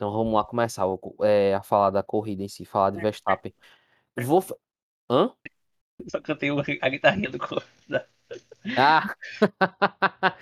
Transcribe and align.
Então 0.00 0.10
vamos 0.10 0.32
lá 0.32 0.42
começar 0.42 0.86
é, 1.20 1.52
a 1.54 1.62
falar 1.62 1.90
da 1.90 2.02
corrida 2.02 2.42
em 2.42 2.48
si, 2.48 2.64
falar 2.64 2.88
de 2.88 2.98
Verstappen. 2.98 3.52
Vou. 4.18 4.42
Hã? 5.10 5.30
Só 6.08 6.18
cantei 6.22 6.48
a 6.80 6.88
guitarrinha 6.88 7.28
do 7.28 7.38
corrida. 7.38 8.08
Ah! 8.78 9.14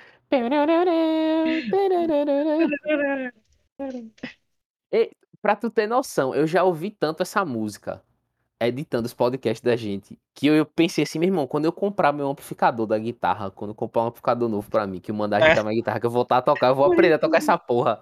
e, 4.92 5.10
pra 5.42 5.56
tu 5.56 5.68
ter 5.70 5.88
noção, 5.88 6.32
eu 6.36 6.46
já 6.46 6.62
ouvi 6.62 6.92
tanto 6.92 7.24
essa 7.24 7.44
música 7.44 8.00
editando 8.60 9.06
os 9.06 9.14
podcasts 9.14 9.60
da 9.60 9.74
gente, 9.74 10.16
que 10.34 10.46
eu, 10.46 10.64
pensei 10.64 11.02
assim, 11.02 11.18
meu 11.18 11.26
irmão, 11.26 11.48
quando 11.48 11.64
eu 11.64 11.72
comprar 11.72 12.12
meu 12.12 12.28
amplificador 12.28 12.86
da 12.86 12.96
guitarra, 12.96 13.50
quando 13.50 13.72
eu 13.72 13.74
comprar 13.74 14.02
um 14.02 14.06
amplificador 14.06 14.48
novo 14.48 14.70
pra 14.70 14.86
mim, 14.86 15.00
que 15.00 15.10
eu 15.10 15.16
mandar 15.16 15.38
agitar 15.38 15.58
é. 15.58 15.62
minha 15.64 15.74
guitarra, 15.74 15.98
que 15.98 16.06
eu 16.06 16.10
voltar 16.10 16.38
a 16.38 16.42
tocar, 16.42 16.68
eu 16.68 16.76
vou 16.76 16.84
aprender 16.84 17.14
a 17.14 17.18
tocar 17.18 17.38
essa 17.38 17.58
porra. 17.58 18.00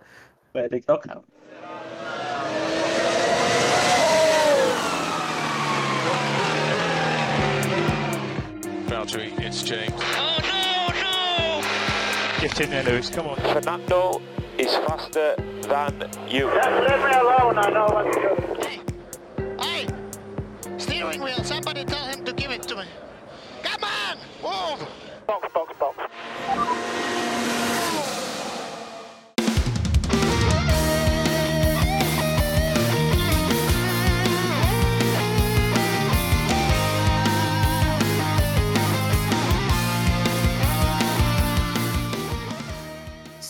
Vai 0.57 0.71
ter 0.71 0.81
que 0.81 0.87
tocar. 0.87 1.21
Valtteri, 8.89 9.39
it's 9.39 9.63
James. 9.63 9.93
Oh 10.17 10.39
no, 10.41 10.89
no! 11.03 12.41
Get 12.41 12.59
in 12.63 12.71
there, 12.71 12.85
Lewis, 12.85 13.11
come 13.11 13.27
on. 13.27 13.37
Fernando 13.37 14.23
is 14.57 14.75
faster 14.77 15.37
than 15.69 16.09
you. 16.27 16.51
Just 16.55 16.71
leave 16.89 17.05
me 17.05 17.13
alone, 17.13 17.59
I 17.59 17.69
know 17.69 17.87
what 17.93 18.11
to 18.11 18.19
do. 18.23 18.33
Hey! 18.65 18.81
Hey! 19.61 20.79
Steering 20.79 21.23
wheel, 21.23 21.45
somebody 21.45 21.85
tell 21.85 22.07
him 22.07 22.25
to 22.25 22.33
give 22.33 22.51
it 22.51 22.63
to 22.63 22.77
me. 22.77 22.85
Come 23.63 23.85
on! 23.85 24.17
Move! 24.41 24.89
Box, 25.27 25.53
box, 25.53 25.79
box. 25.79 26.06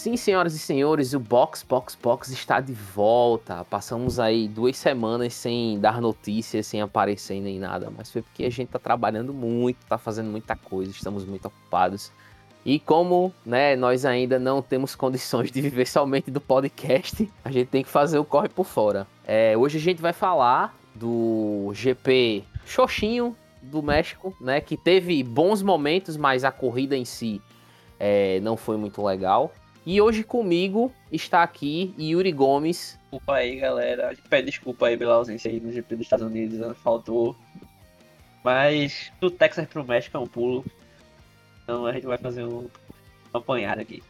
Sim, 0.06 0.16
senhoras 0.16 0.54
e 0.54 0.58
senhores, 0.60 1.14
o 1.14 1.18
Box 1.18 1.64
Box 1.68 1.98
Box 2.00 2.30
está 2.30 2.60
de 2.60 2.72
volta. 2.72 3.64
Passamos 3.64 4.20
aí 4.20 4.46
duas 4.46 4.76
semanas 4.76 5.34
sem 5.34 5.80
dar 5.80 6.00
notícias, 6.00 6.68
sem 6.68 6.80
aparecer 6.80 7.40
nem 7.40 7.58
nada, 7.58 7.90
mas 7.90 8.12
foi 8.12 8.22
porque 8.22 8.44
a 8.44 8.48
gente 8.48 8.68
está 8.68 8.78
trabalhando 8.78 9.34
muito, 9.34 9.78
está 9.82 9.98
fazendo 9.98 10.30
muita 10.30 10.54
coisa, 10.54 10.92
estamos 10.92 11.24
muito 11.24 11.46
ocupados. 11.46 12.12
E 12.64 12.78
como 12.78 13.34
né, 13.44 13.74
nós 13.74 14.04
ainda 14.04 14.38
não 14.38 14.62
temos 14.62 14.94
condições 14.94 15.50
de 15.50 15.60
viver 15.60 15.88
somente 15.88 16.30
do 16.30 16.40
podcast, 16.40 17.28
a 17.44 17.50
gente 17.50 17.66
tem 17.66 17.82
que 17.82 17.90
fazer 17.90 18.20
o 18.20 18.24
corre 18.24 18.48
por 18.48 18.64
fora. 18.64 19.08
É, 19.26 19.56
hoje 19.56 19.78
a 19.78 19.80
gente 19.80 20.00
vai 20.00 20.12
falar 20.12 20.72
do 20.94 21.72
GP 21.74 22.44
Xoxinho 22.64 23.36
do 23.60 23.82
México, 23.82 24.36
né, 24.40 24.60
que 24.60 24.76
teve 24.76 25.20
bons 25.24 25.62
momentos, 25.62 26.16
mas 26.16 26.44
a 26.44 26.52
corrida 26.52 26.96
em 26.96 27.04
si 27.04 27.42
é, 27.98 28.38
não 28.38 28.56
foi 28.56 28.76
muito 28.76 29.04
legal. 29.04 29.50
E 29.86 30.00
hoje 30.00 30.24
comigo 30.24 30.92
está 31.12 31.44
aqui 31.44 31.94
Yuri 31.96 32.32
Gomes. 32.32 32.98
Desculpa 33.02 33.34
aí, 33.34 33.54
galera. 33.54 34.16
Pede 34.28 34.50
desculpa 34.50 34.88
aí 34.88 34.96
pela 34.96 35.14
ausência 35.14 35.48
aí 35.48 35.60
no 35.60 35.70
GP 35.70 35.94
dos 35.94 36.06
Estados 36.06 36.26
Unidos, 36.26 36.58
né? 36.58 36.74
faltou. 36.82 37.36
Mas 38.42 39.12
do 39.20 39.30
Texas 39.30 39.68
pro 39.68 39.84
México 39.84 40.16
é 40.16 40.20
um 40.20 40.26
pulo. 40.26 40.64
Então 41.62 41.86
a 41.86 41.92
gente 41.92 42.04
vai 42.04 42.18
fazer 42.18 42.42
um, 42.42 42.62
um 42.62 42.68
apanhado 43.32 43.80
aqui. 43.80 44.02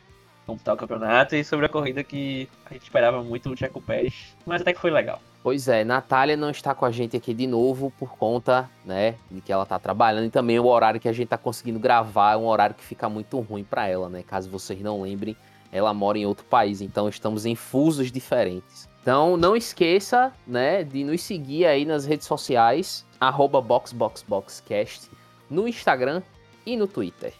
Como 0.46 0.58
tá 0.58 0.72
o 0.72 0.78
campeonato 0.78 1.36
e 1.36 1.44
sobre 1.44 1.66
a 1.66 1.68
corrida 1.68 2.02
que 2.02 2.48
a 2.64 2.72
gente 2.72 2.84
esperava 2.84 3.22
muito 3.22 3.50
o 3.50 3.56
Checo 3.56 3.82
Pérez, 3.82 4.34
mas 4.46 4.62
até 4.62 4.72
que 4.72 4.80
foi 4.80 4.90
legal. 4.90 5.20
Pois 5.42 5.68
é, 5.68 5.84
Natália 5.84 6.36
não 6.36 6.50
está 6.50 6.74
com 6.74 6.86
a 6.86 6.90
gente 6.90 7.16
aqui 7.16 7.34
de 7.34 7.46
novo 7.46 7.92
por 7.98 8.16
conta, 8.16 8.70
né, 8.84 9.16
de 9.30 9.40
que 9.40 9.52
ela 9.52 9.66
tá 9.66 9.78
trabalhando 9.78 10.26
e 10.26 10.30
também 10.30 10.58
o 10.58 10.66
horário 10.66 11.00
que 11.00 11.08
a 11.08 11.12
gente 11.12 11.28
tá 11.28 11.36
conseguindo 11.36 11.78
gravar 11.78 12.34
é 12.34 12.36
um 12.36 12.46
horário 12.46 12.76
que 12.76 12.84
fica 12.84 13.08
muito 13.08 13.38
ruim 13.40 13.64
para 13.64 13.88
ela, 13.88 14.08
né? 14.08 14.22
Caso 14.22 14.48
vocês 14.48 14.80
não 14.80 15.02
lembrem, 15.02 15.36
ela 15.72 15.92
mora 15.92 16.18
em 16.18 16.26
outro 16.26 16.44
país, 16.44 16.80
então 16.80 17.08
estamos 17.08 17.46
em 17.46 17.54
fusos 17.54 18.10
diferentes. 18.10 18.88
Então 19.02 19.36
não 19.36 19.54
esqueça, 19.56 20.32
né, 20.46 20.82
de 20.82 21.04
nos 21.04 21.22
seguir 21.22 21.64
aí 21.66 21.84
nas 21.84 22.04
redes 22.04 22.26
sociais, 22.26 23.06
BoxBoxBoxCast, 23.20 25.10
no 25.48 25.68
Instagram 25.68 26.22
e 26.64 26.76
no 26.76 26.86
Twitter. 26.86 27.32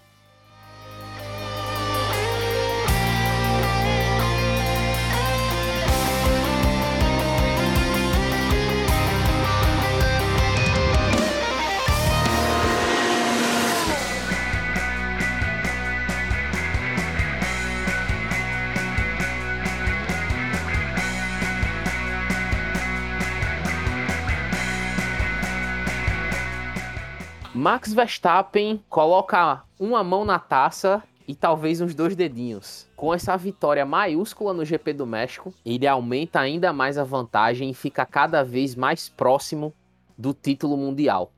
Max 27.67 27.93
Verstappen 27.93 28.81
coloca 28.89 29.65
uma 29.77 30.05
mão 30.05 30.25
na 30.25 30.39
taça 30.39 31.03
e 31.27 31.35
talvez 31.35 31.81
uns 31.81 31.97
dois 31.97 32.15
dedinhos. 32.15 32.87
Com 32.95 33.13
essa 33.13 33.37
vitória 33.37 33.85
maiúscula 33.85 34.55
no 34.55 34.65
GP 34.65 34.93
do 34.93 35.05
México, 35.05 35.53
ele 35.65 35.85
aumenta 35.85 36.39
ainda 36.39 36.73
mais 36.73 36.97
a 36.97 37.03
vantagem 37.03 37.69
e 37.69 37.75
fica 37.75 38.07
cada 38.07 38.45
vez 38.45 38.77
mais 38.77 39.09
próximo 39.09 39.75
do 40.17 40.33
título 40.33 40.77
mundial. 40.77 41.33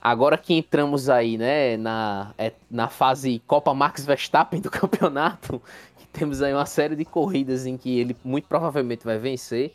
Agora 0.00 0.38
que 0.38 0.54
entramos 0.54 1.10
aí, 1.10 1.36
né, 1.36 1.76
na, 1.76 2.32
é, 2.38 2.52
na 2.70 2.88
fase 2.88 3.42
Copa 3.44 3.74
Max 3.74 4.06
Verstappen 4.06 4.60
do 4.60 4.70
campeonato, 4.70 5.60
que 5.98 6.06
temos 6.06 6.40
aí 6.40 6.54
uma 6.54 6.66
série 6.66 6.94
de 6.94 7.04
corridas 7.04 7.66
em 7.66 7.76
que 7.76 7.98
ele 7.98 8.16
muito 8.22 8.46
provavelmente 8.46 9.04
vai 9.04 9.18
vencer, 9.18 9.72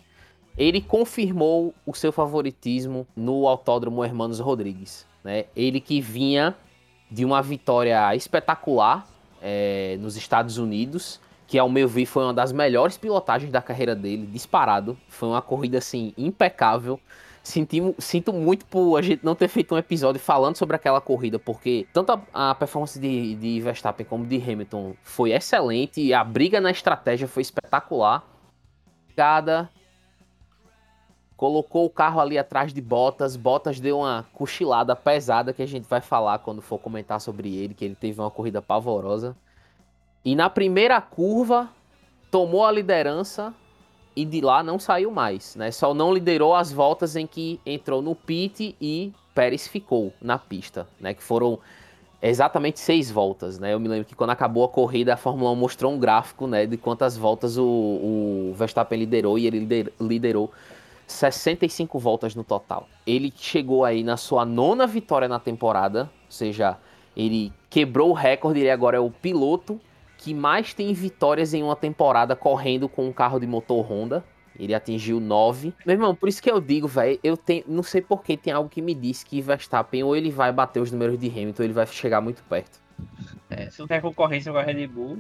ele 0.58 0.80
confirmou 0.80 1.74
o 1.86 1.94
seu 1.94 2.14
favoritismo 2.14 3.06
no 3.18 3.46
Autódromo 3.50 4.02
Hermanos 4.02 4.40
Rodrigues. 4.40 5.09
Né? 5.24 5.46
Ele 5.56 5.80
que 5.80 6.02
vinha 6.02 6.56
de 7.10 7.26
uma 7.26 7.42
vitória 7.42 8.16
espetacular 8.16 9.08
é, 9.42 9.98
nos 10.00 10.16
Estados 10.16 10.58
Unidos, 10.58 11.20
que 11.48 11.58
ao 11.58 11.70
meu 11.70 11.88
ver 11.88 12.06
foi 12.06 12.24
uma 12.24 12.34
das 12.34 12.52
melhores 12.52 12.98
pilotagens 12.98 13.52
da 13.52 13.62
carreira 13.62 13.96
dele, 13.96 14.28
disparado. 14.28 14.98
Foi 15.08 15.30
uma 15.30 15.42
corrida 15.42 15.80
assim 15.80 16.14
impecável. 16.18 17.00
Sinto 17.42 18.32
muito 18.32 18.66
por 18.66 18.98
a 18.98 19.02
gente 19.02 19.26
não 19.26 19.34
ter 19.34 19.48
feito 19.48 19.74
um 19.74 19.78
episódio 19.78 20.22
falando 20.22 20.58
sobre 20.58 20.76
aquela 20.76 21.02
corrida, 21.02 21.40
porque 21.40 21.88
tanto 21.92 22.12
a, 22.12 22.52
a 22.52 22.56
performance 22.56 23.00
de, 23.00 23.34
de 23.36 23.62
Verstappen 23.62 24.06
como 24.06 24.26
de 24.26 24.38
Hamilton 24.38 24.94
foi 25.02 25.32
excelente, 25.32 26.14
a 26.14 26.24
briga 26.24 26.62
na 26.62 26.70
estratégia 26.70 27.28
foi 27.28 27.42
espetacular. 27.42 28.24
Cada 29.16 29.70
colocou 31.40 31.86
o 31.86 31.90
carro 31.90 32.20
ali 32.20 32.38
atrás 32.38 32.74
de 32.74 32.82
Bottas. 32.82 33.38
Bottas 33.38 33.80
deu 33.80 34.00
uma 34.00 34.26
cochilada 34.34 34.94
pesada 34.94 35.54
que 35.54 35.64
a 35.64 35.66
gente 35.66 35.88
vai 35.88 36.02
falar 36.02 36.40
quando 36.40 36.62
for 36.62 36.78
comentar 36.78 37.22
sobre 37.22 37.56
ele, 37.56 37.74
que 37.74 37.86
ele 37.86 37.96
teve 37.96 38.20
uma 38.20 38.30
corrida 38.30 38.62
pavorosa. 38.62 39.34
E 40.26 40.36
na 40.36 40.50
primeira 40.50 41.00
curva 41.00 41.70
tomou 42.30 42.66
a 42.66 42.72
liderança 42.74 43.54
e 44.14 44.26
de 44.26 44.42
lá 44.42 44.62
não 44.62 44.78
saiu 44.78 45.12
mais, 45.12 45.56
né? 45.56 45.72
Só 45.72 45.94
não 45.94 46.14
liderou 46.14 46.54
as 46.54 46.74
voltas 46.74 47.16
em 47.16 47.26
que 47.26 47.58
entrou 47.66 48.02
no 48.02 48.16
pit 48.16 48.76
e 48.82 49.14
Pérez 49.34 49.66
ficou 49.66 50.12
na 50.22 50.38
pista, 50.38 50.90
né? 51.00 51.14
Que 51.14 51.24
foram 51.24 51.58
exatamente 52.22 52.82
seis 52.82 53.10
voltas, 53.10 53.58
né? 53.58 53.74
Eu 53.74 53.80
me 53.80 53.88
lembro 53.88 54.04
que 54.04 54.14
quando 54.14 54.32
acabou 54.32 54.66
a 54.66 54.68
corrida, 54.68 55.14
a 55.14 55.18
Fórmula 55.18 55.52
1 55.52 55.56
mostrou 55.56 55.94
um 55.94 55.98
gráfico, 55.98 56.48
né? 56.48 56.66
De 56.66 56.76
quantas 56.76 57.16
voltas 57.16 57.58
o, 57.58 57.64
o 57.64 58.54
Verstappen 58.58 59.00
liderou 59.00 59.40
e 59.40 59.48
ele 59.48 59.90
liderou 60.02 60.52
65 61.12 61.98
voltas 62.00 62.36
no 62.36 62.44
total. 62.44 62.88
Ele 63.06 63.34
chegou 63.36 63.84
aí 63.84 64.04
na 64.04 64.18
sua 64.18 64.46
nona 64.46 64.86
vitória 64.86 65.28
na 65.28 65.40
temporada, 65.40 66.04
ou 66.04 66.32
seja, 66.32 66.78
ele 67.16 67.52
quebrou 67.70 68.12
o 68.12 68.14
recorde, 68.14 68.60
ele 68.60 68.70
agora 68.70 68.98
é 68.98 69.00
o 69.00 69.10
piloto 69.10 69.80
que 70.18 70.34
mais 70.34 70.74
tem 70.74 70.94
vitórias 70.94 71.54
em 71.54 71.64
uma 71.64 71.76
temporada 71.76 72.36
correndo 72.36 72.90
com 72.90 73.08
um 73.08 73.14
carro 73.14 73.40
de 73.40 73.48
motor 73.48 73.90
Honda. 73.90 74.24
Ele 74.60 74.76
atingiu 74.76 75.22
9. 75.22 75.74
Meu 75.86 75.94
irmão, 75.94 76.14
por 76.14 76.28
isso 76.28 76.44
que 76.44 76.52
eu 76.52 76.60
digo, 76.60 76.86
velho, 76.86 77.18
eu 77.24 77.38
tenho, 77.38 77.64
não 77.66 77.82
sei 77.82 78.02
por 78.02 78.22
que 78.22 78.36
tem 78.36 78.52
algo 78.52 78.70
que 78.70 78.82
me 78.82 78.94
diz 78.94 79.24
que 79.24 79.42
Verstappen 79.42 80.04
ou 80.04 80.16
ele 80.16 80.30
vai 80.30 80.52
bater 80.52 80.82
os 80.82 80.92
números 80.92 81.18
de 81.18 81.30
Hamilton, 81.30 81.64
ou 81.64 81.66
ele 81.66 81.74
vai 81.74 81.88
chegar 81.88 82.20
muito 82.20 82.44
perto. 82.44 82.82
É, 83.50 83.70
se 83.70 83.80
não 83.80 83.88
tem 83.88 84.02
concorrência 84.02 84.52
com 84.52 84.58
a 84.58 84.62
Red 84.62 84.86
Bull, 84.88 85.20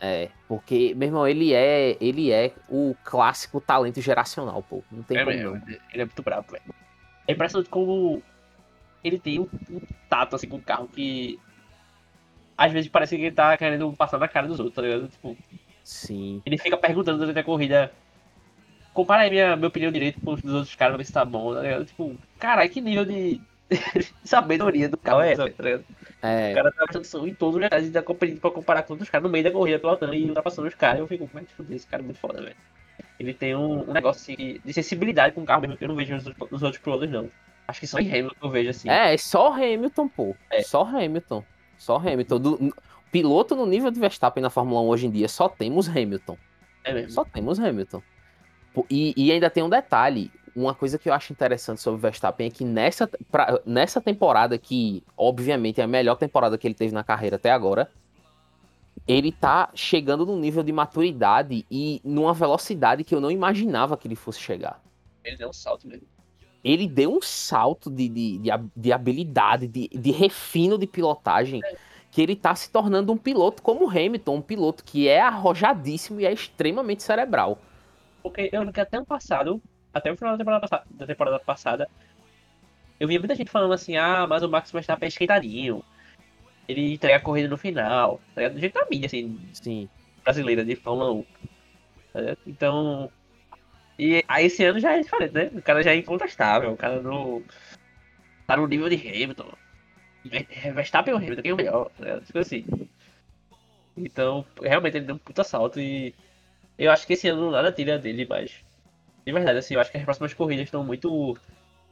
é, 0.00 0.30
porque, 0.48 0.94
meu 0.94 1.08
irmão, 1.08 1.28
ele 1.28 1.54
é, 1.54 1.96
ele 2.00 2.30
é 2.32 2.52
o 2.68 2.94
clássico 3.04 3.60
talento 3.60 4.00
geracional, 4.00 4.62
pô. 4.62 4.82
Não 4.90 5.02
tem 5.02 5.18
é 5.18 5.24
como 5.24 5.36
mesmo, 5.36 5.62
Ele 5.92 6.02
é 6.02 6.04
muito 6.04 6.22
brabo, 6.22 6.50
velho. 6.50 6.64
É 7.26 7.32
impressionante 7.32 7.70
como 7.70 8.22
ele 9.04 9.18
tem 9.18 9.38
um, 9.38 9.48
um, 9.70 9.80
tato, 10.08 10.36
assim, 10.36 10.48
com 10.48 10.56
o 10.56 10.62
carro 10.62 10.88
que... 10.88 11.38
Às 12.56 12.72
vezes 12.72 12.90
parece 12.90 13.16
que 13.16 13.22
ele 13.22 13.34
tá 13.34 13.56
querendo 13.56 13.92
passar 13.92 14.18
na 14.18 14.28
cara 14.28 14.46
dos 14.46 14.58
outros, 14.58 14.76
tá 14.76 14.82
ligado? 14.82 15.08
Tipo, 15.08 15.36
Sim. 15.84 16.42
Ele 16.44 16.58
fica 16.58 16.76
perguntando 16.76 17.18
durante 17.18 17.38
a 17.38 17.44
corrida. 17.44 17.92
Compara 18.92 19.22
aí 19.22 19.30
minha, 19.30 19.56
meu 19.56 19.70
pneu 19.70 19.90
direito 19.90 20.20
com 20.20 20.32
os 20.32 20.42
dos 20.42 20.54
outros 20.54 20.74
caras 20.74 20.92
pra 20.92 20.98
ver 20.98 21.04
se 21.04 21.12
tá 21.12 21.24
bom, 21.24 21.54
tá 21.54 21.62
ligado? 21.62 21.84
Tipo, 21.84 22.16
caralho, 22.38 22.70
que 22.70 22.80
nível 22.80 23.04
de 23.04 23.40
sabedoria 24.24 24.88
do 24.88 24.96
carro 24.96 25.20
é 25.20 25.32
essa, 25.32 25.50
tá 25.50 25.62
ligado? 25.62 25.84
É, 26.22 26.52
O 26.52 26.54
cara 26.54 26.72
tá 26.72 26.84
atenção 26.84 27.26
em 27.26 27.34
todos 27.34 27.56
os 27.56 27.62
detalhes 27.62 27.90
da 27.90 28.02
competindo 28.02 28.40
pra 28.40 28.50
comparar 28.50 28.82
com 28.84 28.92
outros 28.92 29.10
caras 29.10 29.24
no 29.24 29.30
meio 29.30 29.44
da 29.44 29.50
corrida 29.50 29.78
pilotando 29.78 30.14
e 30.14 30.24
ultrapassando 30.26 30.68
os 30.68 30.74
caras. 30.74 31.00
Eu 31.00 31.06
fico, 31.06 31.26
como 31.26 31.42
é 31.42 31.46
que 31.46 31.52
fuder, 31.52 31.76
esse 31.76 31.86
cara 31.86 32.02
é 32.02 32.04
muito 32.06 32.18
foda, 32.20 32.40
velho. 32.42 32.56
Ele 33.18 33.34
tem 33.34 33.54
um, 33.56 33.88
um 33.88 33.92
negócio 33.92 34.32
assim, 34.34 34.60
de 34.64 34.72
sensibilidade 34.72 35.34
com 35.34 35.42
o 35.42 35.44
carro 35.44 35.62
mesmo 35.62 35.76
que 35.76 35.84
eu 35.84 35.88
não 35.88 35.96
vejo 35.96 36.14
nos, 36.14 36.26
outros- 36.26 36.50
nos 36.50 36.62
outros 36.62 36.82
pilotos, 36.82 37.10
não. 37.10 37.28
Acho 37.68 37.80
que 37.80 37.86
só 37.86 37.98
em 37.98 38.08
Hamilton 38.08 38.36
eu 38.42 38.50
vejo 38.50 38.70
assim. 38.70 38.88
é, 38.90 39.14
é 39.14 39.16
só 39.16 39.52
Hamilton, 39.52 40.08
pô. 40.08 40.36
É. 40.50 40.62
Só 40.62 40.82
Hamilton. 40.82 41.44
Só 41.78 41.96
Hamilton. 41.96 42.38
Do, 42.40 42.74
piloto 43.10 43.54
no 43.54 43.66
nível 43.66 43.90
de 43.90 44.00
Verstappen 44.00 44.42
na 44.42 44.48
Fórmula 44.50 44.80
1 44.80 44.86
hoje 44.86 45.06
em 45.06 45.10
dia, 45.10 45.28
só 45.28 45.48
temos 45.48 45.88
Hamilton. 45.88 46.36
É 46.82 46.92
mesmo. 46.94 47.10
Só 47.10 47.24
temos 47.24 47.60
Hamilton. 47.60 48.02
E, 48.90 49.12
e 49.16 49.30
ainda 49.30 49.50
tem 49.50 49.62
um 49.62 49.68
detalhe. 49.68 50.30
Uma 50.54 50.74
coisa 50.74 50.98
que 50.98 51.08
eu 51.08 51.14
acho 51.14 51.32
interessante 51.32 51.80
sobre 51.80 51.98
o 51.98 52.00
Verstappen 52.00 52.46
é 52.46 52.50
que 52.50 52.64
nessa, 52.64 53.08
pra- 53.30 53.60
nessa 53.64 54.00
temporada, 54.00 54.58
que 54.58 55.02
obviamente 55.16 55.80
é 55.80 55.84
a 55.84 55.88
melhor 55.88 56.16
temporada 56.16 56.58
que 56.58 56.66
ele 56.66 56.74
teve 56.74 56.92
na 56.92 57.02
carreira 57.02 57.36
até 57.36 57.50
agora, 57.50 57.90
ele 59.06 59.32
tá 59.32 59.70
chegando 59.74 60.26
num 60.26 60.38
nível 60.38 60.62
de 60.62 60.72
maturidade 60.72 61.64
e 61.70 62.00
numa 62.04 62.34
velocidade 62.34 63.02
que 63.02 63.14
eu 63.14 63.20
não 63.20 63.30
imaginava 63.30 63.96
que 63.96 64.06
ele 64.06 64.14
fosse 64.14 64.40
chegar. 64.40 64.80
Ele 65.24 65.36
deu 65.36 65.48
um 65.48 65.52
salto 65.52 65.88
mesmo. 65.88 66.06
Ele 66.62 66.86
deu 66.86 67.16
um 67.16 67.20
salto 67.20 67.90
de, 67.90 68.08
de, 68.08 68.38
de, 68.38 68.50
de 68.76 68.92
habilidade, 68.92 69.66
de, 69.66 69.88
de 69.88 70.10
refino 70.12 70.78
de 70.78 70.86
pilotagem, 70.86 71.60
que 72.10 72.22
ele 72.22 72.36
tá 72.36 72.54
se 72.54 72.70
tornando 72.70 73.12
um 73.12 73.16
piloto 73.16 73.62
como 73.62 73.86
o 73.86 73.90
Hamilton, 73.90 74.36
um 74.36 74.42
piloto 74.42 74.84
que 74.84 75.08
é 75.08 75.20
arrojadíssimo 75.20 76.20
e 76.20 76.26
é 76.26 76.32
extremamente 76.32 77.02
cerebral. 77.02 77.58
Porque 78.22 78.48
eu 78.52 78.62
até 78.62 78.96
ano 78.96 79.06
passado, 79.06 79.60
até 79.92 80.10
o 80.10 80.16
final 80.16 80.32
da 80.32 80.38
temporada, 80.38 80.60
passada, 80.60 80.84
da 80.90 81.06
temporada 81.06 81.38
passada, 81.38 81.88
eu 82.98 83.08
via 83.08 83.18
muita 83.18 83.34
gente 83.34 83.50
falando 83.50 83.72
assim, 83.72 83.96
ah, 83.96 84.26
mas 84.28 84.42
o 84.42 84.48
Max 84.48 84.70
Verstappen 84.70 85.06
é 85.06 85.08
esquentadinho. 85.08 85.84
Ele 86.68 86.94
entrega 86.94 87.16
a 87.16 87.20
corrida 87.20 87.48
no 87.48 87.56
final. 87.56 88.20
Tá? 88.34 88.48
Do 88.48 88.60
jeito 88.60 88.74
da 88.74 88.86
mídia, 88.88 89.06
assim, 89.06 89.40
Sim. 89.52 89.88
brasileira 90.22 90.64
de 90.64 90.76
Fórmula 90.76 91.12
1. 91.12 91.22
tá? 92.12 92.36
Então. 92.46 93.10
E 93.98 94.24
aí 94.28 94.46
esse 94.46 94.64
ano 94.64 94.78
já 94.78 94.92
é 94.92 95.00
diferente, 95.00 95.34
né? 95.34 95.50
O 95.52 95.62
cara 95.62 95.82
já 95.82 95.92
é 95.92 95.96
incontestável. 95.96 96.72
O 96.72 96.76
cara 96.76 97.02
não. 97.02 97.42
Tá 98.46 98.56
no 98.56 98.66
nível 98.66 98.88
de 98.88 98.96
Hamilton. 98.96 99.52
É 100.30 100.70
Verstappen 100.70 101.12
ou 101.12 101.18
Hamilton, 101.18 101.42
quem 101.42 101.50
é 101.50 101.54
o 101.54 101.56
melhor? 101.56 101.90
Tá? 101.98 102.20
Tipo 102.20 102.38
assim. 102.38 102.64
Então, 103.96 104.46
realmente 104.62 104.96
ele 104.96 105.06
deu 105.06 105.16
um 105.16 105.18
puta 105.18 105.42
salto 105.42 105.80
e. 105.80 106.14
Eu 106.78 106.90
acho 106.92 107.06
que 107.06 107.14
esse 107.14 107.28
ano 107.28 107.50
nada 107.50 107.72
tira 107.72 107.98
dele, 107.98 108.24
mas. 108.28 108.64
De 109.24 109.32
verdade, 109.32 109.58
assim, 109.58 109.74
eu 109.74 109.80
acho 109.80 109.90
que 109.90 109.98
as 109.98 110.04
próximas 110.04 110.34
corridas 110.34 110.64
estão 110.64 110.84
muito 110.84 111.36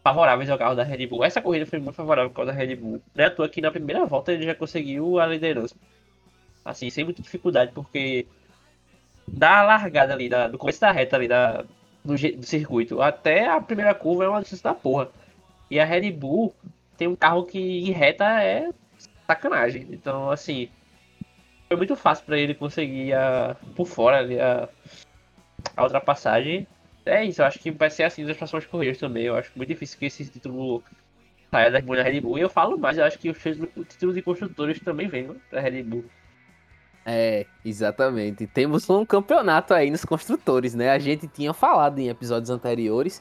favoráveis 0.02 0.50
ao 0.50 0.58
carro 0.58 0.74
da 0.74 0.82
Red 0.82 1.06
Bull. 1.06 1.24
Essa 1.24 1.40
corrida 1.40 1.66
foi 1.66 1.78
muito 1.78 1.94
favorável 1.94 2.28
ao 2.28 2.34
carro 2.34 2.46
da 2.46 2.52
Red 2.52 2.76
Bull. 2.76 3.00
Não 3.14 3.24
é 3.24 3.26
à 3.28 3.30
toa 3.30 3.48
que 3.48 3.60
na 3.60 3.70
primeira 3.70 4.04
volta 4.06 4.32
ele 4.32 4.44
já 4.44 4.54
conseguiu 4.54 5.18
a 5.18 5.26
liderança. 5.26 5.74
Assim, 6.64 6.90
sem 6.90 7.04
muita 7.04 7.22
dificuldade, 7.22 7.72
porque 7.72 8.26
da 9.26 9.62
largada 9.62 10.12
ali, 10.12 10.28
da, 10.28 10.48
do 10.48 10.58
começo 10.58 10.80
da 10.80 10.90
reta 10.90 11.16
ali 11.16 11.28
da, 11.28 11.64
do, 12.04 12.14
do 12.14 12.46
circuito 12.46 13.00
até 13.00 13.48
a 13.48 13.60
primeira 13.60 13.94
curva 13.94 14.24
é 14.24 14.28
uma 14.28 14.40
distância 14.40 14.70
da 14.70 14.74
porra. 14.74 15.08
E 15.70 15.78
a 15.78 15.84
Red 15.84 16.10
Bull 16.12 16.54
tem 16.96 17.06
um 17.08 17.16
carro 17.16 17.44
que 17.44 17.58
em 17.58 17.92
reta 17.92 18.24
é 18.42 18.70
sacanagem. 19.26 19.86
Então, 19.90 20.30
assim, 20.30 20.68
foi 21.68 21.76
muito 21.76 21.94
fácil 21.94 22.26
pra 22.26 22.38
ele 22.38 22.54
conseguir 22.54 23.14
a, 23.14 23.56
por 23.76 23.86
fora 23.86 24.18
ali 24.18 24.40
a, 24.40 24.68
a 25.76 25.82
ultrapassagem. 25.84 26.66
É 27.10 27.24
isso, 27.24 27.42
eu 27.42 27.46
acho 27.46 27.58
que 27.58 27.72
vai 27.72 27.90
ser 27.90 28.04
assim 28.04 28.22
nas 28.22 28.36
próximas 28.36 28.64
corridas 28.66 28.96
também. 28.98 29.24
Eu 29.24 29.34
acho 29.34 29.50
muito 29.56 29.68
difícil 29.68 29.98
que 29.98 30.06
esse 30.06 30.24
título 30.26 30.80
saia 31.50 31.68
da 31.68 31.80
da 31.80 32.02
Red 32.04 32.20
Bull. 32.20 32.38
E 32.38 32.42
eu 32.42 32.48
falo 32.48 32.78
mais, 32.78 32.98
eu 32.98 33.04
acho 33.04 33.18
que 33.18 33.28
o 33.28 33.84
título 33.84 34.14
de 34.14 34.22
construtores 34.22 34.78
também 34.78 35.08
vem 35.08 35.28
pra 35.50 35.60
Red 35.60 35.82
Bull. 35.82 36.04
É, 37.04 37.46
exatamente. 37.64 38.46
Temos 38.46 38.88
um 38.88 39.04
campeonato 39.04 39.74
aí 39.74 39.90
nos 39.90 40.04
construtores, 40.04 40.72
né? 40.76 40.90
A 40.90 41.00
gente 41.00 41.26
tinha 41.26 41.52
falado 41.52 41.98
em 41.98 42.08
episódios 42.08 42.48
anteriores 42.48 43.20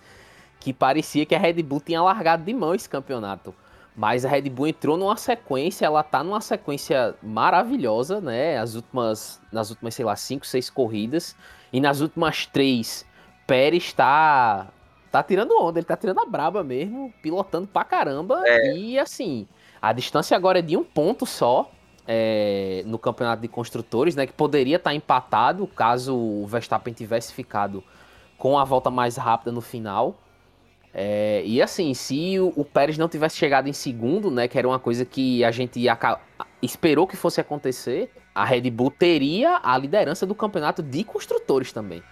que 0.60 0.72
parecia 0.72 1.26
que 1.26 1.34
a 1.34 1.40
Red 1.40 1.64
Bull 1.64 1.82
tinha 1.82 2.00
largado 2.00 2.44
de 2.44 2.54
mão 2.54 2.76
esse 2.76 2.88
campeonato. 2.88 3.56
Mas 3.96 4.24
a 4.24 4.30
Red 4.30 4.50
Bull 4.52 4.68
entrou 4.68 4.98
numa 4.98 5.18
sequência, 5.18 5.88
ela 5.88 6.04
tá 6.04 6.24
numa 6.24 6.42
sequência 6.42 7.16
maravilhosa, 7.24 8.22
né? 8.22 8.60
As 8.60 8.76
últimas, 8.76 9.42
nas 9.52 9.72
últimas, 9.72 9.96
sei 9.96 10.06
lá, 10.06 10.16
5, 10.16 10.46
6 10.46 10.70
corridas. 10.70 11.36
E 11.74 11.82
nas 11.82 12.00
últimas 12.00 12.46
três, 12.46 13.06
Pérez 13.50 13.92
tá, 13.94 14.68
tá 15.12 15.24
tirando 15.24 15.60
onda, 15.60 15.80
ele 15.80 15.86
tá 15.86 15.98
tirando 15.98 16.20
a 16.20 16.26
braba 16.26 16.64
mesmo, 16.64 17.12
pilotando 17.20 17.66
pra 17.66 17.84
caramba. 17.84 18.44
E 18.76 19.00
assim, 19.00 19.48
a 19.82 19.92
distância 19.92 20.38
agora 20.38 20.60
é 20.60 20.62
de 20.62 20.78
um 20.78 20.84
ponto 20.84 21.26
só 21.26 21.72
é, 22.08 22.84
no 22.86 23.00
campeonato 23.00 23.42
de 23.42 23.48
construtores, 23.48 24.16
né? 24.16 24.28
Que 24.28 24.34
poderia 24.34 24.76
estar 24.76 24.94
empatado 24.94 25.66
caso 25.66 26.16
o 26.16 26.46
Verstappen 26.46 26.94
tivesse 26.94 27.34
ficado 27.34 27.84
com 28.38 28.58
a 28.58 28.64
volta 28.64 28.92
mais 28.92 29.18
rápida 29.18 29.52
no 29.52 29.62
final. 29.62 30.16
É, 30.94 31.42
e 31.44 31.60
assim, 31.60 31.92
se 31.96 32.40
o, 32.40 32.54
o 32.56 32.64
Pérez 32.64 33.00
não 33.00 33.10
tivesse 33.10 33.36
chegado 33.36 33.68
em 33.68 33.74
segundo, 33.74 34.30
né? 34.30 34.48
Que 34.48 34.60
era 34.60 34.68
uma 34.68 34.80
coisa 34.80 35.06
que 35.06 35.44
a 35.44 35.50
gente 35.50 35.84
esperou 36.62 37.08
que 37.08 37.18
fosse 37.18 37.42
acontecer, 37.42 38.12
a 38.36 38.46
Red 38.46 38.70
Bull 38.70 38.92
teria 38.92 39.60
a 39.64 39.76
liderança 39.76 40.28
do 40.28 40.36
campeonato 40.36 40.84
de 40.84 41.04
construtores 41.04 41.74
também. 41.74 42.04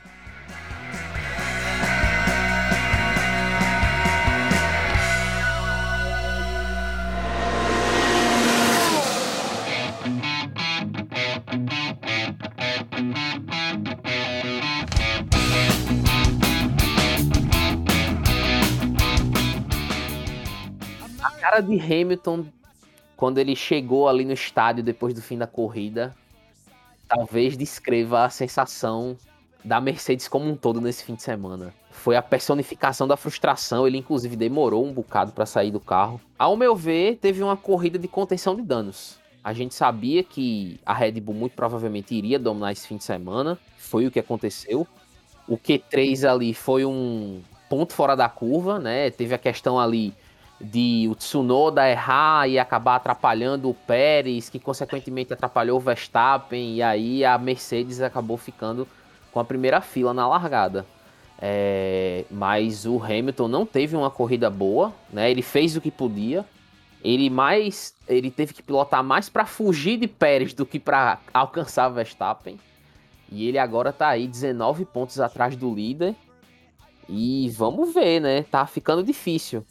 Cara 21.57 21.61
de 21.61 21.79
Hamilton, 21.79 22.45
quando 23.15 23.39
ele 23.39 23.55
chegou 23.55 24.07
ali 24.07 24.23
no 24.23 24.33
estádio 24.33 24.83
depois 24.83 25.13
do 25.13 25.21
fim 25.21 25.37
da 25.37 25.47
corrida, 25.47 26.15
talvez 27.07 27.57
descreva 27.57 28.25
a 28.25 28.29
sensação 28.29 29.17
da 29.65 29.81
Mercedes 29.81 30.27
como 30.27 30.47
um 30.47 30.55
todo 30.55 30.79
nesse 30.79 31.03
fim 31.03 31.15
de 31.15 31.23
semana. 31.23 31.73
Foi 31.89 32.15
a 32.15 32.21
personificação 32.21 33.07
da 33.07 33.17
frustração, 33.17 33.87
ele 33.87 33.97
inclusive 33.97 34.35
demorou 34.35 34.85
um 34.85 34.93
bocado 34.93 35.31
para 35.31 35.45
sair 35.47 35.71
do 35.71 35.79
carro. 35.79 36.21
Ao 36.37 36.55
meu 36.55 36.75
ver, 36.75 37.17
teve 37.17 37.41
uma 37.41 37.57
corrida 37.57 37.97
de 37.97 38.07
contenção 38.07 38.55
de 38.55 38.61
danos. 38.61 39.17
A 39.43 39.51
gente 39.51 39.73
sabia 39.73 40.23
que 40.23 40.79
a 40.85 40.93
Red 40.93 41.13
Bull 41.13 41.33
muito 41.33 41.53
provavelmente 41.53 42.13
iria 42.13 42.37
dominar 42.37 42.71
esse 42.71 42.87
fim 42.87 42.97
de 42.97 43.03
semana, 43.03 43.57
foi 43.77 44.05
o 44.05 44.11
que 44.11 44.19
aconteceu. 44.19 44.85
O 45.47 45.57
Q3 45.57 46.29
ali 46.29 46.53
foi 46.53 46.85
um 46.85 47.41
ponto 47.67 47.93
fora 47.93 48.15
da 48.15 48.29
curva, 48.29 48.77
né? 48.77 49.09
Teve 49.09 49.33
a 49.33 49.37
questão 49.37 49.79
ali 49.79 50.13
de 50.59 51.07
o 51.09 51.15
Tsunoda 51.15 51.87
errar 51.89 52.47
e 52.47 52.57
acabar 52.57 52.95
atrapalhando 52.95 53.69
o 53.69 53.73
Pérez, 53.73 54.49
que 54.49 54.59
consequentemente 54.59 55.33
atrapalhou 55.33 55.77
o 55.77 55.81
Verstappen, 55.81 56.75
e 56.75 56.81
aí 56.81 57.23
a 57.23 57.37
Mercedes 57.37 58.01
acabou 58.01 58.37
ficando 58.37 58.87
com 59.31 59.39
a 59.39 59.45
primeira 59.45 59.81
fila 59.81 60.13
na 60.13 60.27
largada. 60.27 60.85
É, 61.39 62.25
mas 62.31 62.85
o 62.85 63.01
Hamilton 63.01 63.47
não 63.47 63.65
teve 63.65 63.95
uma 63.95 64.09
corrida 64.09 64.49
boa, 64.49 64.91
né? 65.13 65.29
Ele 65.29 65.43
fez 65.43 65.75
o 65.75 65.81
que 65.81 65.91
podia. 65.91 66.43
Ele 67.03 67.29
mais, 67.29 67.93
ele 68.07 68.31
teve 68.31 68.53
que 68.53 68.63
pilotar 68.63 69.03
mais 69.03 69.29
para 69.29 69.45
fugir 69.45 69.97
de 69.97 70.07
Pérez 70.07 70.53
do 70.53 70.65
que 70.65 70.79
para 70.79 71.19
alcançar 71.31 71.89
Verstappen. 71.89 72.59
E 73.31 73.47
ele 73.47 73.59
agora 73.59 73.93
tá 73.93 74.07
aí 74.07 74.27
19 74.27 74.85
pontos 74.85 75.19
atrás 75.19 75.55
do 75.55 75.71
líder. 75.73 76.15
E 77.07 77.49
vamos 77.51 77.93
ver, 77.93 78.19
né? 78.19 78.43
Tá 78.43 78.65
ficando 78.65 79.03
difícil. 79.03 79.63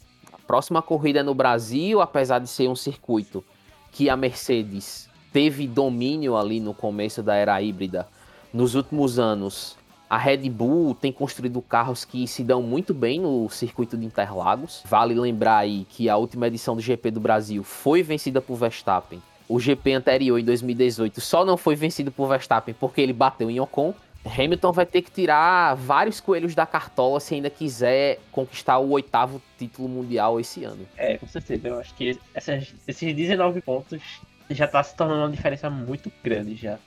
Próxima 0.47 0.81
corrida 0.81 1.21
no 1.21 1.35
Brasil, 1.35 1.99
apesar 1.99 2.39
de 2.39 2.47
ser 2.47 2.69
um 2.69 2.75
circuito 2.75 3.43
que 3.91 4.09
a 4.09 4.15
Mercedes 4.15 5.09
teve 5.33 5.67
domínio 5.67 6.37
ali 6.37 6.61
no 6.61 6.73
começo 6.73 7.21
da 7.21 7.35
era 7.35 7.61
híbrida. 7.61 8.07
Nos 8.53 8.73
últimos 8.73 9.19
anos, 9.19 9.77
a 10.09 10.17
Red 10.17 10.49
Bull 10.49 10.95
tem 10.95 11.11
construído 11.11 11.61
carros 11.61 12.05
que 12.05 12.25
se 12.25 12.45
dão 12.45 12.61
muito 12.61 12.93
bem 12.93 13.19
no 13.19 13.49
circuito 13.49 13.97
de 13.97 14.05
Interlagos. 14.05 14.83
Vale 14.85 15.13
lembrar 15.13 15.57
aí 15.57 15.85
que 15.89 16.07
a 16.07 16.15
última 16.15 16.47
edição 16.47 16.77
do 16.77 16.81
GP 16.81 17.11
do 17.11 17.19
Brasil 17.19 17.61
foi 17.61 18.01
vencida 18.01 18.39
por 18.39 18.55
Verstappen. 18.55 19.21
O 19.49 19.59
GP 19.59 19.93
anterior, 19.93 20.39
em 20.39 20.45
2018, 20.45 21.19
só 21.19 21.43
não 21.43 21.57
foi 21.57 21.75
vencido 21.75 22.09
por 22.09 22.29
Verstappen 22.29 22.73
porque 22.79 23.01
ele 23.01 23.13
bateu 23.13 23.51
em 23.51 23.59
Ocon. 23.59 23.93
Hamilton 24.27 24.71
vai 24.71 24.85
ter 24.85 25.01
que 25.01 25.11
tirar 25.11 25.75
vários 25.75 26.19
coelhos 26.19 26.53
da 26.55 26.65
cartola 26.65 27.19
se 27.19 27.35
ainda 27.35 27.49
quiser 27.49 28.19
conquistar 28.31 28.77
o 28.79 28.89
oitavo 28.91 29.41
título 29.57 29.87
mundial 29.87 30.39
esse 30.39 30.63
ano. 30.63 30.87
É, 30.97 31.17
com 31.17 31.27
certeza. 31.27 31.67
Eu 31.67 31.79
acho 31.79 31.93
que 31.95 32.19
essas- 32.33 32.73
esses 32.87 33.15
19 33.15 33.61
pontos 33.61 34.01
já 34.49 34.67
tá 34.67 34.81
se 34.83 34.95
tornando 34.95 35.21
uma 35.21 35.31
diferença 35.31 35.69
muito 35.69 36.11
grande 36.23 36.55
já. 36.55 36.77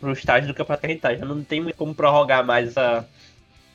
pro 0.00 0.12
estágio 0.12 0.48
do 0.48 0.54
campeonato 0.54 0.80
que 0.82 0.86
a 0.86 0.90
gente 0.90 1.00
tá. 1.00 1.14
Já 1.14 1.24
não 1.24 1.42
tem 1.42 1.70
como 1.72 1.94
prorrogar 1.94 2.44
mais 2.44 2.76
a, 2.76 3.04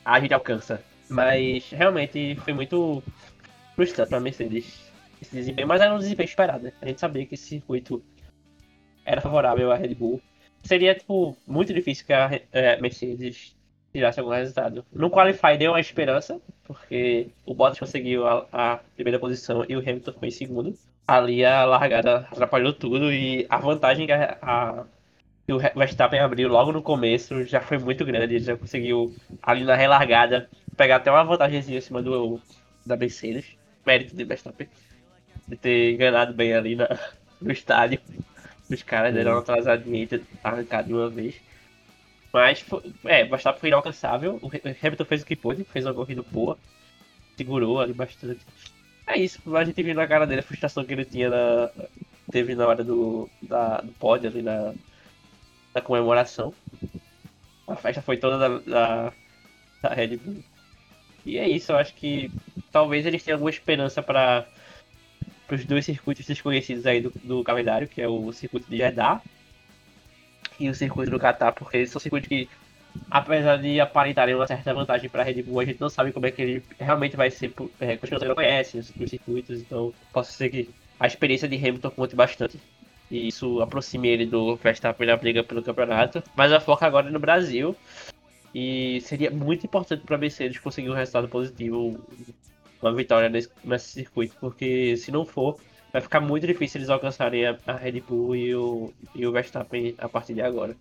a 0.06 0.20
gente 0.20 0.34
alcança. 0.34 0.80
Mas 1.10 1.70
realmente 1.72 2.36
foi 2.44 2.54
muito 2.54 3.02
frustrante 3.76 4.10
pra 4.10 4.20
Mercedes 4.20 4.80
esse 5.20 5.32
desempenho, 5.36 5.68
mas 5.68 5.82
era 5.82 5.94
um 5.94 5.98
desempenho 5.98 6.28
esperado. 6.28 6.66
Né? 6.66 6.74
A 6.82 6.88
gente 6.88 7.00
sabia 7.00 7.26
que 7.26 7.34
esse 7.34 7.46
circuito 7.46 8.04
era 9.04 9.22
favorável 9.22 9.72
à 9.72 9.76
Red 9.76 9.96
Bull. 9.96 10.22
Seria, 10.64 10.96
tipo, 10.96 11.36
muito 11.48 11.74
difícil 11.74 12.06
que 12.06 12.14
a 12.14 12.30
é, 12.52 12.80
Mercedes 12.82 13.56
tirasse 13.92 14.20
algum 14.20 14.32
resultado. 14.32 14.86
No 14.92 15.10
Qualify 15.10 15.58
deu 15.58 15.72
uma 15.72 15.80
esperança, 15.80 16.40
porque 16.64 17.28
o 17.46 17.54
Bottas 17.54 17.80
conseguiu 17.80 18.28
a, 18.28 18.46
a 18.52 18.80
primeira 18.96 19.20
posição 19.20 19.66
e 19.68 19.76
o 19.76 19.80
Hamilton 19.80 20.14
foi 20.14 20.28
em 20.28 20.32
segundo. 20.32 20.78
Ali 21.08 21.44
a 21.44 21.66
largada 21.66 22.28
atrapalhou 22.32 22.72
tudo 22.72 23.12
e 23.12 23.48
a 23.50 23.58
vantagem 23.58 24.06
que, 24.06 24.12
a, 24.12 24.38
a, 24.42 24.84
que 25.48 25.54
o 25.54 25.58
Verstappen 25.58 26.20
abriu 26.20 26.50
logo 26.50 26.72
no 26.72 26.84
começo 26.84 27.44
já 27.46 27.62
foi 27.62 27.80
muito 27.80 28.06
grande. 28.06 28.36
Ele 28.36 28.44
já 28.44 28.56
conseguiu, 28.56 29.16
ali 29.42 29.64
na 29.64 29.76
relargada, 29.76 30.48
pegar 30.78 30.98
até 30.98 31.10
uma 31.10 31.24
vantagem 31.24 31.60
em 31.60 31.82
cima 31.82 32.02
do, 32.02 32.40
da 32.86 32.96
Mercedes. 32.96 33.58
Mérito 33.86 34.16
de 34.16 34.24
Verstappen 34.24 34.68
de 35.50 35.56
ter 35.56 35.94
enganado 35.94 36.34
bem 36.34 36.54
ali 36.54 36.76
na, 36.76 36.88
no 37.42 37.52
estádio. 37.52 38.00
Os 38.70 38.84
caras 38.84 39.14
deram 39.14 39.32
uma 39.32 39.40
atrasadinha 39.40 40.08
e 40.12 40.22
arrancado 40.44 40.88
de 40.88 40.94
uma 40.94 41.10
vez. 41.10 41.36
Mas, 42.32 42.64
é, 43.06 43.24
Verstappen 43.26 43.60
foi 43.60 43.70
inalcançável. 43.70 44.40
O 44.42 44.48
Hamilton 44.48 45.06
fez 45.06 45.22
o 45.24 45.26
que 45.26 45.36
pôde, 45.36 45.64
fez 45.64 45.86
uma 45.86 45.94
corrida 45.94 46.22
boa. 46.22 46.58
Segurou 47.36 47.80
ali 47.80 47.94
bastante. 47.94 48.42
É 49.08 49.18
isso, 49.18 49.42
a 49.56 49.64
gente 49.64 49.82
viu 49.82 49.96
na 49.96 50.06
cara 50.06 50.28
dele 50.28 50.42
a 50.42 50.44
frustração 50.44 50.86
que 50.86 50.94
ele 50.94 51.04
tinha 51.04 51.30
na, 51.30 51.72
teve 52.32 52.54
na 52.54 52.68
hora 52.68 52.84
do, 52.84 53.28
da, 53.42 53.82
do 53.82 53.92
pódio 53.94 54.30
ali 54.30 54.44
na, 54.44 54.74
na 55.74 55.82
comemoração. 55.82 56.54
A 57.68 57.76
festa 57.76 58.02
foi 58.02 58.18
toda 58.18 58.38
da, 58.38 58.58
da, 58.60 59.14
da 59.82 59.94
Red 59.94 60.18
Bull. 60.18 60.44
E 61.26 61.38
é 61.38 61.48
isso, 61.48 61.72
eu 61.72 61.78
acho 61.78 61.94
que 61.96 62.32
talvez 62.72 63.06
eles 63.06 63.24
tenham 63.24 63.38
alguma 63.38 63.50
esperança 63.50 64.02
para 64.02 64.46
para 65.50 65.56
os 65.56 65.66
dois 65.66 65.84
circuitos 65.84 66.28
desconhecidos 66.28 66.86
aí 66.86 67.02
do, 67.02 67.12
do, 67.24 67.44
calendário, 67.44 67.88
que 67.88 68.00
é 68.00 68.08
o 68.08 68.32
circuito 68.32 68.70
de 68.70 68.78
Jeddah 68.78 69.20
e 70.60 70.70
o 70.70 70.76
circuito 70.76 71.10
do 71.10 71.20
Qatar, 71.20 71.54
porque 71.54 71.78
eles 71.78 71.90
são 71.90 72.00
circuitos 72.00 72.30
que, 72.30 72.48
apesar 73.10 73.58
de 73.58 73.80
aparentarem 73.80 74.36
uma 74.36 74.46
certa 74.46 74.74
vantagem 74.74 75.10
para 75.10 75.24
a 75.24 75.26
Red 75.26 75.42
Bull, 75.42 75.60
a 75.60 75.66
gente 75.66 75.82
não 75.82 75.90
sabe 75.90 76.12
como 76.12 76.28
é 76.28 76.32
que 76.32 76.42
ele 76.42 76.64
realmente 76.80 77.18
vai 77.18 77.32
ser, 77.32 77.52
é, 77.80 77.98
porque 77.98 78.14
não 78.14 78.36
conhece 78.36 78.78
os, 78.78 78.92
os 78.96 79.10
circuitos, 79.10 79.60
então 79.60 79.92
posso 80.14 80.32
dizer 80.32 80.50
que 80.50 80.70
a 81.00 81.08
experiência 81.08 81.48
de 81.48 81.56
Hamilton 81.56 81.90
conte 81.92 82.16
bastante. 82.16 82.60
E 83.10 83.28
isso 83.28 83.60
aproxime 83.60 84.08
ele 84.08 84.26
do 84.28 84.56
Verstappen 84.58 85.08
na 85.08 85.18
briga 85.18 85.44
pelo 85.44 85.64
campeonato. 85.64 86.22
Mas 86.36 86.54
a 86.54 86.60
foca 86.60 86.86
agora 86.86 87.08
é 87.08 87.12
no 87.12 87.20
Brasil. 87.20 87.76
E 88.54 89.02
seria 89.02 89.32
muito 89.32 89.66
importante 89.66 90.04
para 90.04 90.16
a 90.16 90.20
Mercedes 90.20 90.60
conseguir 90.60 90.92
um 90.92 90.94
resultado 90.94 91.28
positivo 91.28 92.00
uma 92.82 92.94
vitória 92.94 93.30
nesse, 93.30 93.50
nesse 93.64 93.92
circuito, 93.92 94.36
porque 94.40 94.96
se 94.98 95.12
não 95.12 95.26
for, 95.26 95.58
vai 95.92 96.02
ficar 96.02 96.20
muito 96.20 96.48
difícil 96.48 96.80
eles 96.80 96.90
alcançarem 96.90 97.46
a, 97.46 97.58
a 97.68 97.74
Red 97.74 98.02
Bull 98.02 98.36
e 98.36 98.56
o, 98.56 98.94
e 99.14 99.26
o 99.26 99.32
Verstappen 99.32 99.96
a 99.98 100.08
partir 100.08 100.34
de 100.34 100.42
agora. 100.42 100.76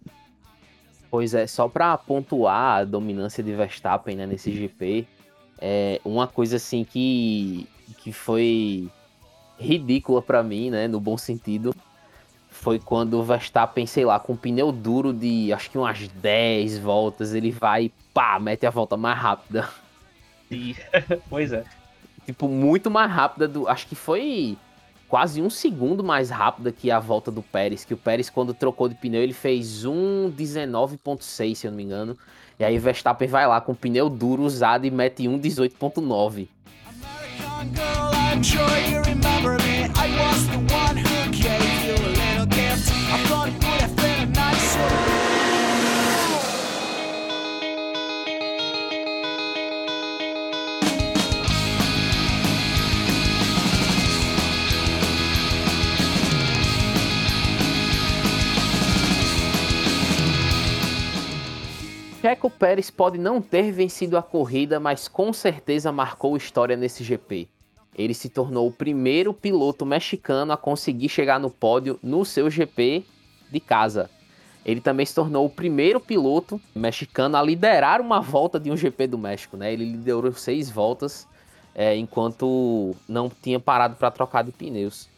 Pois 1.10 1.34
é, 1.34 1.46
só 1.46 1.68
para 1.68 1.96
pontuar 1.96 2.80
a 2.80 2.84
dominância 2.84 3.42
de 3.42 3.52
Verstappen 3.54 4.16
né, 4.16 4.26
nesse 4.26 4.52
GP, 4.52 5.06
é 5.58 6.00
uma 6.04 6.26
coisa 6.26 6.56
assim 6.56 6.84
que, 6.84 7.66
que 7.98 8.12
foi 8.12 8.88
ridícula 9.58 10.20
para 10.20 10.42
mim, 10.42 10.70
né, 10.70 10.86
no 10.86 11.00
bom 11.00 11.16
sentido, 11.16 11.74
foi 12.50 12.78
quando 12.78 13.14
o 13.14 13.22
Verstappen, 13.22 13.86
sei 13.86 14.04
lá, 14.04 14.20
com 14.20 14.34
um 14.34 14.36
pneu 14.36 14.70
duro 14.70 15.12
de 15.12 15.52
acho 15.52 15.70
que 15.70 15.78
umas 15.78 16.06
10 16.06 16.78
voltas, 16.78 17.32
ele 17.32 17.50
vai 17.50 17.84
e 17.84 17.92
pá, 18.12 18.38
mete 18.38 18.66
a 18.66 18.70
volta 18.70 18.96
mais 18.96 19.18
rápida. 19.18 19.68
Pois 21.28 21.52
é 21.52 21.62
tipo, 22.28 22.46
muito 22.46 22.90
mais 22.90 23.10
rápida 23.10 23.48
do. 23.48 23.66
Acho 23.66 23.86
que 23.86 23.94
foi 23.94 24.58
quase 25.08 25.40
um 25.40 25.48
segundo 25.48 26.04
mais 26.04 26.28
rápida 26.28 26.70
que 26.70 26.90
a 26.90 27.00
volta 27.00 27.30
do 27.30 27.42
Pérez. 27.42 27.86
Que 27.86 27.94
o 27.94 27.96
Pérez, 27.96 28.28
quando 28.28 28.52
trocou 28.52 28.86
de 28.86 28.94
pneu, 28.94 29.22
ele 29.22 29.32
fez 29.32 29.86
um 29.86 30.30
19,6, 30.30 31.54
se 31.54 31.66
eu 31.66 31.70
não 31.70 31.78
me 31.78 31.84
engano. 31.84 32.18
E 32.60 32.64
aí 32.64 32.78
Verstappen 32.78 33.26
vai 33.26 33.46
lá 33.46 33.62
com 33.62 33.74
pneu 33.74 34.10
duro 34.10 34.42
usado 34.42 34.84
e 34.84 34.90
mete 34.90 35.26
um 35.26 35.38
18,9. 35.38 36.48
Checo 62.28 62.50
Pérez 62.50 62.90
pode 62.90 63.16
não 63.16 63.40
ter 63.40 63.72
vencido 63.72 64.14
a 64.18 64.22
corrida, 64.22 64.78
mas 64.78 65.08
com 65.08 65.32
certeza 65.32 65.90
marcou 65.90 66.36
história 66.36 66.76
nesse 66.76 67.02
GP. 67.02 67.48
Ele 67.96 68.12
se 68.12 68.28
tornou 68.28 68.68
o 68.68 68.70
primeiro 68.70 69.32
piloto 69.32 69.86
mexicano 69.86 70.52
a 70.52 70.56
conseguir 70.58 71.08
chegar 71.08 71.40
no 71.40 71.48
pódio 71.48 71.98
no 72.02 72.26
seu 72.26 72.50
GP 72.50 73.02
de 73.50 73.60
casa. 73.60 74.10
Ele 74.62 74.78
também 74.78 75.06
se 75.06 75.14
tornou 75.14 75.46
o 75.46 75.48
primeiro 75.48 75.98
piloto 76.00 76.60
mexicano 76.74 77.34
a 77.34 77.42
liderar 77.42 77.98
uma 77.98 78.20
volta 78.20 78.60
de 78.60 78.70
um 78.70 78.76
GP 78.76 79.06
do 79.06 79.16
México. 79.16 79.56
Né? 79.56 79.72
Ele 79.72 79.86
liderou 79.86 80.30
seis 80.34 80.70
voltas 80.70 81.26
é, 81.74 81.96
enquanto 81.96 82.94
não 83.08 83.30
tinha 83.30 83.58
parado 83.58 83.96
para 83.96 84.10
trocar 84.10 84.44
de 84.44 84.52
pneus. 84.52 85.08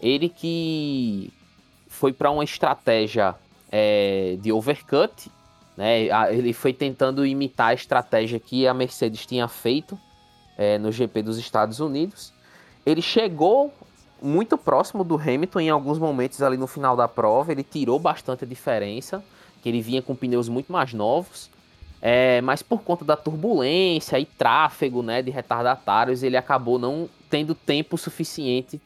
Ele 0.00 0.28
que 0.28 1.32
foi 1.86 2.12
para 2.12 2.32
uma 2.32 2.42
estratégia 2.42 3.36
é, 3.70 4.36
de 4.40 4.50
overcut 4.50 5.30
né? 5.78 6.08
Ele 6.34 6.52
foi 6.52 6.72
tentando 6.72 7.24
imitar 7.24 7.68
a 7.68 7.74
estratégia 7.74 8.40
que 8.40 8.66
a 8.66 8.74
Mercedes 8.74 9.24
tinha 9.24 9.46
feito 9.46 9.96
é, 10.56 10.76
no 10.76 10.90
GP 10.90 11.22
dos 11.22 11.38
Estados 11.38 11.78
Unidos. 11.78 12.32
Ele 12.84 13.00
chegou 13.00 13.72
muito 14.20 14.58
próximo 14.58 15.04
do 15.04 15.14
Hamilton 15.14 15.60
em 15.60 15.70
alguns 15.70 15.96
momentos 15.96 16.42
ali 16.42 16.56
no 16.56 16.66
final 16.66 16.96
da 16.96 17.06
prova. 17.06 17.52
Ele 17.52 17.62
tirou 17.62 17.96
bastante 17.96 18.42
a 18.42 18.46
diferença, 18.46 19.22
que 19.62 19.68
ele 19.68 19.80
vinha 19.80 20.02
com 20.02 20.16
pneus 20.16 20.48
muito 20.48 20.72
mais 20.72 20.92
novos. 20.92 21.48
É, 22.02 22.40
mas 22.40 22.60
por 22.60 22.82
conta 22.82 23.04
da 23.04 23.14
turbulência 23.14 24.18
e 24.18 24.24
tráfego 24.26 25.00
né, 25.00 25.22
de 25.22 25.30
retardatários, 25.30 26.24
ele 26.24 26.36
acabou 26.36 26.76
não 26.76 27.08
tendo 27.30 27.54
tempo 27.54 27.96
suficiente 27.96 28.80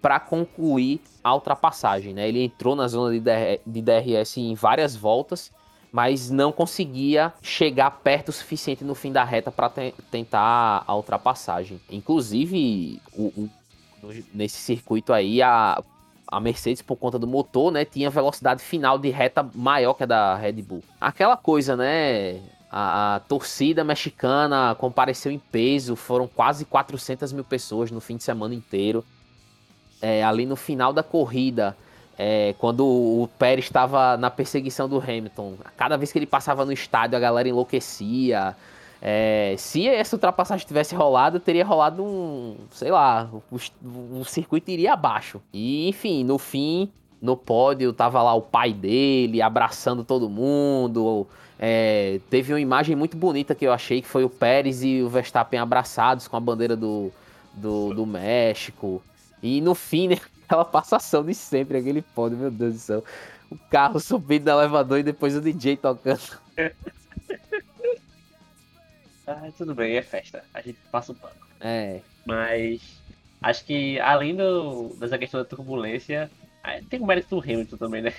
para 0.00 0.18
concluir 0.18 0.98
a 1.22 1.34
ultrapassagem. 1.34 2.14
Né? 2.14 2.26
Ele 2.26 2.42
entrou 2.42 2.74
na 2.74 2.88
zona 2.88 3.10
de, 3.12 3.20
de 3.66 3.82
DRS 3.82 4.38
em 4.38 4.54
várias 4.54 4.96
voltas 4.96 5.52
mas 5.92 6.30
não 6.30 6.52
conseguia 6.52 7.32
chegar 7.42 7.90
perto 7.90 8.28
o 8.28 8.32
suficiente 8.32 8.84
no 8.84 8.94
fim 8.94 9.12
da 9.12 9.24
reta 9.24 9.50
para 9.50 9.68
te 9.70 9.94
tentar 10.10 10.84
a 10.86 10.94
ultrapassagem. 10.94 11.80
Inclusive, 11.90 13.00
o, 13.12 13.26
o, 13.26 13.50
nesse 14.34 14.56
circuito 14.56 15.12
aí, 15.12 15.40
a, 15.42 15.82
a 16.26 16.40
Mercedes, 16.40 16.82
por 16.82 16.96
conta 16.96 17.18
do 17.18 17.26
motor, 17.26 17.72
né, 17.72 17.84
tinha 17.84 18.10
velocidade 18.10 18.62
final 18.62 18.98
de 18.98 19.08
reta 19.08 19.48
maior 19.54 19.94
que 19.94 20.02
a 20.02 20.06
da 20.06 20.36
Red 20.36 20.62
Bull. 20.62 20.82
Aquela 21.00 21.36
coisa, 21.36 21.76
né? 21.76 22.40
A, 22.70 23.16
a 23.16 23.20
torcida 23.20 23.82
mexicana 23.82 24.74
compareceu 24.78 25.32
em 25.32 25.38
peso, 25.38 25.96
foram 25.96 26.28
quase 26.28 26.66
400 26.66 27.32
mil 27.32 27.44
pessoas 27.44 27.90
no 27.90 28.00
fim 28.00 28.18
de 28.18 28.24
semana 28.24 28.54
inteiro. 28.54 29.02
É, 30.02 30.22
ali 30.22 30.44
no 30.44 30.54
final 30.54 30.92
da 30.92 31.02
corrida, 31.02 31.74
é, 32.18 32.54
quando 32.58 32.84
o 32.84 33.28
Pérez 33.38 33.66
estava 33.66 34.16
na 34.16 34.28
perseguição 34.28 34.88
do 34.88 34.98
Hamilton, 34.98 35.54
cada 35.76 35.96
vez 35.96 36.10
que 36.10 36.18
ele 36.18 36.26
passava 36.26 36.64
no 36.64 36.72
estádio 36.72 37.16
a 37.16 37.20
galera 37.20 37.48
enlouquecia. 37.48 38.56
É, 39.00 39.54
se 39.56 39.86
essa 39.86 40.16
ultrapassagem 40.16 40.66
tivesse 40.66 40.96
rolado, 40.96 41.38
teria 41.38 41.64
rolado 41.64 42.02
um, 42.02 42.56
sei 42.72 42.90
lá, 42.90 43.30
o, 43.32 44.18
o, 44.18 44.24
circuito 44.24 44.68
iria 44.72 44.94
abaixo. 44.94 45.40
E 45.52 45.88
enfim, 45.88 46.24
no 46.24 46.36
fim, 46.36 46.90
no 47.22 47.36
pódio 47.36 47.92
tava 47.92 48.20
lá 48.20 48.34
o 48.34 48.42
pai 48.42 48.72
dele 48.72 49.40
abraçando 49.40 50.02
todo 50.02 50.28
mundo. 50.28 51.28
É, 51.56 52.18
teve 52.28 52.52
uma 52.52 52.60
imagem 52.60 52.96
muito 52.96 53.16
bonita 53.16 53.54
que 53.54 53.64
eu 53.64 53.72
achei 53.72 54.02
que 54.02 54.08
foi 54.08 54.24
o 54.24 54.30
Pérez 54.30 54.82
e 54.82 55.00
o 55.02 55.08
Verstappen 55.08 55.60
abraçados 55.60 56.26
com 56.26 56.36
a 56.36 56.40
bandeira 56.40 56.74
do, 56.74 57.12
do, 57.54 57.94
do 57.94 58.04
México. 58.04 59.00
E 59.40 59.60
no 59.60 59.76
fim, 59.76 60.08
né, 60.08 60.18
aquela 60.48 60.64
passação 60.64 61.22
de 61.22 61.34
sempre, 61.34 61.76
aquele 61.76 62.00
pódio, 62.00 62.38
meu 62.38 62.50
Deus 62.50 62.72
do 62.74 62.78
céu. 62.80 63.04
O 63.50 63.58
carro 63.70 64.00
subindo 64.00 64.46
no 64.46 64.52
elevador 64.58 64.98
e 64.98 65.02
depois 65.02 65.36
o 65.36 65.40
DJ 65.42 65.76
tocando. 65.76 66.40
ah, 69.26 69.50
tudo 69.56 69.74
bem, 69.74 69.96
é 69.96 70.02
festa. 70.02 70.42
A 70.54 70.62
gente 70.62 70.78
passa 70.90 71.12
o 71.12 71.14
pano. 71.14 71.34
É. 71.60 72.00
Mas 72.24 72.80
acho 73.42 73.64
que 73.64 74.00
além 74.00 74.34
do, 74.34 74.96
dessa 74.98 75.18
questão 75.18 75.40
da 75.40 75.46
turbulência, 75.46 76.30
tem 76.88 77.00
o 77.00 77.06
mérito 77.06 77.36
do 77.36 77.42
Hamilton 77.42 77.76
também, 77.76 78.02
né? 78.02 78.14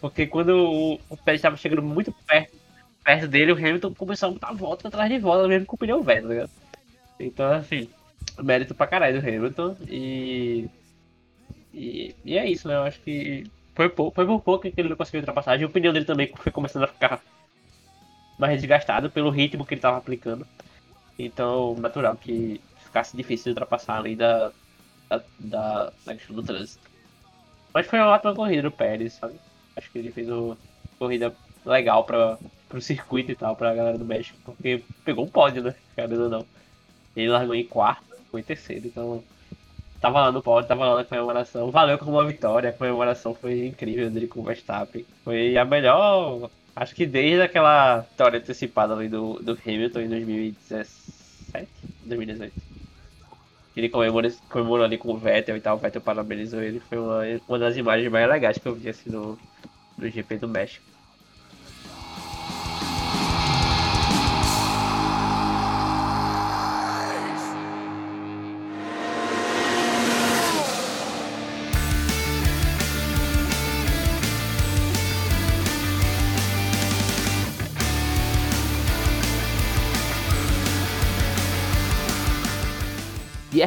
Porque 0.00 0.26
quando 0.26 0.50
o, 0.50 0.94
o 1.08 1.16
Pérez 1.16 1.40
estava 1.40 1.56
chegando 1.56 1.82
muito 1.82 2.12
perto, 2.26 2.56
perto 3.04 3.28
dele, 3.28 3.52
o 3.52 3.56
Hamilton 3.56 3.94
começou 3.94 4.30
a 4.30 4.32
botar 4.32 4.52
volta 4.52 4.88
atrás 4.88 5.10
de 5.10 5.18
volta, 5.18 5.46
mesmo 5.46 5.66
com 5.66 5.76
o 5.76 5.78
pneu 5.78 6.02
velho, 6.02 6.22
tá 6.22 6.28
ligado? 6.28 6.50
Então, 7.18 7.52
assim, 7.52 7.88
mérito 8.42 8.74
pra 8.74 8.86
caralho 8.86 9.20
do 9.20 9.28
Hamilton. 9.28 9.76
E. 9.88 10.68
E, 11.72 12.14
e 12.24 12.36
é 12.36 12.48
isso, 12.48 12.68
né? 12.68 12.74
Eu 12.74 12.82
acho 12.82 13.00
que 13.00 13.44
foi, 13.74 13.88
foi 13.88 14.26
por 14.26 14.42
pouco 14.42 14.60
que 14.60 14.72
ele 14.76 14.88
não 14.88 14.96
conseguiu 14.96 15.20
ultrapassagem. 15.20 15.66
O 15.66 15.70
pneu 15.70 15.92
dele 15.92 16.04
também 16.04 16.32
foi 16.36 16.52
começando 16.52 16.84
a 16.84 16.88
ficar 16.88 17.20
mais 18.38 18.60
desgastado 18.60 19.10
pelo 19.10 19.30
ritmo 19.30 19.64
que 19.64 19.74
ele 19.74 19.78
estava 19.78 19.98
aplicando. 19.98 20.46
Então, 21.18 21.74
natural 21.76 22.16
que 22.16 22.60
ficasse 22.84 23.16
difícil 23.16 23.44
de 23.44 23.50
ultrapassar 23.50 23.96
além 23.96 24.16
da, 24.16 24.50
da, 25.08 25.22
da, 25.38 25.92
da 26.04 26.14
questão 26.14 26.34
do 26.34 26.42
trânsito. 26.42 26.90
Mas 27.72 27.86
foi 27.86 27.98
uma 27.98 28.08
ótima 28.08 28.34
corrida 28.34 28.62
do 28.62 28.70
Pérez, 28.70 29.14
sabe? 29.14 29.34
Acho 29.76 29.90
que 29.90 29.98
ele 29.98 30.10
fez 30.10 30.28
uma 30.28 30.56
corrida 30.98 31.34
legal 31.64 32.04
para 32.04 32.38
o 32.72 32.80
circuito 32.80 33.30
e 33.30 33.36
tal, 33.36 33.54
para 33.54 33.70
a 33.70 33.74
galera 33.74 33.98
do 33.98 34.04
México, 34.04 34.38
porque 34.44 34.82
pegou 35.04 35.24
um 35.24 35.30
pódio, 35.30 35.62
né? 35.62 35.74
Querendo 35.94 36.24
ou 36.24 36.28
não. 36.28 36.46
Ele 37.14 37.28
largou 37.28 37.54
em 37.54 37.64
quarto, 37.64 38.16
foi 38.30 38.40
em 38.40 38.44
terceiro, 38.44 38.86
então 38.86 39.22
tava 40.00 40.20
lá 40.20 40.32
no 40.32 40.42
pódio, 40.42 40.68
tava 40.68 40.86
lá 40.86 40.96
na 40.96 41.04
comemoração. 41.04 41.70
Valeu 41.70 41.98
como 41.98 42.12
uma 42.12 42.26
vitória, 42.26 42.70
a 42.70 42.72
comemoração 42.72 43.34
foi 43.34 43.66
incrível 43.66 44.10
dele 44.10 44.26
com 44.26 44.40
o 44.40 44.44
Verstappen. 44.44 45.04
Foi 45.24 45.56
a 45.56 45.64
melhor, 45.64 46.50
acho 46.74 46.94
que 46.94 47.06
desde 47.06 47.42
aquela 47.42 47.98
vitória 48.00 48.38
antecipada 48.38 48.94
ali 48.94 49.08
do, 49.08 49.34
do 49.34 49.58
Hamilton 49.64 50.00
em 50.00 50.08
2017, 50.08 51.68
2018 52.04 52.70
ele 53.76 53.88
comemorou, 53.88 54.30
comemorou 54.48 54.84
ali 54.84 54.98
com 54.98 55.12
o 55.12 55.16
Vettel 55.16 55.56
e 55.56 55.60
tal, 55.60 55.76
o 55.76 55.78
Vettel 55.78 56.00
parabenizou 56.00 56.60
ele, 56.60 56.80
foi 56.80 56.98
uma, 56.98 57.22
uma 57.48 57.58
das 57.58 57.76
imagens 57.76 58.10
mais 58.10 58.28
legais 58.28 58.58
que 58.58 58.66
eu 58.66 58.74
vi 58.74 58.88
assim 58.88 59.10
no, 59.10 59.38
no 59.96 60.08
GP 60.08 60.38
do 60.38 60.48
México. 60.48 60.84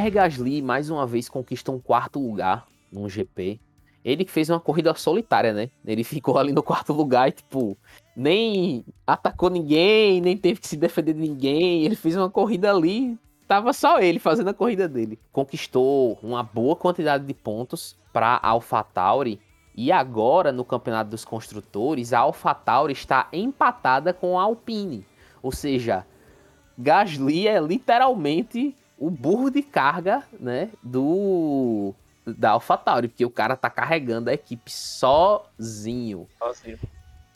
Pierre 0.03 0.11
Gasly 0.11 0.61
mais 0.61 0.89
uma 0.89 1.07
vez 1.07 1.29
conquista 1.29 1.71
um 1.71 1.79
quarto 1.79 2.19
lugar 2.19 2.67
num 2.91 3.07
GP. 3.07 3.57
Ele 4.03 4.25
que 4.25 4.31
fez 4.31 4.49
uma 4.49 4.59
corrida 4.59 4.93
solitária, 4.95 5.53
né? 5.53 5.69
Ele 5.85 6.03
ficou 6.03 6.37
ali 6.37 6.51
no 6.51 6.61
quarto 6.61 6.91
lugar 6.91 7.29
e, 7.29 7.31
tipo, 7.31 7.77
nem 8.13 8.83
atacou 9.07 9.49
ninguém, 9.49 10.19
nem 10.19 10.35
teve 10.35 10.59
que 10.59 10.67
se 10.67 10.75
defender 10.75 11.13
de 11.13 11.21
ninguém. 11.21 11.85
Ele 11.85 11.95
fez 11.95 12.17
uma 12.17 12.29
corrida 12.29 12.69
ali, 12.69 13.17
tava 13.47 13.71
só 13.71 14.01
ele 14.01 14.19
fazendo 14.19 14.49
a 14.49 14.53
corrida 14.53 14.89
dele. 14.89 15.17
Conquistou 15.31 16.19
uma 16.21 16.43
boa 16.43 16.75
quantidade 16.75 17.25
de 17.25 17.33
pontos 17.33 17.95
para 18.11 18.41
AlphaTauri. 18.43 19.39
E 19.73 19.89
agora, 19.89 20.51
no 20.51 20.65
Campeonato 20.65 21.11
dos 21.11 21.23
Construtores, 21.23 22.11
a 22.11 22.19
AlphaTauri 22.19 22.91
está 22.91 23.29
empatada 23.31 24.13
com 24.13 24.37
a 24.37 24.43
Alpine. 24.43 25.05
Ou 25.41 25.51
seja, 25.51 26.05
Gasly 26.77 27.47
é 27.47 27.57
literalmente 27.61 28.75
o 29.05 29.09
burro 29.09 29.51
de 29.51 29.61
carga, 29.61 30.23
né, 30.39 30.69
do 30.81 31.93
da 32.25 32.51
AlphaTauri, 32.51 33.09
porque 33.09 33.25
o 33.25 33.29
cara 33.29 33.57
tá 33.57 33.69
carregando 33.69 34.29
a 34.29 34.33
equipe 34.33 34.71
sozinho. 34.71 36.25
Sozinho. 36.39 36.79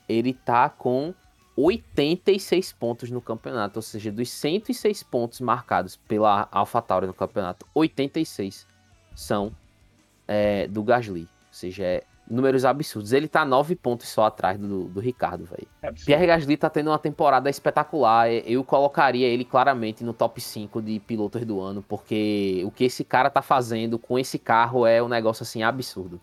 Ele 0.07 0.33
tá 0.33 0.69
com 0.69 1.13
86 1.57 2.71
pontos 2.71 3.11
no 3.11 3.19
campeonato, 3.19 3.79
ou 3.79 3.81
seja, 3.81 4.09
dos 4.09 4.29
106 4.31 5.03
pontos 5.03 5.41
marcados 5.41 5.97
pela 5.97 6.47
AlphaTauri 6.53 7.05
no 7.05 7.13
campeonato, 7.13 7.65
86 7.75 8.65
são 9.13 9.53
é, 10.25 10.69
do 10.69 10.81
Gasly. 10.81 11.23
Ou 11.23 11.27
seja, 11.51 11.83
é 11.83 12.03
números 12.29 12.65
absurdos. 12.65 13.13
Ele 13.13 13.27
tá 13.27 13.45
nove 13.45 13.75
pontos 13.75 14.09
só 14.09 14.25
atrás 14.25 14.57
do, 14.57 14.85
do 14.85 14.99
Ricardo, 14.99 15.45
velho. 15.45 15.67
É 15.81 15.91
Pierre 15.91 16.27
Gasly 16.27 16.57
tá 16.57 16.69
tendo 16.69 16.89
uma 16.89 16.99
temporada 16.99 17.49
espetacular. 17.49 18.29
Eu 18.29 18.63
colocaria 18.63 19.27
ele 19.27 19.45
claramente 19.45 20.03
no 20.03 20.13
top 20.13 20.39
5 20.41 20.81
de 20.81 20.99
pilotos 20.99 21.43
do 21.45 21.61
ano, 21.61 21.81
porque 21.81 22.61
o 22.65 22.71
que 22.71 22.85
esse 22.85 23.03
cara 23.03 23.29
tá 23.29 23.41
fazendo 23.41 23.97
com 23.97 24.19
esse 24.19 24.37
carro 24.37 24.85
é 24.85 25.01
um 25.01 25.07
negócio 25.07 25.43
assim 25.43 25.63
absurdo. 25.63 26.19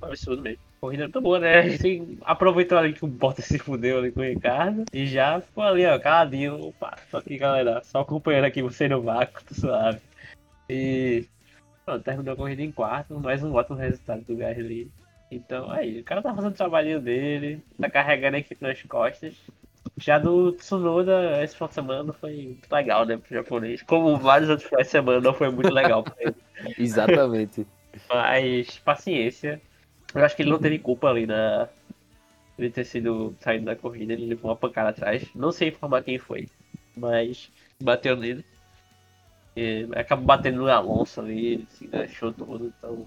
Absurdo 0.00 0.42
mesmo. 0.42 0.68
Corrida 0.80 1.04
muito 1.04 1.20
boa, 1.20 1.40
né? 1.40 1.58
A 1.58 1.68
gente 1.68 2.18
aproveitou 2.22 2.78
ali 2.78 2.92
que 2.92 3.04
o 3.04 3.08
Bottas 3.08 3.46
se 3.46 3.58
fudeu 3.58 3.98
ali 3.98 4.12
com 4.12 4.20
o 4.20 4.24
Ricardo 4.24 4.84
e 4.92 5.06
já 5.06 5.40
ficou 5.40 5.64
ali, 5.64 5.84
ó, 5.84 5.98
caladinho. 5.98 6.68
Opa, 6.68 6.96
só 7.10 7.18
aqui, 7.18 7.36
galera, 7.36 7.82
só 7.82 8.00
acompanhando 8.00 8.44
aqui 8.44 8.62
você 8.62 8.86
no 8.86 9.02
vácuo, 9.02 9.42
tô 9.44 9.54
suave. 9.54 9.98
E 10.70 11.26
pronto, 11.84 12.04
terminou 12.04 12.34
a 12.34 12.36
corrida 12.36 12.62
em 12.62 12.70
quarto, 12.70 13.18
mais 13.18 13.42
um 13.42 13.52
ótimo 13.54 13.76
resultado 13.76 14.22
do 14.22 14.36
Gasly. 14.36 14.88
Então, 15.30 15.70
aí, 15.70 16.00
o 16.00 16.04
cara 16.04 16.22
tá 16.22 16.34
fazendo 16.34 16.52
o 16.52 16.56
trabalhinho 16.56 17.00
dele, 17.00 17.62
tá 17.78 17.90
carregando 17.90 18.36
a 18.36 18.40
equipe 18.40 18.62
nas 18.62 18.82
costas. 18.82 19.34
Já 19.96 20.18
do 20.18 20.52
Tsunoda, 20.52 21.42
esse 21.42 21.54
final 21.54 21.68
de 21.68 21.74
semana 21.74 22.12
foi 22.12 22.36
muito 22.36 22.72
legal, 22.72 23.04
né, 23.04 23.16
pro 23.16 23.34
japonês. 23.34 23.82
Como 23.82 24.16
vários 24.16 24.48
outros 24.48 24.68
finais 24.68 24.86
de 24.86 24.90
semana, 24.90 25.20
não 25.20 25.34
foi 25.34 25.50
muito 25.50 25.72
legal 25.72 26.02
pra 26.02 26.14
ele. 26.18 26.34
Exatamente. 26.78 27.66
Mas, 28.08 28.78
paciência. 28.78 29.60
Eu 30.14 30.24
acho 30.24 30.34
que 30.34 30.42
ele 30.42 30.50
não 30.50 30.58
teve 30.58 30.78
culpa 30.78 31.08
ali 31.08 31.26
na. 31.26 31.68
Ele 32.58 32.70
ter 32.70 32.84
sido 32.84 33.36
saindo 33.40 33.66
da 33.66 33.76
corrida, 33.76 34.12
ele 34.12 34.26
levou 34.26 34.50
uma 34.50 34.56
pancada 34.56 34.88
atrás. 34.90 35.28
Não 35.34 35.52
sei 35.52 35.68
informar 35.68 36.02
quem 36.02 36.18
foi, 36.18 36.48
mas 36.96 37.50
bateu 37.80 38.16
nele. 38.16 38.44
E 39.56 39.88
acabou 39.94 40.24
batendo 40.24 40.58
no 40.58 40.68
Alonso 40.68 41.20
ali, 41.20 41.66
se 41.70 41.84
enganchou 41.84 42.32
todo, 42.32 42.66
então. 42.66 43.06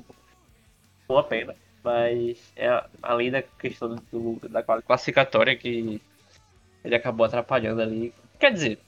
Uma 1.09 1.23
pena. 1.23 1.55
Mas 1.83 2.51
é, 2.55 2.83
além 3.01 3.31
da 3.31 3.41
questão 3.41 3.95
do, 4.11 4.39
da 4.49 4.61
classificatória 4.61 5.55
que 5.55 6.01
ele 6.83 6.95
acabou 6.95 7.25
atrapalhando 7.25 7.81
ali. 7.81 8.13
Quer 8.39 8.53
dizer, 8.53 8.79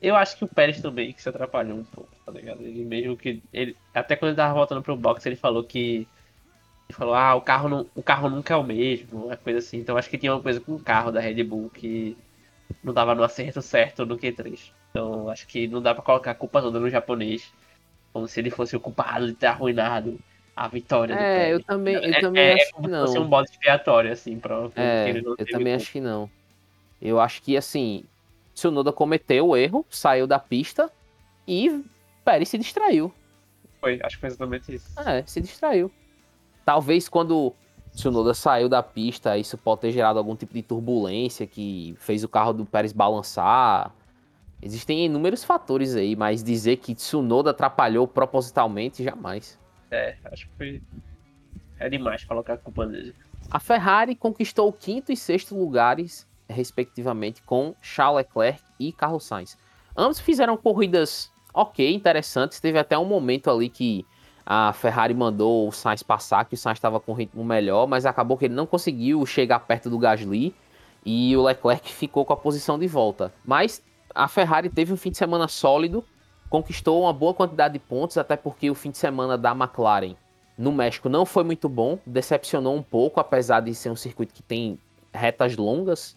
eu 0.00 0.14
acho 0.14 0.36
que 0.36 0.44
o 0.44 0.48
Pérez 0.48 0.80
também 0.80 1.12
que 1.12 1.22
se 1.22 1.28
atrapalhou 1.28 1.78
um 1.78 1.84
pouco, 1.84 2.10
tá 2.24 2.32
ligado? 2.32 2.62
Ele 2.62 2.84
mesmo 2.84 3.16
que. 3.16 3.42
Ele, 3.52 3.76
até 3.94 4.16
quando 4.16 4.30
ele 4.30 4.36
tava 4.36 4.54
voltando 4.54 4.82
pro 4.82 4.96
box, 4.96 5.24
ele 5.26 5.36
falou 5.36 5.64
que. 5.64 6.06
Ele 6.88 6.96
falou, 6.96 7.14
ah, 7.14 7.34
o 7.34 7.40
carro, 7.40 7.68
não, 7.68 7.86
o 7.96 8.02
carro 8.02 8.30
nunca 8.30 8.54
é 8.54 8.56
o 8.56 8.62
mesmo, 8.62 9.26
uma 9.26 9.36
coisa 9.36 9.58
assim. 9.58 9.78
Então 9.78 9.96
acho 9.96 10.08
que 10.08 10.18
tinha 10.18 10.32
uma 10.32 10.42
coisa 10.42 10.60
com 10.60 10.74
o 10.76 10.80
carro 10.82 11.10
da 11.10 11.20
Red 11.20 11.42
Bull 11.42 11.68
que 11.70 12.16
não 12.82 12.94
tava 12.94 13.14
no 13.14 13.24
acerto 13.24 13.60
certo 13.60 14.06
no 14.06 14.16
Q3. 14.16 14.72
Então 14.90 15.28
acho 15.28 15.46
que 15.48 15.66
não 15.66 15.82
dá 15.82 15.94
pra 15.94 16.04
colocar 16.04 16.30
a 16.30 16.34
culpa 16.34 16.62
toda 16.62 16.78
no 16.78 16.88
japonês. 16.88 17.52
Como 18.12 18.28
se 18.28 18.40
ele 18.40 18.50
fosse 18.50 18.76
o 18.76 18.80
culpado 18.80 19.26
de 19.26 19.34
ter 19.34 19.46
arruinado 19.46 20.18
a 20.56 20.68
vitória 20.68 21.12
é, 21.12 21.52
eu 21.52 21.62
também, 21.62 21.94
eu 21.96 22.14
é, 22.14 22.20
também 22.20 22.42
é, 22.42 22.54
acho 22.54 22.70
é 22.78 22.80
que 22.80 22.88
não. 22.88 23.22
um 23.22 23.28
bode 23.28 23.50
expiatório, 23.50 24.10
assim, 24.10 24.38
pra 24.38 24.70
é, 24.74 25.10
Eu 25.14 25.36
também 25.46 25.74
acho 25.74 25.92
que 25.92 26.00
não. 26.00 26.30
Eu 27.00 27.20
acho 27.20 27.42
que, 27.42 27.58
assim, 27.58 28.04
Tsunoda 28.54 28.90
cometeu 28.90 29.48
o 29.48 29.56
erro, 29.56 29.84
saiu 29.90 30.26
da 30.26 30.38
pista 30.38 30.90
e 31.46 31.84
Pérez 32.24 32.48
se 32.48 32.56
distraiu. 32.56 33.12
Foi, 33.82 34.00
acho 34.02 34.16
que 34.16 34.20
foi 34.20 34.28
exatamente 34.30 34.74
isso. 34.74 34.98
É, 34.98 35.22
se 35.26 35.42
distraiu. 35.42 35.92
Talvez 36.64 37.06
quando 37.06 37.52
Tsunoda 37.92 38.32
saiu 38.32 38.66
da 38.66 38.82
pista, 38.82 39.36
isso 39.36 39.58
pode 39.58 39.82
ter 39.82 39.92
gerado 39.92 40.18
algum 40.18 40.34
tipo 40.34 40.54
de 40.54 40.62
turbulência 40.62 41.46
que 41.46 41.94
fez 41.98 42.24
o 42.24 42.28
carro 42.28 42.54
do 42.54 42.64
Pérez 42.64 42.94
balançar. 42.94 43.94
Existem 44.62 45.04
inúmeros 45.04 45.44
fatores 45.44 45.94
aí, 45.94 46.16
mas 46.16 46.42
dizer 46.42 46.78
que 46.78 46.94
Tsunoda 46.94 47.50
atrapalhou 47.50 48.08
propositalmente, 48.08 49.04
jamais. 49.04 49.58
É, 49.90 50.16
acho 50.24 50.48
que 50.48 50.56
foi. 50.56 50.82
É 51.78 51.88
demais 51.88 52.24
colocar 52.24 52.54
a 52.54 52.58
culpa 52.58 52.86
dele. 52.86 53.14
A 53.50 53.60
Ferrari 53.60 54.14
conquistou 54.14 54.68
o 54.68 54.72
quinto 54.72 55.12
e 55.12 55.16
sexto 55.16 55.56
lugares, 55.56 56.26
respectivamente, 56.48 57.42
com 57.42 57.74
Charles 57.80 58.26
Leclerc 58.26 58.62
e 58.80 58.92
Carlos 58.92 59.24
Sainz. 59.24 59.58
Ambos 59.96 60.18
fizeram 60.18 60.56
corridas 60.56 61.30
ok, 61.52 61.94
interessantes. 61.94 62.60
Teve 62.60 62.78
até 62.78 62.98
um 62.98 63.04
momento 63.04 63.50
ali 63.50 63.68
que 63.68 64.04
a 64.44 64.72
Ferrari 64.72 65.14
mandou 65.14 65.68
o 65.68 65.72
Sainz 65.72 66.02
passar, 66.02 66.44
que 66.44 66.54
o 66.54 66.56
Sainz 66.56 66.78
estava 66.78 67.00
com 67.00 67.12
ritmo 67.12 67.44
melhor, 67.44 67.86
mas 67.86 68.06
acabou 68.06 68.36
que 68.36 68.44
ele 68.44 68.54
não 68.54 68.66
conseguiu 68.66 69.24
chegar 69.26 69.60
perto 69.60 69.90
do 69.90 69.98
Gasly 69.98 70.54
e 71.04 71.36
o 71.36 71.42
Leclerc 71.42 71.92
ficou 71.92 72.24
com 72.24 72.32
a 72.32 72.36
posição 72.36 72.78
de 72.78 72.86
volta. 72.86 73.32
Mas 73.44 73.82
a 74.14 74.28
Ferrari 74.28 74.68
teve 74.68 74.92
um 74.92 74.96
fim 74.96 75.10
de 75.10 75.16
semana 75.16 75.48
sólido, 75.48 76.04
conquistou 76.48 77.02
uma 77.02 77.12
boa 77.12 77.34
quantidade 77.34 77.74
de 77.74 77.80
pontos, 77.80 78.16
até 78.16 78.36
porque 78.36 78.70
o 78.70 78.74
fim 78.74 78.90
de 78.90 78.98
semana 78.98 79.36
da 79.36 79.52
McLaren 79.52 80.14
no 80.56 80.72
México 80.72 81.08
não 81.08 81.26
foi 81.26 81.44
muito 81.44 81.68
bom, 81.68 81.98
decepcionou 82.06 82.74
um 82.74 82.82
pouco, 82.82 83.20
apesar 83.20 83.60
de 83.60 83.74
ser 83.74 83.90
um 83.90 83.96
circuito 83.96 84.32
que 84.32 84.42
tem 84.42 84.78
retas 85.12 85.56
longas. 85.56 86.16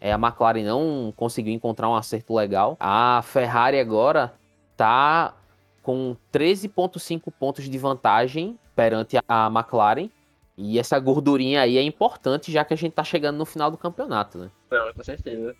É, 0.00 0.12
a 0.12 0.16
McLaren 0.16 0.62
não 0.62 1.12
conseguiu 1.16 1.52
encontrar 1.52 1.88
um 1.88 1.94
acerto 1.94 2.34
legal. 2.34 2.76
A 2.78 3.22
Ferrari 3.24 3.80
agora 3.80 4.32
tá 4.76 5.34
com 5.82 6.14
13,5 6.32 7.32
pontos 7.32 7.68
de 7.68 7.78
vantagem 7.78 8.58
perante 8.76 9.18
a 9.26 9.46
McLaren. 9.46 10.10
E 10.56 10.78
essa 10.78 10.98
gordurinha 10.98 11.62
aí 11.62 11.78
é 11.78 11.82
importante, 11.82 12.50
já 12.50 12.64
que 12.64 12.74
a 12.74 12.76
gente 12.76 12.92
tá 12.92 13.04
chegando 13.04 13.38
no 13.38 13.44
final 13.44 13.70
do 13.70 13.76
campeonato, 13.76 14.38
né? 14.38 14.50
Não, 14.70 14.92
com 14.92 15.04
certeza. 15.04 15.54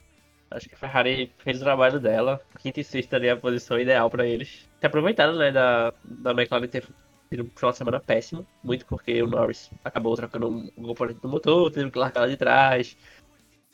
Acho 0.51 0.69
que 0.69 0.75
a 0.75 0.79
Ferrari 0.79 1.33
fez 1.39 1.61
o 1.61 1.65
trabalho 1.65 2.01
dela. 2.01 2.41
Quinta 2.59 2.81
e 2.81 2.85
sexta 2.85 3.17
ali 3.17 3.27
é 3.27 3.33
a 3.33 3.37
posição 3.37 3.79
ideal 3.79 4.09
para 4.09 4.27
eles. 4.27 4.69
Se 4.81 4.87
aproveitaram, 4.87 5.37
né, 5.37 5.53
da, 5.53 5.93
da 6.05 6.31
McLaren 6.33 6.69
ter 6.69 6.87
tido 7.29 7.43
um 7.45 7.71
de 7.71 7.77
semana 7.77 8.01
péssimo. 8.01 8.47
Muito 8.63 8.87
porque 8.87 9.23
o 9.23 9.27
Norris 9.27 9.71
acabou 9.85 10.17
trocando 10.17 10.49
um 10.49 10.83
componente 10.83 11.21
do 11.21 11.29
motor, 11.29 11.71
teve 11.71 11.91
que 11.91 11.99
largar 11.99 12.23
lá 12.23 12.27
de 12.29 12.37
trás. 12.37 12.97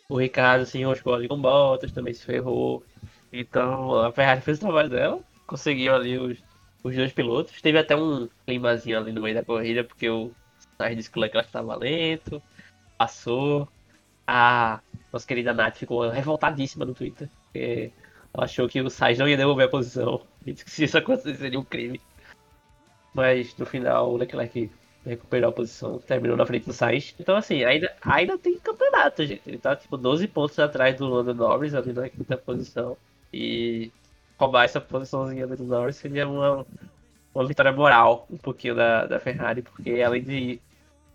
O 0.08 0.18
Ricardo, 0.18 0.62
assim, 0.62 0.80
enroscou 0.80 1.14
ali 1.14 1.28
com 1.28 1.40
botas, 1.40 1.92
também 1.92 2.12
se 2.12 2.24
ferrou. 2.24 2.84
Então 3.32 4.00
a 4.00 4.12
Ferrari 4.12 4.40
fez 4.40 4.58
o 4.58 4.62
trabalho 4.62 4.88
dela. 4.88 5.20
Conseguiu 5.46 5.94
ali 5.94 6.18
os, 6.18 6.38
os 6.82 6.94
dois 6.94 7.12
pilotos. 7.12 7.60
Teve 7.62 7.78
até 7.78 7.96
um 7.96 8.28
climazinho 8.46 8.98
ali 8.98 9.12
no 9.12 9.22
meio 9.22 9.34
da 9.34 9.44
corrida, 9.44 9.84
porque 9.84 10.08
o 10.08 10.32
Sainz 10.76 10.96
disse 10.96 11.10
que 11.10 11.18
o 11.18 11.20
Leclerc 11.20 11.48
estava 11.48 11.76
lento. 11.76 12.42
Passou. 12.98 13.68
A 14.26 14.80
nossa 15.12 15.26
querida 15.26 15.52
Nath 15.52 15.76
ficou 15.76 16.08
revoltadíssima 16.08 16.84
no 16.84 16.94
Twitter. 16.94 17.28
Porque 17.44 17.92
ela 18.32 18.44
achou 18.44 18.68
que 18.68 18.80
o 18.80 18.90
Sainz 18.90 19.18
não 19.18 19.28
ia 19.28 19.37
devolver 19.37 19.66
a 19.66 19.70
posição. 19.70 20.22
E 20.44 20.52
disse 20.52 20.64
que 20.64 20.70
se 20.70 20.84
isso 20.84 20.98
acontecesse 20.98 21.38
seria 21.38 21.58
um 21.58 21.64
crime. 21.64 22.00
Mas 23.14 23.56
no 23.56 23.64
final 23.64 24.10
o 24.12 24.16
Leclerc 24.16 24.70
recuperou 25.06 25.50
a 25.50 25.52
posição, 25.52 25.98
terminou 25.98 26.37
na 26.37 26.46
frente 26.46 26.66
do 26.66 26.72
Sainz. 26.72 27.14
Então 27.18 27.37
assim, 27.37 27.62
ainda, 27.64 27.94
ainda 28.02 28.37
tem 28.38 28.58
campeonato, 28.58 29.24
gente. 29.24 29.42
Ele 29.46 29.58
tá 29.58 29.76
tipo 29.76 29.96
12 29.96 30.26
pontos 30.28 30.58
atrás 30.58 30.96
do 30.96 31.08
Lando 31.08 31.34
Norris 31.34 31.74
ali 31.74 31.92
na 31.92 32.08
quinta 32.08 32.37
posição. 32.37 32.96
E 33.32 33.92
roubar 34.38 34.64
essa 34.64 34.80
posiçãozinha 34.80 35.46
do 35.46 35.64
Norris 35.64 35.96
seria 35.96 36.28
uma, 36.28 36.66
uma 37.34 37.46
vitória 37.46 37.72
moral 37.72 38.26
um 38.30 38.37
pouquinho 38.37 38.74
da, 38.74 39.06
da 39.06 39.20
Ferrari, 39.20 39.62
porque 39.62 40.02
além 40.02 40.22
de 40.22 40.60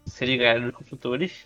se 0.06 0.24
ele 0.24 0.38
ganhar 0.38 0.60
nos 0.60 0.74
construtores, 0.74 1.45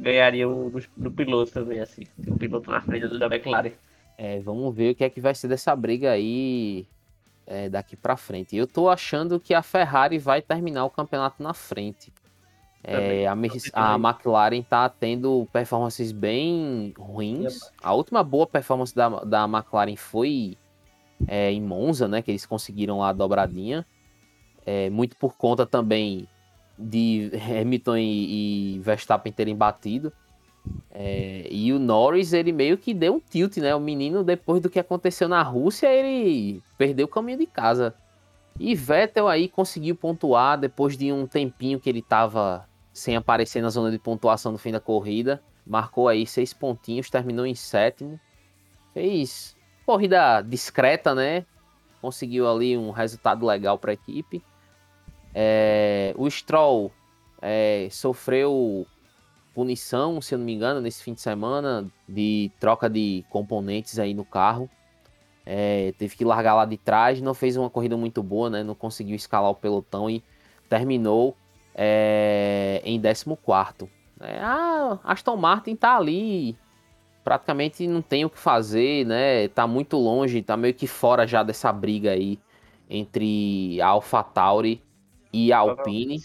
ganharia 0.00 0.46
no, 0.46 0.72
no 0.96 1.10
piloto 1.10 1.52
também, 1.52 1.80
assim. 1.80 2.04
O 2.26 2.36
piloto 2.36 2.70
na 2.70 2.80
frente 2.80 3.06
do 3.06 3.18
da 3.18 3.26
McLaren. 3.26 3.72
É, 4.16 4.40
vamos 4.40 4.74
ver 4.74 4.92
o 4.92 4.94
que 4.94 5.04
é 5.04 5.10
que 5.10 5.20
vai 5.20 5.34
ser 5.34 5.48
dessa 5.48 5.74
briga 5.76 6.10
aí 6.10 6.86
é, 7.46 7.68
daqui 7.68 7.96
para 7.96 8.16
frente. 8.16 8.56
Eu 8.56 8.66
tô 8.66 8.88
achando 8.88 9.38
que 9.38 9.54
a 9.54 9.62
Ferrari 9.62 10.18
vai 10.18 10.42
terminar 10.42 10.84
o 10.84 10.90
campeonato 10.90 11.42
na 11.42 11.54
frente. 11.54 12.12
É, 12.82 13.26
a, 13.26 13.32
a, 13.32 13.96
McLaren 13.96 14.62
tá 14.62 14.88
tendo 14.88 15.46
performances 15.52 16.12
bem 16.12 16.94
ruins. 16.96 17.58
A 17.82 17.92
última 17.92 18.22
boa 18.22 18.46
performance 18.46 18.94
da, 18.94 19.08
da 19.24 19.44
McLaren 19.44 19.96
foi 19.96 20.56
é, 21.26 21.50
em 21.50 21.60
Monza, 21.60 22.06
né? 22.06 22.22
Que 22.22 22.30
eles 22.30 22.46
conseguiram 22.46 22.98
lá 22.98 23.08
a 23.08 23.12
dobradinha. 23.12 23.86
É, 24.64 24.90
muito 24.90 25.16
por 25.16 25.36
conta 25.36 25.66
também 25.66 26.28
de 26.78 27.30
Hamilton 27.34 27.96
e, 27.96 28.76
e 28.76 28.78
Verstappen 28.80 29.32
terem 29.32 29.56
batido. 29.56 30.12
É, 30.90 31.46
e 31.50 31.72
o 31.72 31.78
Norris, 31.78 32.32
ele 32.32 32.52
meio 32.52 32.76
que 32.76 32.92
deu 32.92 33.14
um 33.14 33.20
tilt, 33.20 33.56
né? 33.56 33.74
O 33.74 33.80
menino, 33.80 34.22
depois 34.22 34.60
do 34.60 34.70
que 34.70 34.78
aconteceu 34.78 35.28
na 35.28 35.42
Rússia, 35.42 35.92
ele 35.92 36.62
perdeu 36.76 37.06
o 37.06 37.10
caminho 37.10 37.38
de 37.38 37.46
casa. 37.46 37.94
E 38.58 38.74
Vettel 38.74 39.28
aí 39.28 39.48
conseguiu 39.48 39.94
pontuar 39.94 40.58
depois 40.58 40.96
de 40.96 41.12
um 41.12 41.26
tempinho 41.26 41.78
que 41.78 41.88
ele 41.88 42.02
tava 42.02 42.68
sem 42.92 43.14
aparecer 43.14 43.62
na 43.62 43.70
zona 43.70 43.90
de 43.90 43.98
pontuação 43.98 44.50
no 44.52 44.58
fim 44.58 44.72
da 44.72 44.80
corrida. 44.80 45.40
Marcou 45.64 46.08
aí 46.08 46.26
seis 46.26 46.52
pontinhos, 46.52 47.10
terminou 47.10 47.46
em 47.46 47.54
sétimo. 47.54 48.18
Fez 48.92 49.56
corrida 49.86 50.42
discreta, 50.42 51.14
né? 51.14 51.46
Conseguiu 52.00 52.48
ali 52.48 52.76
um 52.76 52.90
resultado 52.90 53.46
legal 53.46 53.78
para 53.78 53.92
a 53.92 53.94
equipe. 53.94 54.42
É, 55.34 56.14
o 56.16 56.28
Stroll 56.30 56.90
é, 57.40 57.88
sofreu 57.90 58.86
punição, 59.54 60.20
se 60.20 60.34
eu 60.34 60.38
não 60.38 60.46
me 60.46 60.54
engano, 60.54 60.80
nesse 60.80 61.02
fim 61.02 61.14
de 61.14 61.20
semana 61.20 61.86
de 62.08 62.50
troca 62.60 62.88
de 62.88 63.24
componentes 63.28 63.98
aí 63.98 64.14
no 64.14 64.24
carro. 64.24 64.70
É, 65.44 65.92
teve 65.98 66.14
que 66.14 66.24
largar 66.24 66.54
lá 66.54 66.64
de 66.64 66.76
trás, 66.76 67.20
não 67.20 67.34
fez 67.34 67.56
uma 67.56 67.70
corrida 67.70 67.96
muito 67.96 68.22
boa, 68.22 68.50
né? 68.50 68.62
Não 68.62 68.74
conseguiu 68.74 69.16
escalar 69.16 69.50
o 69.50 69.54
pelotão 69.54 70.08
e 70.08 70.22
terminou 70.68 71.36
é, 71.74 72.82
em 72.84 73.00
14. 73.00 73.90
É, 74.20 74.38
a 74.40 74.98
Aston 75.04 75.36
Martin 75.36 75.74
tá 75.74 75.96
ali, 75.96 76.56
praticamente 77.24 77.86
não 77.86 78.02
tem 78.02 78.24
o 78.24 78.30
que 78.30 78.38
fazer, 78.38 79.06
né? 79.06 79.48
Tá 79.48 79.66
muito 79.66 79.96
longe, 79.96 80.42
tá 80.42 80.56
meio 80.56 80.74
que 80.74 80.86
fora 80.86 81.26
já 81.26 81.42
dessa 81.42 81.72
briga 81.72 82.12
aí 82.12 82.38
entre 82.90 83.80
a 83.80 83.88
AlphaTauri 83.88 84.82
e 85.32 85.52
a 85.52 85.58
Alpine. 85.58 86.22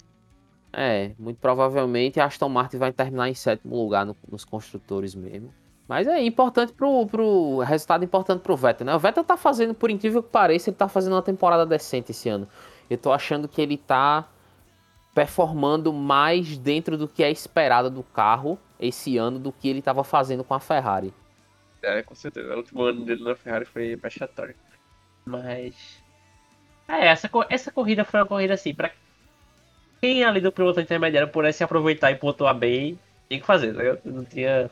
É, 0.72 1.12
muito 1.18 1.38
provavelmente 1.38 2.18
a 2.18 2.24
Aston 2.24 2.48
Martin 2.48 2.78
vai 2.78 2.92
terminar 2.92 3.28
em 3.28 3.34
sétimo 3.34 3.76
lugar 3.76 4.04
no, 4.04 4.16
nos 4.28 4.44
construtores 4.44 5.14
mesmo. 5.14 5.52
Mas 5.86 6.06
é 6.06 6.20
importante 6.22 6.72
pro, 6.72 7.06
pro 7.06 7.58
resultado 7.58 8.04
importante 8.04 8.40
pro 8.40 8.56
Vettel, 8.56 8.86
né? 8.86 8.94
O 8.94 8.98
Vettel 8.98 9.22
tá 9.22 9.36
fazendo, 9.36 9.74
por 9.74 9.90
incrível 9.90 10.22
que 10.22 10.30
pareça, 10.30 10.70
ele 10.70 10.76
tá 10.76 10.88
fazendo 10.88 11.12
uma 11.12 11.22
temporada 11.22 11.66
decente 11.66 12.10
esse 12.10 12.28
ano. 12.28 12.48
Eu 12.88 12.96
tô 12.96 13.12
achando 13.12 13.46
que 13.46 13.60
ele 13.60 13.76
tá 13.76 14.26
performando 15.14 15.92
mais 15.92 16.58
dentro 16.58 16.98
do 16.98 17.06
que 17.06 17.22
é 17.22 17.30
esperado 17.30 17.88
do 17.88 18.02
carro 18.02 18.58
esse 18.80 19.16
ano 19.16 19.38
do 19.38 19.52
que 19.52 19.68
ele 19.68 19.78
estava 19.78 20.02
fazendo 20.02 20.42
com 20.42 20.54
a 20.54 20.60
Ferrari. 20.60 21.14
É, 21.82 22.02
com 22.02 22.14
certeza. 22.14 22.52
O 22.54 22.56
último 22.56 22.82
ano 22.82 23.04
dele 23.04 23.22
na 23.22 23.36
Ferrari 23.36 23.66
foi 23.66 23.94
vexatório. 23.94 24.54
Mas. 25.24 26.02
É, 26.88 27.06
essa, 27.08 27.30
essa 27.48 27.72
corrida 27.72 28.04
foi 28.04 28.20
uma 28.20 28.26
corrida 28.26 28.54
assim, 28.54 28.74
pra 28.74 28.90
quem 30.00 30.22
ali 30.22 30.40
do 30.40 30.52
piloto 30.52 30.80
intermediário 30.80 31.30
pudesse 31.30 31.64
aproveitar 31.64 32.10
e 32.10 32.16
pontuar 32.16 32.54
bem, 32.54 32.98
tinha 33.28 33.40
que 33.40 33.46
fazer, 33.46 33.72
né? 33.72 33.98
Não 34.04 34.24
tinha. 34.24 34.70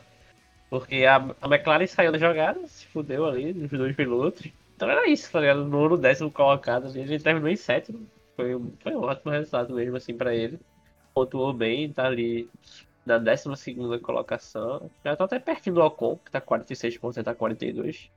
Porque 0.69 1.05
a, 1.05 1.17
a 1.41 1.47
McLaren 1.47 1.87
saiu 1.87 2.11
da 2.11 2.17
jogada, 2.17 2.59
se 2.67 2.85
fudeu 2.87 3.25
ali, 3.25 3.53
nos 3.53 3.69
dois 3.69 3.95
pilotos. 3.95 4.47
Então 4.75 4.89
era 4.89 5.07
isso, 5.07 5.31
tá 5.31 5.39
ligado? 5.39 5.65
No 5.65 5.85
ano 5.85 5.97
décimo 5.97 6.31
colocado, 6.31 6.87
a 6.87 6.89
gente 6.89 7.23
terminou 7.23 7.49
em 7.49 7.55
sétimo. 7.55 8.07
Foi, 8.35 8.59
foi 8.79 8.95
um 8.95 9.01
ótimo 9.03 9.31
resultado 9.31 9.73
mesmo, 9.73 9.95
assim, 9.97 10.15
para 10.15 10.35
ele. 10.35 10.59
Pontuou 11.13 11.53
bem, 11.53 11.91
tá 11.91 12.05
ali 12.05 12.49
na 13.05 13.17
12 13.17 13.99
colocação. 14.01 14.89
Já 15.03 15.15
tá 15.15 15.25
até 15.25 15.39
pertinho 15.39 15.75
do 15.75 15.81
Ocon, 15.81 16.17
que 16.17 16.31
tá 16.31 16.41
46 16.41 16.97
pontos, 16.97 17.17
ele 17.17 17.25
tá 17.25 17.35
42. 17.35 18.09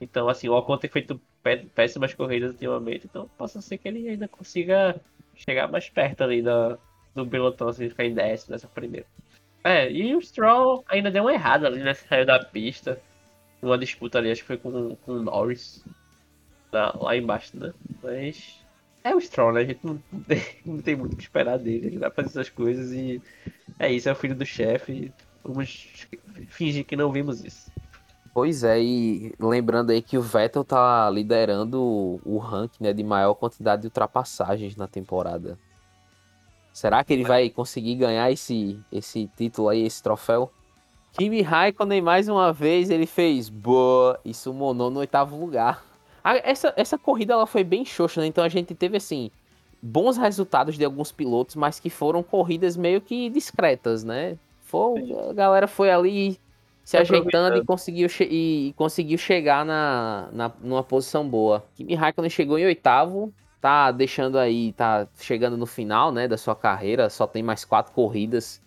Então, 0.00 0.28
assim, 0.28 0.48
o 0.48 0.56
Ocon 0.56 0.78
tem 0.78 0.90
feito 0.90 1.20
péssimas 1.74 2.14
corridas 2.14 2.52
ultimamente, 2.52 3.06
então 3.06 3.28
possa 3.36 3.60
ser 3.60 3.78
que 3.78 3.88
ele 3.88 4.08
ainda 4.08 4.28
consiga 4.28 5.00
chegar 5.34 5.68
mais 5.68 5.88
perto 5.88 6.22
ali 6.22 6.42
do, 6.42 6.78
do 7.14 7.26
pilotão, 7.26 7.68
assim, 7.68 7.88
ficar 7.88 8.04
em 8.04 8.14
décimo 8.14 8.52
nessa 8.52 8.68
primeira. 8.68 9.06
É, 9.64 9.90
e 9.90 10.14
o 10.14 10.22
Stroll 10.22 10.84
ainda 10.88 11.10
deu 11.10 11.24
uma 11.24 11.32
errada 11.32 11.66
ali, 11.66 11.82
né? 11.82 11.94
Saiu 11.94 12.24
da 12.24 12.38
pista. 12.38 13.00
Uma 13.60 13.76
disputa 13.76 14.18
ali, 14.18 14.30
acho 14.30 14.42
que 14.42 14.46
foi 14.46 14.56
com, 14.56 14.94
com 14.96 15.12
o 15.12 15.22
Norris. 15.22 15.84
Lá, 16.72 16.94
lá 16.96 17.16
embaixo, 17.16 17.58
né? 17.58 17.72
Mas 18.02 18.60
é 19.02 19.14
o 19.14 19.20
Stroll, 19.20 19.52
né? 19.52 19.60
A 19.60 19.64
gente 19.64 19.80
não 19.84 19.98
tem, 20.26 20.42
não 20.64 20.78
tem 20.80 20.96
muito 20.96 21.14
o 21.14 21.16
que 21.16 21.22
esperar 21.22 21.58
dele. 21.58 21.86
Ele 21.86 21.98
vai 21.98 22.10
fazer 22.10 22.28
essas 22.28 22.48
coisas 22.48 22.92
e 22.92 23.20
é 23.78 23.90
isso, 23.90 24.08
é 24.08 24.12
o 24.12 24.16
filho 24.16 24.34
do 24.34 24.46
chefe. 24.46 25.12
Vamos 25.42 26.06
fingir 26.48 26.84
que 26.84 26.96
não 26.96 27.10
vimos 27.10 27.44
isso. 27.44 27.67
Pois 28.32 28.62
é, 28.62 28.80
e 28.80 29.34
lembrando 29.38 29.90
aí 29.90 30.02
que 30.02 30.18
o 30.18 30.22
Vettel 30.22 30.64
tá 30.64 31.08
liderando 31.10 32.20
o 32.24 32.38
ranking 32.38 32.84
né, 32.84 32.92
de 32.92 33.02
maior 33.02 33.34
quantidade 33.34 33.82
de 33.82 33.88
ultrapassagens 33.88 34.76
na 34.76 34.86
temporada. 34.86 35.58
Será 36.72 37.02
que 37.02 37.12
ele 37.12 37.24
vai 37.24 37.50
conseguir 37.50 37.96
ganhar 37.96 38.30
esse, 38.30 38.78
esse 38.92 39.28
título 39.36 39.68
aí, 39.68 39.84
esse 39.84 40.02
troféu? 40.02 40.52
Kimi 41.12 41.42
Raikkonen, 41.42 42.00
mais 42.00 42.28
uma 42.28 42.52
vez, 42.52 42.90
ele 42.90 43.06
fez 43.06 43.48
boa 43.48 44.20
e 44.24 44.32
summonou 44.32 44.88
no 44.90 45.00
oitavo 45.00 45.36
lugar. 45.36 45.84
Essa, 46.22 46.72
essa 46.76 46.98
corrida 46.98 47.32
ela 47.32 47.46
foi 47.46 47.64
bem 47.64 47.84
xoxa, 47.84 48.20
né? 48.20 48.26
Então 48.26 48.44
a 48.44 48.48
gente 48.48 48.74
teve 48.74 48.96
assim 48.96 49.30
bons 49.82 50.16
resultados 50.16 50.76
de 50.76 50.84
alguns 50.84 51.10
pilotos, 51.10 51.56
mas 51.56 51.80
que 51.80 51.88
foram 51.90 52.22
corridas 52.22 52.76
meio 52.76 53.00
que 53.00 53.30
discretas, 53.30 54.04
né? 54.04 54.36
Foi, 54.60 55.16
a 55.30 55.32
galera 55.32 55.66
foi 55.66 55.90
ali 55.90 56.38
se 56.88 56.96
ajeitando 56.96 57.58
e 57.58 57.64
conseguiu, 57.66 58.08
e 58.22 58.72
conseguiu 58.74 59.18
chegar 59.18 59.62
na, 59.62 60.30
na, 60.32 60.50
numa 60.58 60.82
posição 60.82 61.28
boa. 61.28 61.62
Kimi 61.74 61.94
Raikkonen 61.94 62.30
chegou 62.30 62.58
em 62.58 62.64
oitavo, 62.64 63.30
tá 63.60 63.90
deixando 63.90 64.38
aí, 64.38 64.72
tá 64.72 65.06
chegando 65.18 65.58
no 65.58 65.66
final, 65.66 66.10
né, 66.10 66.26
da 66.26 66.38
sua 66.38 66.56
carreira, 66.56 67.10
só 67.10 67.26
tem 67.26 67.42
mais 67.42 67.62
quatro 67.62 67.92
corridas 67.92 68.62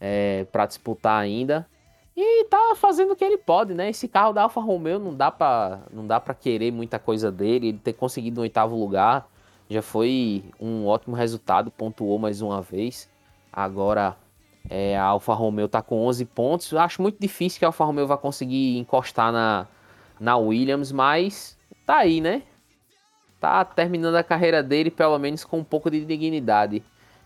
é, 0.00 0.44
para 0.50 0.66
disputar 0.66 1.22
ainda. 1.22 1.64
E 2.16 2.44
tá 2.46 2.74
fazendo 2.74 3.12
o 3.12 3.16
que 3.16 3.24
ele 3.24 3.38
pode, 3.38 3.74
né? 3.74 3.90
Esse 3.90 4.08
carro 4.08 4.32
da 4.32 4.42
Alfa 4.42 4.60
Romeo 4.60 4.98
não 4.98 5.14
dá 5.14 5.30
para 5.30 5.82
não 5.92 6.04
dá 6.04 6.18
para 6.18 6.34
querer 6.34 6.72
muita 6.72 6.98
coisa 6.98 7.30
dele. 7.30 7.68
Ele 7.68 7.78
ter 7.78 7.92
conseguido 7.92 8.40
um 8.40 8.42
oitavo 8.42 8.76
lugar 8.76 9.28
já 9.70 9.80
foi 9.80 10.44
um 10.60 10.84
ótimo 10.84 11.14
resultado, 11.14 11.70
pontuou 11.70 12.18
mais 12.18 12.42
uma 12.42 12.60
vez. 12.60 13.08
Agora 13.52 14.16
é, 14.68 14.96
a 14.96 15.04
Alfa 15.04 15.34
Romeo 15.34 15.68
tá 15.68 15.82
com 15.82 16.06
11 16.06 16.24
pontos. 16.26 16.70
Eu 16.70 16.78
acho 16.78 17.02
muito 17.02 17.18
difícil 17.18 17.58
que 17.58 17.64
a 17.64 17.68
Alfa 17.68 17.84
Romeo 17.84 18.06
vá 18.06 18.16
conseguir 18.16 18.78
encostar 18.78 19.32
na, 19.32 19.66
na 20.18 20.36
Williams, 20.36 20.92
mas 20.92 21.58
tá 21.84 21.96
aí, 21.96 22.20
né? 22.20 22.42
Tá 23.40 23.64
terminando 23.64 24.14
a 24.14 24.22
carreira 24.22 24.62
dele, 24.62 24.90
pelo 24.90 25.18
menos 25.18 25.44
com 25.44 25.58
um 25.58 25.64
pouco 25.64 25.90
de 25.90 26.04
dignidade. 26.04 26.82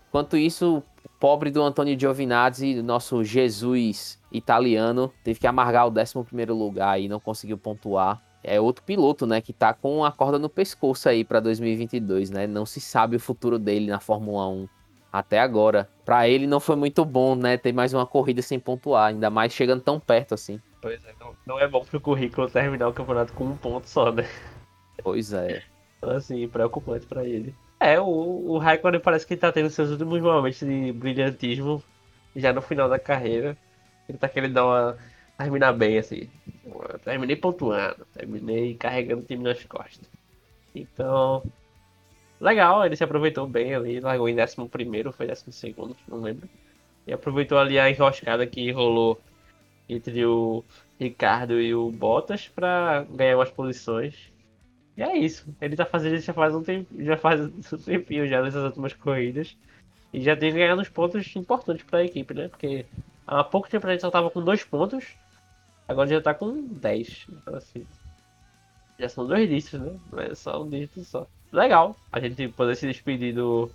Enquanto 0.09 0.35
isso, 0.35 0.81
pobre 1.19 1.51
do 1.51 1.61
Antônio 1.61 1.99
Giovinazzi, 1.99 2.81
nosso 2.81 3.23
Jesus 3.23 4.19
italiano, 4.31 5.13
teve 5.23 5.39
que 5.39 5.47
amargar 5.47 5.87
o 5.87 5.91
11 5.91 6.45
lugar 6.45 6.99
e 6.99 7.07
não 7.07 7.19
conseguiu 7.19 7.57
pontuar. 7.57 8.21
É 8.43 8.59
outro 8.59 8.83
piloto, 8.83 9.27
né, 9.27 9.41
que 9.41 9.51
tá 9.51 9.73
com 9.73 10.05
a 10.05 10.11
corda 10.11 10.39
no 10.39 10.49
pescoço 10.49 11.09
aí 11.09 11.23
para 11.23 11.39
2022, 11.39 12.29
né? 12.29 12.47
Não 12.47 12.65
se 12.65 12.79
sabe 12.79 13.15
o 13.15 13.19
futuro 13.19 13.59
dele 13.59 13.87
na 13.87 13.99
Fórmula 13.99 14.47
1 14.47 14.67
até 15.11 15.39
agora. 15.39 15.89
Para 16.05 16.27
ele 16.27 16.47
não 16.47 16.59
foi 16.59 16.75
muito 16.75 17.03
bom, 17.03 17.35
né, 17.35 17.57
ter 17.57 17.73
mais 17.73 17.93
uma 17.93 18.05
corrida 18.05 18.41
sem 18.41 18.59
pontuar, 18.59 19.09
ainda 19.09 19.29
mais 19.29 19.53
chegando 19.53 19.81
tão 19.81 19.99
perto 19.99 20.33
assim. 20.33 20.59
Pois 20.81 21.03
é, 21.05 21.13
não, 21.19 21.35
não 21.45 21.59
é 21.59 21.67
bom 21.67 21.83
pro 21.83 21.99
currículo 21.99 22.49
terminar 22.49 22.87
o 22.87 22.93
campeonato 22.93 23.33
com 23.33 23.45
um 23.45 23.57
ponto 23.57 23.87
só, 23.87 24.11
né? 24.11 24.27
Pois 25.03 25.33
é. 25.33 25.63
Então, 25.97 26.11
assim, 26.11 26.47
preocupante 26.47 27.05
para 27.05 27.25
ele. 27.25 27.53
É, 27.79 27.99
o, 27.99 28.05
o 28.05 28.57
Raikkonen 28.57 28.99
parece 28.99 29.25
que 29.25 29.37
tá 29.37 29.51
tendo 29.51 29.69
seus 29.69 29.89
últimos 29.91 30.21
momentos 30.21 30.59
de 30.59 30.91
brilhantismo 30.91 31.83
já 32.35 32.53
no 32.53 32.61
final 32.61 32.89
da 32.89 32.99
carreira. 32.99 33.57
Ele 34.07 34.17
tá 34.17 34.29
querendo 34.29 34.53
dar 34.53 34.65
uma. 34.65 34.97
terminar 35.37 35.73
bem, 35.73 35.97
assim. 35.97 36.29
terminei 37.03 37.35
pontuando, 37.35 38.05
terminei 38.13 38.75
carregando 38.75 39.21
o 39.21 39.25
time 39.25 39.43
nas 39.43 39.63
costas. 39.63 40.09
Então. 40.73 41.43
Legal, 42.39 42.85
ele 42.85 42.95
se 42.95 43.03
aproveitou 43.03 43.47
bem 43.47 43.73
ali, 43.73 43.99
largou 43.99 44.29
em 44.29 44.39
11 44.39 44.55
foi 45.11 45.27
12, 45.27 45.95
não 46.07 46.21
lembro. 46.21 46.47
E 47.05 47.13
aproveitou 47.13 47.57
ali 47.57 47.79
a 47.79 47.89
enroscada 47.89 48.45
que 48.45 48.71
rolou 48.71 49.19
entre 49.89 50.25
o 50.25 50.63
Ricardo 50.99 51.59
e 51.59 51.73
o 51.73 51.89
Bottas 51.91 52.47
para 52.47 53.03
ganhar 53.09 53.37
umas 53.37 53.49
posições. 53.49 54.31
E 54.95 55.01
é 55.01 55.17
isso. 55.17 55.47
Ele 55.61 55.75
tá 55.75 55.85
fazendo 55.85 56.15
isso 56.15 56.25
já 56.25 56.33
faz 56.33 56.53
um 56.53 56.63
tempo, 56.63 56.89
já 57.01 57.17
faz 57.17 57.41
um 57.41 57.77
tempinho 57.77 58.27
já 58.27 58.41
nessas 58.41 58.63
últimas 58.63 58.93
corridas. 58.93 59.55
E 60.13 60.21
já 60.21 60.35
tem 60.35 60.53
ganhado 60.53 60.81
uns 60.81 60.89
pontos 60.89 61.35
importantes 61.35 61.85
para 61.85 61.99
a 61.99 62.05
equipe, 62.05 62.33
né? 62.33 62.47
Porque 62.49 62.85
há 63.25 63.43
pouco 63.43 63.69
tempo 63.69 63.87
a 63.87 63.91
gente 63.91 64.01
só 64.01 64.11
tava 64.11 64.29
com 64.29 64.43
dois 64.43 64.63
pontos, 64.63 65.05
agora 65.87 66.07
já 66.07 66.21
tá 66.21 66.33
com 66.33 66.61
10. 66.61 67.27
Então 67.29 67.55
assim. 67.55 67.85
Já 68.99 69.09
são 69.09 69.27
dois 69.27 69.47
dígitos, 69.47 69.79
né? 69.79 69.99
Não 70.11 70.19
é 70.19 70.35
só 70.35 70.63
um 70.63 70.69
dígito 70.69 71.03
só. 71.03 71.27
Legal 71.51 71.95
a 72.11 72.19
gente 72.19 72.47
poder 72.49 72.75
se 72.75 72.87
despedir 72.87 73.33
do, 73.33 73.69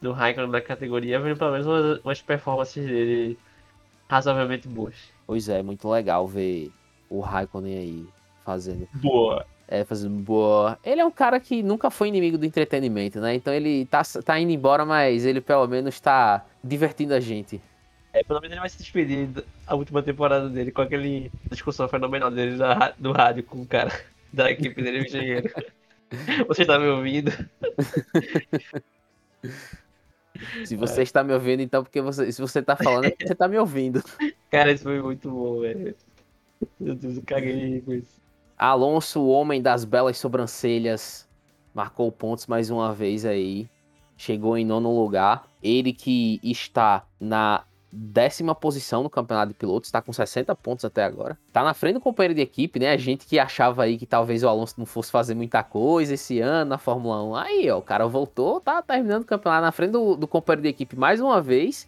do 0.00 0.12
Raikkonen 0.12 0.50
na 0.50 0.60
categoria, 0.60 1.20
vendo 1.20 1.38
pelo 1.38 1.52
menos 1.52 1.66
umas, 1.66 1.98
umas 2.00 2.22
performances 2.22 2.84
dele 2.84 3.38
razoavelmente 4.08 4.68
boas. 4.68 4.94
Pois 5.26 5.48
é, 5.48 5.62
muito 5.62 5.88
legal 5.88 6.26
ver 6.26 6.70
o 7.08 7.20
Raikkonen 7.20 7.78
aí 7.78 8.06
fazendo. 8.44 8.88
Boa. 8.94 9.46
É, 9.68 9.84
fazendo 9.84 10.18
boa. 10.18 10.78
Ele 10.84 11.00
é 11.00 11.04
um 11.04 11.10
cara 11.10 11.40
que 11.40 11.62
nunca 11.62 11.90
foi 11.90 12.08
inimigo 12.08 12.36
do 12.36 12.44
entretenimento, 12.44 13.20
né? 13.20 13.34
Então 13.34 13.54
ele 13.54 13.86
tá, 13.86 14.02
tá 14.24 14.38
indo 14.38 14.52
embora, 14.52 14.84
mas 14.84 15.24
ele 15.24 15.40
pelo 15.40 15.66
menos 15.66 15.98
tá 15.98 16.44
divertindo 16.62 17.14
a 17.14 17.20
gente. 17.20 17.60
É, 18.12 18.22
pelo 18.22 18.40
menos 18.40 18.52
ele 18.52 18.60
vai 18.60 18.68
se 18.68 18.76
despedir 18.76 19.28
da 19.28 19.74
última 19.74 20.02
temporada 20.02 20.48
dele 20.50 20.70
com 20.70 20.82
aquele 20.82 21.32
discussão 21.50 21.88
fenomenal 21.88 22.30
dele 22.30 22.58
da, 22.58 22.92
do 22.98 23.12
rádio 23.12 23.44
com 23.44 23.62
o 23.62 23.66
cara 23.66 23.90
da 24.30 24.50
equipe 24.50 24.82
dele, 24.82 25.00
o 25.00 25.06
engenheiro. 25.06 25.50
Você 26.48 26.62
está 26.62 26.78
me 26.78 26.86
ouvindo? 26.86 27.30
Se 30.64 30.76
você 30.76 31.00
é. 31.00 31.02
está 31.02 31.22
me 31.22 31.32
ouvindo, 31.32 31.60
então, 31.60 31.82
porque 31.82 32.00
você, 32.00 32.32
se 32.32 32.40
você 32.40 32.58
está 32.58 32.74
falando, 32.74 33.04
é 33.04 33.10
porque 33.10 33.26
você 33.26 33.32
está 33.32 33.46
me 33.46 33.58
ouvindo. 33.58 34.02
Cara, 34.50 34.72
isso 34.72 34.84
foi 34.84 35.00
muito 35.00 35.30
bom, 35.30 35.60
velho. 35.60 35.94
Meu 36.80 36.94
Deus, 36.94 37.16
eu 37.16 37.22
caguei 37.24 37.80
com 37.80 37.92
isso. 37.92 38.20
Alonso, 38.58 39.20
o 39.20 39.28
homem 39.28 39.62
das 39.62 39.84
belas 39.84 40.18
sobrancelhas, 40.18 41.28
marcou 41.74 42.10
pontos 42.10 42.46
mais 42.46 42.70
uma 42.70 42.92
vez 42.92 43.24
aí. 43.24 43.68
Chegou 44.16 44.56
em 44.56 44.64
nono 44.64 44.94
lugar. 44.96 45.44
Ele 45.62 45.92
que 45.92 46.40
está 46.42 47.04
na 47.20 47.64
décima 47.92 48.54
posição 48.54 49.02
no 49.02 49.10
campeonato 49.10 49.48
de 49.48 49.54
pilotos, 49.54 49.88
está 49.88 50.00
com 50.00 50.12
60 50.12 50.54
pontos 50.56 50.84
até 50.84 51.04
agora. 51.04 51.38
Tá 51.52 51.62
na 51.62 51.74
frente 51.74 51.94
do 51.94 52.00
companheiro 52.00 52.34
de 52.34 52.40
equipe, 52.40 52.78
né? 52.78 52.90
A 52.90 52.96
gente 52.96 53.26
que 53.26 53.38
achava 53.38 53.82
aí 53.82 53.98
que 53.98 54.06
talvez 54.06 54.42
o 54.42 54.48
Alonso 54.48 54.76
não 54.78 54.86
fosse 54.86 55.10
fazer 55.10 55.34
muita 55.34 55.62
coisa 55.62 56.14
esse 56.14 56.40
ano 56.40 56.70
na 56.70 56.78
Fórmula 56.78 57.22
1. 57.22 57.36
Aí, 57.36 57.70
ó, 57.70 57.78
o 57.78 57.82
cara 57.82 58.06
voltou, 58.06 58.60
tá 58.60 58.80
terminando 58.80 59.22
o 59.22 59.26
campeonato 59.26 59.62
na 59.62 59.72
frente 59.72 59.90
do, 59.90 60.16
do 60.16 60.26
companheiro 60.26 60.62
de 60.62 60.68
equipe 60.68 60.96
mais 60.96 61.20
uma 61.20 61.42
vez 61.42 61.86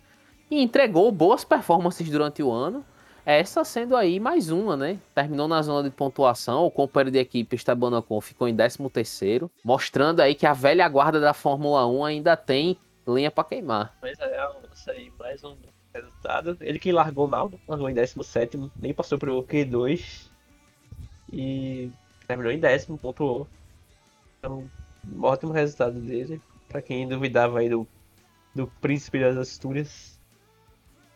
e 0.50 0.62
entregou 0.62 1.10
boas 1.10 1.42
performances 1.42 2.08
durante 2.10 2.42
o 2.42 2.50
ano. 2.52 2.84
Essa 3.26 3.64
sendo 3.64 3.96
aí 3.96 4.20
mais 4.20 4.50
uma, 4.50 4.76
né? 4.76 4.98
Terminou 5.14 5.48
na 5.48 5.62
zona 5.62 5.88
de 5.88 5.94
pontuação. 5.94 6.66
O 6.66 6.70
companheiro 6.70 7.10
de 7.10 7.18
equipe, 7.18 7.56
Esteban 7.56 7.96
Ocon, 7.96 8.20
ficou 8.20 8.46
em 8.46 8.54
13º, 8.54 9.50
mostrando 9.64 10.20
aí 10.20 10.34
que 10.34 10.46
a 10.46 10.52
velha 10.52 10.86
guarda 10.86 11.18
da 11.18 11.32
Fórmula 11.32 11.86
1 11.86 12.04
ainda 12.04 12.36
tem 12.36 12.76
lenha 13.06 13.30
para 13.30 13.44
queimar. 13.44 13.96
Pois 13.98 14.18
é, 14.20 14.48
isso 14.74 14.90
aí, 14.90 15.10
mais 15.18 15.42
um 15.42 15.56
resultado. 15.94 16.56
Ele 16.60 16.78
que 16.78 16.92
largou 16.92 17.28
mal, 17.28 17.50
largou 17.68 17.88
em 17.88 17.94
17, 17.94 18.70
nem 18.76 18.92
passou 18.92 19.18
pro 19.18 19.42
Q2 19.42 20.28
e 21.32 21.90
terminou 22.26 22.52
em 22.52 22.58
décimo, 22.58 22.98
pontuou. 22.98 23.46
Então, 24.38 24.68
um 25.12 25.24
ótimo 25.24 25.52
resultado 25.52 26.00
dele. 26.00 26.40
Para 26.68 26.82
quem 26.82 27.06
duvidava 27.06 27.60
aí 27.60 27.68
do, 27.68 27.86
do 28.54 28.66
príncipe 28.80 29.20
das 29.20 29.36
Astúrias 29.36 30.14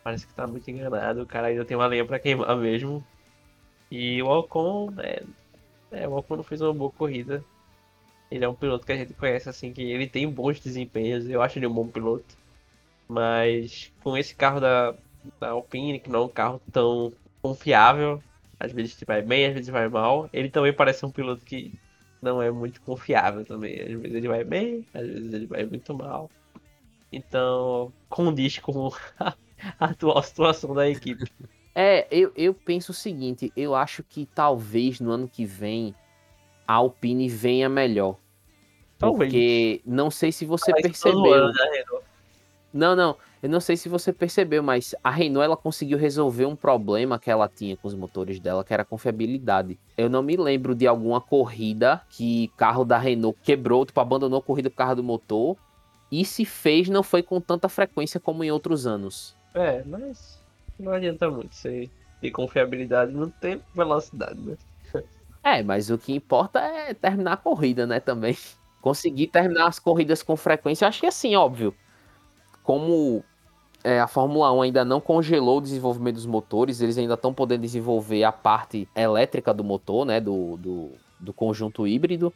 parece 0.08 0.26
que 0.26 0.32
tá 0.32 0.46
muito 0.46 0.70
enganado. 0.70 1.22
O 1.22 1.26
cara 1.26 1.48
ainda 1.48 1.64
tem 1.66 1.76
uma 1.76 1.86
lenha 1.86 2.04
pra 2.04 2.18
queimar 2.18 2.56
mesmo. 2.56 3.04
E 3.90 4.22
o 4.22 4.26
Ocon, 4.26 4.94
é, 4.98 5.22
é, 5.90 6.08
o 6.08 6.16
Ocon 6.16 6.36
não 6.36 6.42
fez 6.42 6.62
uma 6.62 6.72
boa 6.72 6.90
corrida. 6.90 7.44
Ele 8.30 8.44
é 8.44 8.48
um 8.48 8.54
piloto 8.54 8.86
que 8.86 8.92
a 8.92 8.96
gente 8.96 9.12
conhece 9.12 9.48
assim, 9.48 9.72
que 9.72 9.82
ele 9.82 10.06
tem 10.06 10.28
bons 10.30 10.60
desempenhos. 10.60 11.28
Eu 11.28 11.42
acho 11.42 11.58
ele 11.58 11.66
um 11.66 11.74
bom 11.74 11.86
piloto. 11.86 12.36
Mas 13.08 13.92
com 14.02 14.16
esse 14.16 14.34
carro 14.34 14.60
da, 14.60 14.94
da 15.40 15.50
Alpine, 15.50 15.98
que 15.98 16.10
não 16.10 16.22
é 16.22 16.24
um 16.24 16.28
carro 16.28 16.60
tão 16.70 17.12
confiável, 17.40 18.22
às 18.60 18.72
vezes 18.72 18.98
vai 19.06 19.22
bem, 19.22 19.46
às 19.46 19.54
vezes 19.54 19.68
vai 19.68 19.88
mal. 19.88 20.28
Ele 20.32 20.50
também 20.50 20.72
parece 20.72 21.06
um 21.06 21.10
piloto 21.10 21.44
que 21.44 21.72
não 22.20 22.42
é 22.42 22.50
muito 22.50 22.80
confiável 22.82 23.44
também. 23.44 23.80
Às 23.80 23.88
vezes 23.88 24.14
ele 24.14 24.28
vai 24.28 24.44
bem, 24.44 24.86
às 24.92 25.06
vezes 25.06 25.32
ele 25.32 25.46
vai 25.46 25.64
muito 25.64 25.94
mal. 25.94 26.30
Então, 27.10 27.92
condiz 28.08 28.58
com 28.58 28.90
a 29.18 29.34
atual 29.78 30.22
situação 30.22 30.74
da 30.74 30.88
equipe. 30.88 31.24
É, 31.74 32.06
eu, 32.10 32.32
eu 32.36 32.52
penso 32.52 32.90
o 32.90 32.94
seguinte, 32.94 33.52
eu 33.56 33.74
acho 33.74 34.02
que 34.02 34.26
talvez 34.34 35.00
no 35.00 35.10
ano 35.10 35.28
que 35.28 35.44
vem 35.44 35.94
a 36.66 36.74
Alpine 36.74 37.28
venha 37.28 37.68
melhor. 37.68 38.16
Talvez. 38.98 39.30
Porque 39.30 39.80
não 39.86 40.10
sei 40.10 40.32
se 40.32 40.44
você 40.44 40.72
percebeu. 40.74 41.32
Ano, 41.32 41.52
né, 41.52 41.84
não, 42.72 42.94
não. 42.94 43.16
Eu 43.42 43.48
não 43.48 43.60
sei 43.60 43.76
se 43.76 43.88
você 43.88 44.12
percebeu, 44.12 44.62
mas 44.62 44.94
a 45.02 45.10
Renault 45.10 45.44
ela 45.44 45.56
conseguiu 45.56 45.96
resolver 45.96 46.44
um 46.44 46.56
problema 46.56 47.18
que 47.18 47.30
ela 47.30 47.48
tinha 47.48 47.76
com 47.76 47.86
os 47.86 47.94
motores 47.94 48.40
dela, 48.40 48.64
que 48.64 48.72
era 48.72 48.82
a 48.82 48.86
confiabilidade. 48.86 49.78
Eu 49.96 50.10
não 50.10 50.22
me 50.22 50.36
lembro 50.36 50.74
de 50.74 50.86
alguma 50.86 51.20
corrida 51.20 52.02
que 52.10 52.48
carro 52.56 52.84
da 52.84 52.98
Renault 52.98 53.38
quebrou, 53.42 53.86
tipo, 53.86 54.00
abandonou 54.00 54.40
a 54.40 54.42
corrida 54.42 54.68
por 54.68 54.76
causa 54.76 54.96
do 54.96 55.04
motor. 55.04 55.56
E 56.10 56.24
se 56.24 56.44
fez, 56.44 56.88
não 56.88 57.02
foi 57.02 57.22
com 57.22 57.40
tanta 57.40 57.68
frequência 57.68 58.18
como 58.18 58.42
em 58.42 58.50
outros 58.50 58.86
anos. 58.86 59.36
É, 59.54 59.82
mas 59.84 60.42
não 60.78 60.92
adianta 60.92 61.30
muito. 61.30 61.54
Você 61.54 61.88
ter 62.20 62.30
confiabilidade 62.30 63.12
não 63.12 63.30
tem 63.30 63.62
velocidade, 63.74 64.38
né? 64.40 64.56
É, 65.42 65.62
mas 65.62 65.88
o 65.88 65.96
que 65.96 66.12
importa 66.12 66.58
é 66.58 66.92
terminar 66.92 67.34
a 67.34 67.36
corrida, 67.36 67.86
né, 67.86 68.00
também. 68.00 68.36
Conseguir 68.80 69.28
terminar 69.28 69.68
as 69.68 69.78
corridas 69.78 70.22
com 70.22 70.36
frequência, 70.36 70.84
eu 70.84 70.88
acho 70.88 71.00
que 71.00 71.06
é 71.06 71.08
assim, 71.08 71.36
óbvio. 71.36 71.74
Como 72.68 73.24
é, 73.82 73.98
a 73.98 74.06
Fórmula 74.06 74.52
1 74.52 74.60
ainda 74.60 74.84
não 74.84 75.00
congelou 75.00 75.56
o 75.56 75.60
desenvolvimento 75.62 76.16
dos 76.16 76.26
motores, 76.26 76.82
eles 76.82 76.98
ainda 76.98 77.14
estão 77.14 77.32
podendo 77.32 77.62
desenvolver 77.62 78.24
a 78.24 78.30
parte 78.30 78.86
elétrica 78.94 79.54
do 79.54 79.64
motor, 79.64 80.04
né, 80.04 80.20
do, 80.20 80.58
do, 80.58 80.90
do 81.18 81.32
conjunto 81.32 81.86
híbrido. 81.86 82.30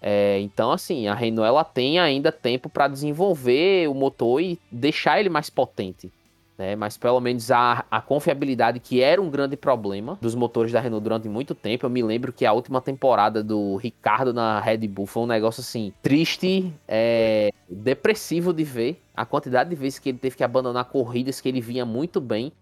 É, 0.00 0.38
então, 0.38 0.70
assim, 0.70 1.08
a 1.08 1.14
Renault 1.16 1.48
ela 1.48 1.64
tem 1.64 1.98
ainda 1.98 2.30
tempo 2.30 2.68
para 2.68 2.86
desenvolver 2.86 3.88
o 3.88 3.94
motor 3.94 4.40
e 4.40 4.56
deixar 4.70 5.18
ele 5.18 5.28
mais 5.28 5.50
potente 5.50 6.12
né? 6.56 6.76
Mas 6.76 6.96
pelo 6.96 7.20
menos 7.20 7.50
a, 7.50 7.84
a 7.90 8.00
confiabilidade, 8.00 8.78
que 8.80 9.00
era 9.00 9.20
um 9.20 9.30
grande 9.30 9.56
problema 9.56 10.18
dos 10.20 10.34
motores 10.34 10.72
da 10.72 10.80
Renault 10.80 11.02
durante 11.02 11.28
muito 11.28 11.54
tempo. 11.54 11.86
Eu 11.86 11.90
me 11.90 12.02
lembro 12.02 12.32
que 12.32 12.44
a 12.44 12.52
última 12.52 12.80
temporada 12.80 13.42
do 13.42 13.76
Ricardo 13.76 14.32
na 14.32 14.60
Red 14.60 14.86
Bull 14.88 15.06
foi 15.06 15.22
um 15.22 15.26
negócio 15.26 15.60
assim, 15.60 15.92
triste, 16.02 16.72
é, 16.86 17.50
depressivo 17.68 18.52
de 18.52 18.64
ver. 18.64 19.02
A 19.14 19.26
quantidade 19.26 19.70
de 19.70 19.76
vezes 19.76 19.98
que 19.98 20.08
ele 20.08 20.18
teve 20.18 20.36
que 20.36 20.44
abandonar 20.44 20.86
corridas 20.86 21.40
que 21.40 21.48
ele 21.48 21.60
vinha 21.60 21.84
muito 21.84 22.20
bem 22.20 22.52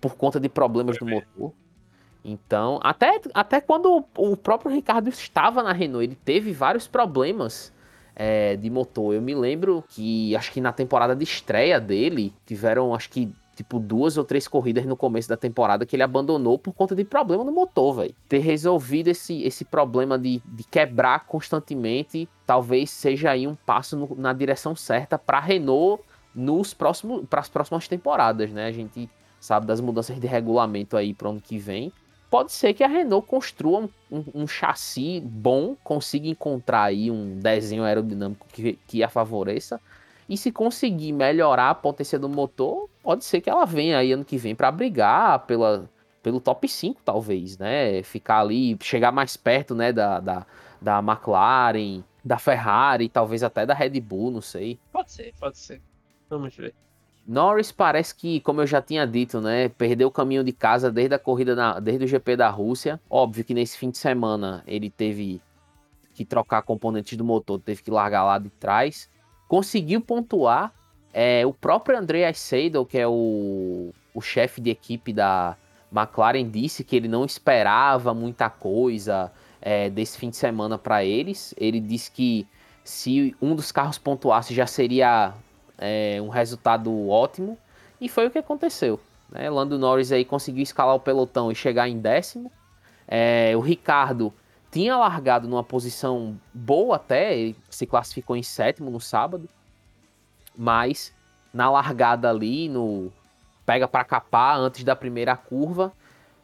por 0.00 0.16
conta 0.16 0.40
de 0.40 0.48
problemas 0.48 0.98
do 0.98 1.06
motor. 1.06 1.52
Então, 2.24 2.78
até, 2.82 3.20
até 3.32 3.60
quando 3.60 4.04
o 4.16 4.36
próprio 4.36 4.70
Ricardo 4.70 5.08
estava 5.08 5.62
na 5.62 5.72
Renault, 5.72 6.04
ele 6.04 6.14
teve 6.14 6.52
vários 6.52 6.86
problemas 6.86 7.72
é, 8.22 8.54
de 8.54 8.68
motor. 8.68 9.14
Eu 9.14 9.22
me 9.22 9.34
lembro 9.34 9.82
que 9.88 10.36
acho 10.36 10.52
que 10.52 10.60
na 10.60 10.72
temporada 10.72 11.16
de 11.16 11.24
estreia 11.24 11.80
dele 11.80 12.34
tiveram 12.44 12.94
acho 12.94 13.08
que 13.08 13.32
tipo 13.56 13.80
duas 13.80 14.18
ou 14.18 14.24
três 14.24 14.46
corridas 14.46 14.84
no 14.84 14.94
começo 14.94 15.26
da 15.26 15.38
temporada 15.38 15.86
que 15.86 15.96
ele 15.96 16.02
abandonou 16.02 16.58
por 16.58 16.74
conta 16.74 16.94
de 16.94 17.02
problema 17.02 17.42
no 17.42 17.50
motor, 17.50 17.94
velho. 17.94 18.14
Ter 18.28 18.40
resolvido 18.40 19.08
esse, 19.08 19.42
esse 19.42 19.64
problema 19.64 20.18
de, 20.18 20.42
de 20.44 20.64
quebrar 20.64 21.24
constantemente, 21.26 22.28
talvez 22.46 22.90
seja 22.90 23.30
aí 23.30 23.46
um 23.46 23.54
passo 23.54 23.96
no, 23.96 24.14
na 24.14 24.34
direção 24.34 24.76
certa 24.76 25.18
para 25.18 25.40
Renault 25.40 26.02
nos 26.34 26.74
próximos 26.74 27.24
para 27.26 27.40
as 27.40 27.48
próximas 27.48 27.88
temporadas, 27.88 28.50
né? 28.50 28.66
A 28.66 28.72
gente 28.72 29.08
sabe 29.40 29.64
das 29.64 29.80
mudanças 29.80 30.20
de 30.20 30.26
regulamento 30.26 30.94
aí 30.94 31.14
para 31.14 31.28
o 31.28 31.30
ano 31.30 31.40
que 31.40 31.56
vem. 31.56 31.90
Pode 32.30 32.52
ser 32.52 32.72
que 32.74 32.84
a 32.84 32.86
Renault 32.86 33.26
construa 33.26 33.80
um, 33.80 33.88
um, 34.10 34.24
um, 34.42 34.46
chassi 34.46 35.20
bom, 35.20 35.76
consiga 35.82 36.28
encontrar 36.28 36.84
aí 36.84 37.10
um 37.10 37.40
desenho 37.40 37.82
aerodinâmico 37.82 38.46
que, 38.52 38.78
que 38.86 39.02
a 39.02 39.08
favoreça. 39.08 39.80
E 40.28 40.36
se 40.36 40.52
conseguir 40.52 41.10
melhorar 41.10 41.70
a 41.70 41.74
potência 41.74 42.16
do 42.16 42.28
motor, 42.28 42.88
pode 43.02 43.24
ser 43.24 43.40
que 43.40 43.50
ela 43.50 43.66
venha 43.66 43.98
aí 43.98 44.12
ano 44.12 44.24
que 44.24 44.38
vem 44.38 44.54
para 44.54 44.70
brigar 44.70 45.40
pela, 45.40 45.90
pelo 46.22 46.40
top 46.40 46.68
5, 46.68 47.02
talvez, 47.04 47.58
né? 47.58 48.00
Ficar 48.04 48.38
ali, 48.38 48.78
chegar 48.80 49.10
mais 49.10 49.36
perto, 49.36 49.74
né, 49.74 49.92
da, 49.92 50.20
da, 50.20 50.46
da 50.80 50.98
McLaren, 51.00 52.04
da 52.24 52.38
Ferrari, 52.38 53.08
talvez 53.08 53.42
até 53.42 53.66
da 53.66 53.74
Red 53.74 54.00
Bull, 54.00 54.30
não 54.30 54.40
sei. 54.40 54.78
Pode 54.92 55.10
ser, 55.10 55.34
pode 55.40 55.58
ser. 55.58 55.82
Vamos 56.28 56.54
ver. 56.54 56.74
Norris 57.26 57.70
parece 57.70 58.14
que, 58.14 58.40
como 58.40 58.60
eu 58.60 58.66
já 58.66 58.82
tinha 58.82 59.06
dito, 59.06 59.40
né, 59.40 59.68
perdeu 59.68 60.08
o 60.08 60.10
caminho 60.10 60.42
de 60.42 60.52
casa 60.52 60.90
desde 60.90 61.14
a 61.14 61.18
corrida, 61.18 61.54
na, 61.54 61.78
desde 61.78 62.04
o 62.04 62.08
GP 62.08 62.36
da 62.36 62.48
Rússia. 62.48 63.00
Óbvio 63.08 63.44
que 63.44 63.54
nesse 63.54 63.78
fim 63.78 63.90
de 63.90 63.98
semana 63.98 64.64
ele 64.66 64.90
teve 64.90 65.40
que 66.14 66.24
trocar 66.24 66.62
componentes 66.62 67.16
do 67.16 67.24
motor, 67.24 67.60
teve 67.60 67.82
que 67.82 67.90
largar 67.90 68.24
lá 68.24 68.38
de 68.38 68.50
trás. 68.50 69.08
Conseguiu 69.48 70.00
pontuar. 70.00 70.72
É, 71.12 71.44
o 71.44 71.52
próprio 71.52 71.98
André 71.98 72.32
Seidel, 72.32 72.86
que 72.86 72.96
é 72.96 73.06
o, 73.06 73.90
o 74.14 74.20
chefe 74.20 74.60
de 74.60 74.70
equipe 74.70 75.12
da 75.12 75.56
McLaren, 75.92 76.48
disse 76.48 76.84
que 76.84 76.94
ele 76.94 77.08
não 77.08 77.24
esperava 77.24 78.14
muita 78.14 78.48
coisa 78.48 79.32
é, 79.60 79.90
desse 79.90 80.18
fim 80.18 80.30
de 80.30 80.36
semana 80.36 80.78
para 80.78 81.04
eles. 81.04 81.54
Ele 81.56 81.80
disse 81.80 82.10
que 82.10 82.46
se 82.84 83.34
um 83.40 83.54
dos 83.54 83.72
carros 83.72 83.98
pontuasse 83.98 84.54
já 84.54 84.66
seria 84.66 85.34
é, 85.80 86.20
um 86.22 86.28
resultado 86.28 87.08
ótimo. 87.08 87.58
E 88.00 88.08
foi 88.08 88.26
o 88.26 88.30
que 88.30 88.38
aconteceu. 88.38 89.00
Né? 89.30 89.48
Lando 89.50 89.78
Norris 89.78 90.12
aí 90.12 90.24
conseguiu 90.24 90.62
escalar 90.62 90.94
o 90.94 91.00
pelotão 91.00 91.50
e 91.50 91.54
chegar 91.54 91.88
em 91.88 91.98
décimo. 91.98 92.52
É, 93.08 93.52
o 93.56 93.60
Ricardo 93.60 94.32
tinha 94.70 94.96
largado 94.96 95.48
numa 95.48 95.64
posição 95.64 96.38
boa 96.54 96.96
até, 96.96 97.36
ele 97.36 97.56
se 97.68 97.86
classificou 97.86 98.36
em 98.36 98.42
sétimo 98.42 98.90
no 98.90 99.00
sábado. 99.00 99.48
Mas 100.56 101.12
na 101.52 101.70
largada 101.70 102.30
ali, 102.30 102.68
no 102.68 103.10
pega 103.66 103.88
para 103.88 104.04
capar 104.04 104.58
antes 104.58 104.84
da 104.84 104.94
primeira 104.94 105.36
curva, 105.36 105.92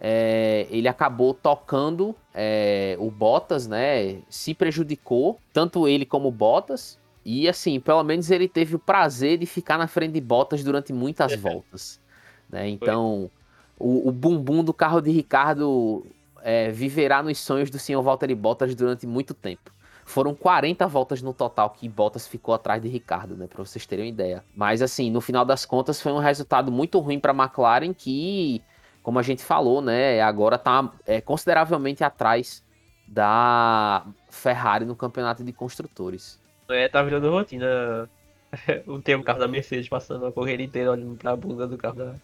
é, 0.00 0.66
ele 0.70 0.88
acabou 0.88 1.32
tocando 1.34 2.14
é, 2.34 2.96
o 2.98 3.10
Bottas, 3.10 3.66
né? 3.66 4.20
Se 4.28 4.54
prejudicou, 4.54 5.40
tanto 5.52 5.88
ele 5.88 6.04
como 6.04 6.28
o 6.28 6.32
Bottas. 6.32 6.98
E 7.28 7.48
assim, 7.48 7.80
pelo 7.80 8.04
menos 8.04 8.30
ele 8.30 8.46
teve 8.46 8.76
o 8.76 8.78
prazer 8.78 9.36
de 9.36 9.46
ficar 9.46 9.76
na 9.76 9.88
frente 9.88 10.12
de 10.12 10.20
Bottas 10.20 10.62
durante 10.62 10.92
muitas 10.92 11.32
é. 11.32 11.36
voltas. 11.36 12.00
Né? 12.48 12.68
Então, 12.68 13.28
o, 13.76 14.08
o 14.08 14.12
bumbum 14.12 14.62
do 14.62 14.72
carro 14.72 15.00
de 15.00 15.10
Ricardo 15.10 16.06
é, 16.40 16.70
viverá 16.70 17.24
nos 17.24 17.38
sonhos 17.38 17.68
do 17.68 17.80
senhor 17.80 18.00
Valtteri 18.00 18.32
Bottas 18.32 18.76
durante 18.76 19.08
muito 19.08 19.34
tempo. 19.34 19.72
Foram 20.04 20.36
40 20.36 20.86
voltas 20.86 21.20
no 21.20 21.34
total 21.34 21.70
que 21.70 21.88
Bottas 21.88 22.28
ficou 22.28 22.54
atrás 22.54 22.80
de 22.80 22.86
Ricardo, 22.86 23.36
né? 23.36 23.48
Para 23.48 23.64
vocês 23.64 23.84
terem 23.84 24.04
uma 24.04 24.08
ideia. 24.08 24.44
Mas 24.54 24.80
assim, 24.80 25.10
no 25.10 25.20
final 25.20 25.44
das 25.44 25.66
contas, 25.66 26.00
foi 26.00 26.12
um 26.12 26.20
resultado 26.20 26.70
muito 26.70 27.00
ruim 27.00 27.18
para 27.18 27.32
a 27.32 27.34
McLaren 27.34 27.92
que 27.92 28.62
como 29.02 29.20
a 29.20 29.22
gente 29.22 29.42
falou, 29.42 29.80
né, 29.80 30.20
agora 30.20 30.56
está 30.56 30.92
é, 31.06 31.20
consideravelmente 31.20 32.02
atrás 32.02 32.64
da 33.06 34.04
Ferrari 34.28 34.84
no 34.84 34.96
campeonato 34.96 35.44
de 35.44 35.52
construtores. 35.52 36.40
É, 36.68 36.88
tá 36.88 37.02
virando 37.02 37.30
rotina 37.30 38.08
o 38.86 39.00
tempo 39.00 39.24
carro 39.24 39.38
da 39.38 39.48
Mercedes 39.48 39.88
passando 39.88 40.26
a 40.26 40.32
corrida 40.32 40.62
inteira 40.62 40.90
olhando 40.90 41.16
para 41.16 41.32
a 41.32 41.36
bunda 41.36 41.66
do 41.66 41.78
carro 41.78 41.96
da, 41.96 42.14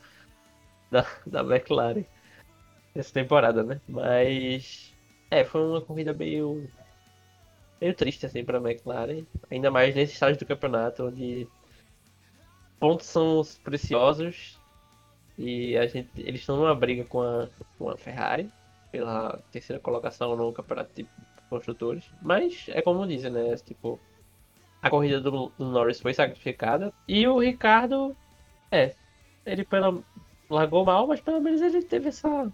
da, 0.90 1.06
da 1.26 1.40
McLaren 1.40 2.04
essa 2.94 3.12
temporada, 3.12 3.62
né? 3.62 3.80
Mas 3.88 4.92
é, 5.30 5.44
foi 5.44 5.62
uma 5.62 5.80
corrida 5.80 6.12
meio 6.12 6.68
meio 7.80 7.94
triste 7.94 8.26
assim 8.26 8.44
para 8.44 8.58
a 8.58 8.60
McLaren, 8.60 9.24
ainda 9.50 9.70
mais 9.70 9.94
nesse 9.94 10.12
estágio 10.14 10.38
do 10.38 10.46
campeonato 10.46 11.06
onde 11.06 11.48
pontos 12.78 13.06
são 13.06 13.42
preciosos 13.64 14.58
e 15.38 15.76
a 15.76 15.86
gente, 15.86 16.10
eles 16.16 16.40
estão 16.40 16.56
numa 16.56 16.74
briga 16.74 17.04
com 17.04 17.22
a, 17.22 17.48
com 17.78 17.90
a 17.90 17.96
Ferrari 17.96 18.50
pela 18.90 19.38
terceira 19.50 19.80
colocação 19.80 20.36
no 20.36 20.52
campeonato 20.52 20.92
de 20.94 21.06
construtores. 21.48 22.04
Mas 22.20 22.66
é 22.68 22.82
como 22.82 23.06
dizem, 23.06 23.30
né? 23.30 23.56
Tipo, 23.56 23.98
a 24.82 24.90
corrida 24.90 25.20
do, 25.20 25.52
do, 25.56 25.64
Norris 25.64 26.00
foi 26.00 26.12
sacrificada. 26.12 26.92
E 27.06 27.26
o 27.26 27.38
Ricardo, 27.38 28.16
é, 28.70 28.94
ele 29.46 29.64
pela, 29.64 29.96
largou 30.50 30.84
mal, 30.84 31.06
mas 31.06 31.20
pelo 31.20 31.40
menos 31.40 31.62
ele 31.62 31.82
teve 31.82 32.08
essa, 32.08 32.52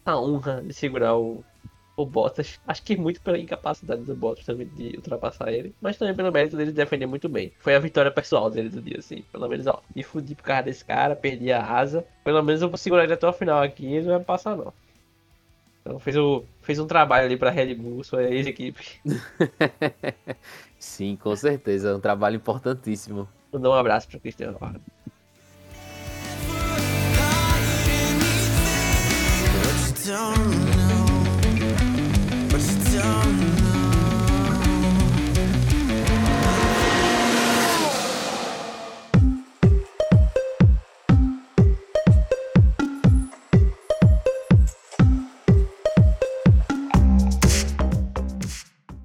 essa 0.00 0.18
honra 0.18 0.62
de 0.62 0.72
segurar 0.72 1.16
o, 1.16 1.44
o 1.94 2.06
Bottas. 2.06 2.58
Acho 2.66 2.82
que 2.82 2.96
muito 2.96 3.20
pela 3.20 3.38
incapacidade 3.38 4.02
do 4.02 4.16
Bottas 4.16 4.46
também 4.46 4.66
de 4.68 4.96
ultrapassar 4.96 5.52
ele, 5.52 5.74
mas 5.80 5.98
também 5.98 6.14
pelo 6.14 6.32
mérito 6.32 6.56
dele 6.56 6.72
defender 6.72 7.06
muito 7.06 7.28
bem. 7.28 7.52
Foi 7.58 7.74
a 7.74 7.78
vitória 7.78 8.10
pessoal 8.10 8.50
dele 8.50 8.70
do 8.70 8.80
dia, 8.80 8.98
assim. 8.98 9.22
Pelo 9.30 9.46
menos, 9.46 9.66
ó, 9.66 9.82
me 9.94 10.02
fudi 10.02 10.34
por 10.34 10.44
causa 10.44 10.62
desse 10.62 10.84
cara, 10.84 11.14
perdi 11.14 11.52
a 11.52 11.62
asa. 11.62 12.04
Pelo 12.24 12.42
menos 12.42 12.62
eu 12.62 12.68
vou 12.68 12.78
segurar 12.78 13.04
ele 13.04 13.12
até 13.12 13.28
o 13.28 13.32
final 13.32 13.62
aqui 13.62 13.84
e 13.86 13.96
ele 13.96 14.06
não 14.06 14.16
vai 14.16 14.24
passar, 14.24 14.56
não. 14.56 14.72
Então 15.80 15.98
fez, 15.98 16.16
o, 16.16 16.44
fez 16.60 16.78
um 16.78 16.86
trabalho 16.86 17.24
ali 17.24 17.36
pra 17.36 17.50
Red 17.50 17.74
Bull, 17.74 18.04
sua 18.04 18.22
ex-equipe. 18.24 19.00
Sim, 20.78 21.16
com 21.16 21.34
certeza. 21.34 21.90
É 21.90 21.94
um 21.94 22.00
trabalho 22.00 22.36
importantíssimo. 22.36 23.28
Mandar 23.52 23.70
um 23.70 23.74
abraço 23.74 24.08
pra 24.08 24.20
Cristiano 24.20 24.56
Ronaldo. 24.58 24.80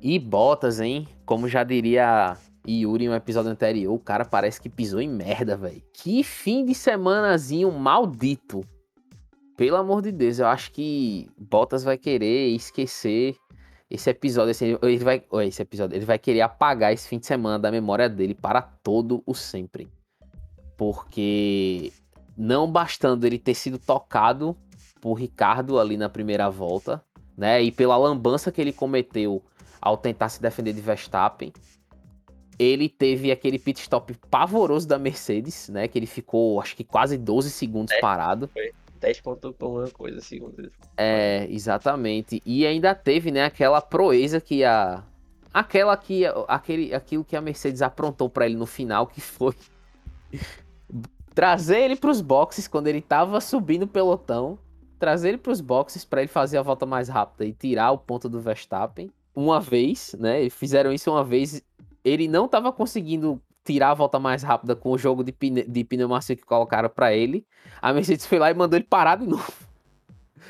E 0.01 0.19
Bottas, 0.19 0.79
hein? 0.79 1.07
Como 1.33 1.49
já 1.49 1.63
diria 1.63 2.37
Yuri 2.63 3.05
em 3.05 3.09
um 3.09 3.15
episódio 3.15 3.49
anterior, 3.49 3.91
o 3.91 3.97
cara 3.97 4.23
parece 4.23 4.61
que 4.61 4.69
pisou 4.69 5.01
em 5.01 5.09
merda, 5.09 5.57
velho. 5.57 5.81
Que 5.91 6.23
fim 6.23 6.63
de 6.63 6.75
semanazinho 6.75 7.71
maldito. 7.71 8.61
Pelo 9.57 9.77
amor 9.77 10.03
de 10.03 10.11
Deus, 10.11 10.37
eu 10.37 10.45
acho 10.45 10.71
que 10.71 11.27
Bottas 11.35 11.83
vai 11.83 11.97
querer 11.97 12.49
esquecer 12.49 13.35
esse 13.89 14.11
episódio, 14.11 14.51
esse, 14.51 14.77
ele 14.79 14.99
vai, 14.99 15.23
esse 15.41 15.59
episódio, 15.59 15.97
ele 15.97 16.05
vai 16.05 16.19
querer 16.19 16.41
apagar 16.41 16.93
esse 16.93 17.07
fim 17.07 17.17
de 17.17 17.25
semana 17.25 17.57
da 17.57 17.71
memória 17.71 18.07
dele 18.07 18.35
para 18.35 18.61
todo 18.61 19.23
o 19.25 19.33
sempre. 19.33 19.89
Porque 20.77 21.91
não 22.37 22.71
bastando 22.71 23.25
ele 23.25 23.39
ter 23.39 23.55
sido 23.55 23.79
tocado 23.79 24.55
por 25.01 25.15
Ricardo 25.15 25.79
ali 25.79 25.97
na 25.97 26.09
primeira 26.09 26.47
volta, 26.51 27.03
né? 27.35 27.59
E 27.59 27.71
pela 27.71 27.97
lambança 27.97 28.51
que 28.51 28.61
ele 28.61 28.71
cometeu 28.71 29.41
ao 29.83 29.97
tentar 29.97 30.29
se 30.29 30.41
defender 30.41 30.71
de 30.71 30.79
Verstappen. 30.79 31.51
Ele 32.57 32.87
teve 32.87 33.31
aquele 33.31 33.59
pit 33.59 33.81
stop 33.81 34.13
pavoroso 34.31 34.87
da 34.87 34.97
Mercedes, 34.97 35.67
né? 35.67 35.87
Que 35.87 35.99
ele 35.99 36.05
ficou, 36.05 36.61
acho 36.61 36.75
que 36.75 36.83
quase 36.83 37.17
12 37.17 37.49
segundos 37.49 37.89
10, 37.89 38.01
parado. 38.01 38.47
Foi 38.47 38.71
10 39.01 39.19
pontos 39.19 39.53
uma 39.59 39.89
coisa, 39.89 40.21
segundos. 40.21 40.69
É, 40.95 41.45
exatamente. 41.49 42.41
E 42.45 42.65
ainda 42.65 42.95
teve, 42.95 43.29
né, 43.29 43.43
aquela 43.43 43.81
proeza 43.81 44.39
que 44.39 44.63
a. 44.63 45.03
Aquela 45.53 45.97
que. 45.97 46.23
Aquele, 46.47 46.93
aquilo 46.93 47.25
que 47.25 47.35
a 47.35 47.41
Mercedes 47.41 47.81
aprontou 47.81 48.29
para 48.29 48.45
ele 48.45 48.55
no 48.55 48.65
final, 48.65 49.07
que 49.07 49.19
foi. 49.19 49.53
trazer 51.35 51.79
ele 51.79 51.95
para 51.95 52.11
os 52.11 52.21
boxes 52.21 52.67
quando 52.67 52.87
ele 52.87 53.01
tava 53.01 53.41
subindo 53.41 53.83
o 53.83 53.87
pelotão. 53.87 54.57
Trazer 54.97 55.29
ele 55.29 55.37
para 55.39 55.51
os 55.51 55.59
boxes 55.59 56.05
para 56.05 56.21
ele 56.21 56.29
fazer 56.29 56.57
a 56.57 56.61
volta 56.61 56.85
mais 56.85 57.09
rápida 57.09 57.43
e 57.43 57.51
tirar 57.51 57.91
o 57.91 57.97
ponto 57.97 58.29
do 58.29 58.39
Verstappen 58.39 59.11
uma 59.35 59.59
vez, 59.59 60.15
né? 60.19 60.49
Fizeram 60.49 60.91
isso 60.91 61.11
uma 61.11 61.23
vez. 61.23 61.61
Ele 62.03 62.27
não 62.27 62.45
estava 62.45 62.71
conseguindo 62.71 63.41
tirar 63.63 63.91
a 63.91 63.93
volta 63.93 64.19
mais 64.19 64.43
rápida 64.43 64.75
com 64.75 64.91
o 64.91 64.97
jogo 64.97 65.23
de, 65.23 65.31
pne 65.31 65.63
de 65.63 65.83
pneu 65.83 66.09
macio 66.09 66.35
que 66.35 66.43
colocaram 66.43 66.89
para 66.89 67.13
ele. 67.13 67.45
A 67.81 67.93
Mercedes 67.93 68.25
foi 68.25 68.39
lá 68.39 68.51
e 68.51 68.53
mandou 68.53 68.77
ele 68.77 68.85
parar 68.85 69.15
de 69.15 69.25
novo. 69.25 69.51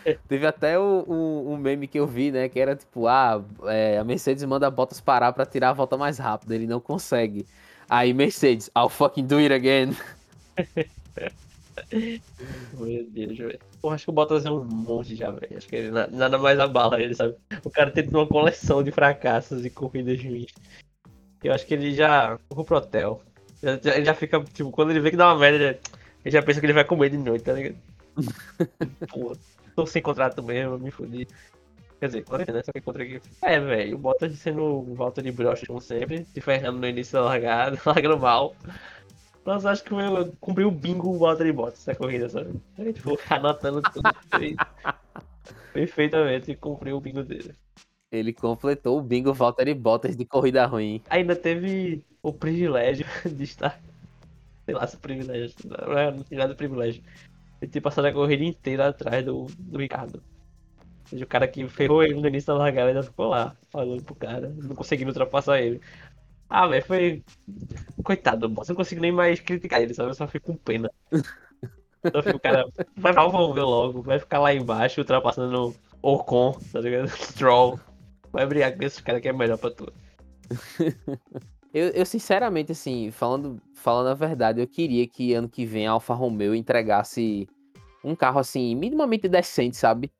Teve 0.27 0.45
até 0.45 0.77
o, 0.77 1.05
o, 1.07 1.53
o, 1.53 1.57
meme 1.57 1.87
que 1.87 1.99
eu 1.99 2.07
vi, 2.07 2.31
né? 2.31 2.49
Que 2.49 2.59
era 2.59 2.75
tipo, 2.75 3.07
ah, 3.07 3.43
é, 3.65 3.97
a 3.97 4.03
Mercedes 4.03 4.43
manda 4.43 4.69
Bottas 4.69 4.99
parar 4.99 5.31
para 5.31 5.45
tirar 5.45 5.69
a 5.69 5.73
volta 5.73 5.97
mais 5.97 6.17
rápida. 6.17 6.55
Ele 6.55 6.67
não 6.67 6.79
consegue. 6.79 7.45
Aí 7.89 8.13
Mercedes, 8.13 8.69
I'll 8.77 8.89
fucking 8.89 9.27
do 9.27 9.37
it 9.37 9.53
again. 9.53 9.95
Meu 12.73 13.05
Deus, 13.09 13.37
velho. 13.37 13.59
Eu 13.83 13.89
acho 13.89 14.05
que 14.05 14.09
o 14.09 14.13
Bottas 14.13 14.45
é 14.45 14.51
um 14.51 14.63
monte 14.63 15.13
já, 15.13 15.29
velho. 15.29 15.57
Acho 15.57 15.67
que 15.67 15.75
ele 15.75 15.91
nada 15.91 16.37
mais 16.37 16.57
abala 16.57 17.01
ele, 17.01 17.13
sabe? 17.13 17.35
O 17.65 17.69
cara 17.69 17.91
tem 17.91 18.07
uma 18.07 18.25
coleção 18.25 18.81
de 18.81 18.91
fracassos 18.91 19.65
e 19.65 19.69
corridas 19.69 20.23
ruins. 20.23 20.53
Eu 21.43 21.53
acho 21.53 21.65
que 21.65 21.73
ele 21.73 21.93
já. 21.93 22.39
Vou 22.49 22.63
pro 22.63 22.77
hotel. 22.77 23.21
Ele 23.61 24.05
já 24.05 24.13
fica, 24.13 24.41
tipo, 24.45 24.71
quando 24.71 24.91
ele 24.91 25.01
vê 25.01 25.11
que 25.11 25.17
dá 25.17 25.27
uma 25.27 25.39
merda, 25.39 25.79
ele, 26.23 26.31
já 26.31 26.41
pensa 26.41 26.61
que 26.61 26.65
ele 26.65 26.73
vai 26.73 26.85
comer 26.85 27.09
de 27.09 27.17
noite, 27.17 27.43
tá 27.43 27.53
ligado? 27.53 27.75
Porra, 29.09 29.35
tô 29.75 29.85
sem 29.85 30.01
contrato 30.01 30.41
mesmo, 30.41 30.79
me 30.79 30.89
fodi. 30.89 31.27
Quer 31.99 32.07
dizer, 32.07 32.23
quando 32.23 32.51
né? 32.51 32.61
Só 32.63 32.71
que 32.71 32.81
contra 32.81 33.03
aqui. 33.03 33.21
É, 33.41 33.59
velho, 33.59 33.95
o 33.95 33.99
Bottas 33.99 34.37
sendo 34.37 34.81
volta 34.93 35.21
de 35.21 35.31
brocha, 35.31 35.65
como 35.65 35.81
sempre, 35.81 36.25
se 36.25 36.39
ferrando 36.39 36.79
no 36.79 36.87
início 36.87 37.13
da 37.13 37.25
largada, 37.25 37.77
largando 37.85 38.19
mal. 38.19 38.55
Mas 39.45 39.65
acho 39.65 39.83
que 39.83 39.93
eu 39.93 40.33
cumpri 40.39 40.63
o 40.63 40.71
bingo 40.71 41.09
o 41.09 41.19
Walter 41.19 41.51
Bottas 41.53 41.79
essa 41.79 41.95
corrida, 41.95 42.29
sabe? 42.29 42.59
A 42.77 42.83
gente 42.83 43.01
foi 43.01 43.17
anotando 43.29 43.81
tudo. 43.81 44.09
Perfeitamente 45.73 46.55
cumpriu 46.55 46.97
o 46.97 47.01
bingo 47.01 47.23
dele. 47.23 47.55
Ele 48.13 48.31
completou 48.31 48.99
o 48.99 49.01
bingo 49.01 49.33
Valtteri 49.33 49.73
Bottas 49.73 50.15
de 50.15 50.23
corrida 50.23 50.67
ruim. 50.67 51.01
Ainda 51.09 51.35
teve 51.35 52.05
o 52.21 52.31
privilégio 52.31 53.07
de 53.25 53.43
estar. 53.43 53.81
Sei 54.65 54.75
lá 54.75 54.85
se 54.85 54.95
o 54.95 54.99
privilégio. 54.99 55.55
Não 55.65 55.97
é, 55.97 56.11
não 56.11 56.23
nada 56.31 56.49
de 56.49 56.55
privilégio. 56.55 57.03
De 57.59 57.67
ter 57.67 57.81
passado 57.81 58.05
a 58.05 58.13
corrida 58.13 58.43
inteira 58.43 58.89
atrás 58.89 59.25
do, 59.25 59.47
do 59.57 59.79
Ricardo. 59.79 60.17
Ou 60.17 61.07
seja, 61.07 61.25
o 61.25 61.27
cara 61.27 61.47
que 61.47 61.67
ferrou 61.67 62.03
ele 62.03 62.13
no 62.13 62.27
início 62.27 62.53
da 62.53 62.59
largada 62.59 62.89
ainda 62.89 63.01
ficou 63.01 63.29
lá, 63.29 63.55
falando 63.71 64.03
pro 64.03 64.15
cara, 64.15 64.53
não 64.57 64.75
conseguindo 64.75 65.09
ultrapassar 65.09 65.59
ele. 65.59 65.81
Ah, 66.55 66.67
velho, 66.67 66.85
foi. 66.85 67.23
Coitado, 68.03 68.47
Bottas, 68.47 68.69
não 68.69 68.75
consigo 68.75 69.01
nem 69.01 69.11
mais 69.11 69.39
criticar 69.39 69.81
ele, 69.81 69.91
sabe? 69.95 70.11
Eu 70.11 70.13
só 70.13 70.27
fico 70.27 70.51
com 70.51 70.55
pena. 70.55 70.87
Só 72.11 72.21
fico, 72.21 72.39
cara, 72.39 72.63
vai 72.95 73.11
pra 73.11 73.23
logo, 73.23 74.03
vai 74.03 74.19
ficar 74.19 74.39
lá 74.39 74.53
embaixo 74.53 75.01
ultrapassando 75.01 75.75
o 75.99 76.13
Ocon, 76.13 76.55
tá 76.71 76.79
ligado? 76.79 77.07
Stroll. 77.17 77.79
Vai 78.31 78.45
brigar 78.45 78.77
com 78.77 78.83
esse 78.83 79.01
cara 79.01 79.19
que 79.19 79.27
é 79.27 79.33
melhor 79.33 79.57
pra 79.57 79.71
tu. 79.71 79.91
eu, 81.73 81.87
eu, 81.87 82.05
sinceramente, 82.05 82.71
assim, 82.71 83.09
falando, 83.09 83.59
falando 83.73 84.09
a 84.09 84.13
verdade, 84.13 84.61
eu 84.61 84.67
queria 84.67 85.07
que 85.07 85.33
ano 85.33 85.49
que 85.49 85.65
vem 85.65 85.87
a 85.87 85.93
Alfa 85.93 86.13
Romeo 86.13 86.53
entregasse 86.53 87.47
um 88.03 88.15
carro, 88.15 88.39
assim, 88.39 88.75
minimamente 88.75 89.27
decente, 89.27 89.75
sabe? 89.75 90.11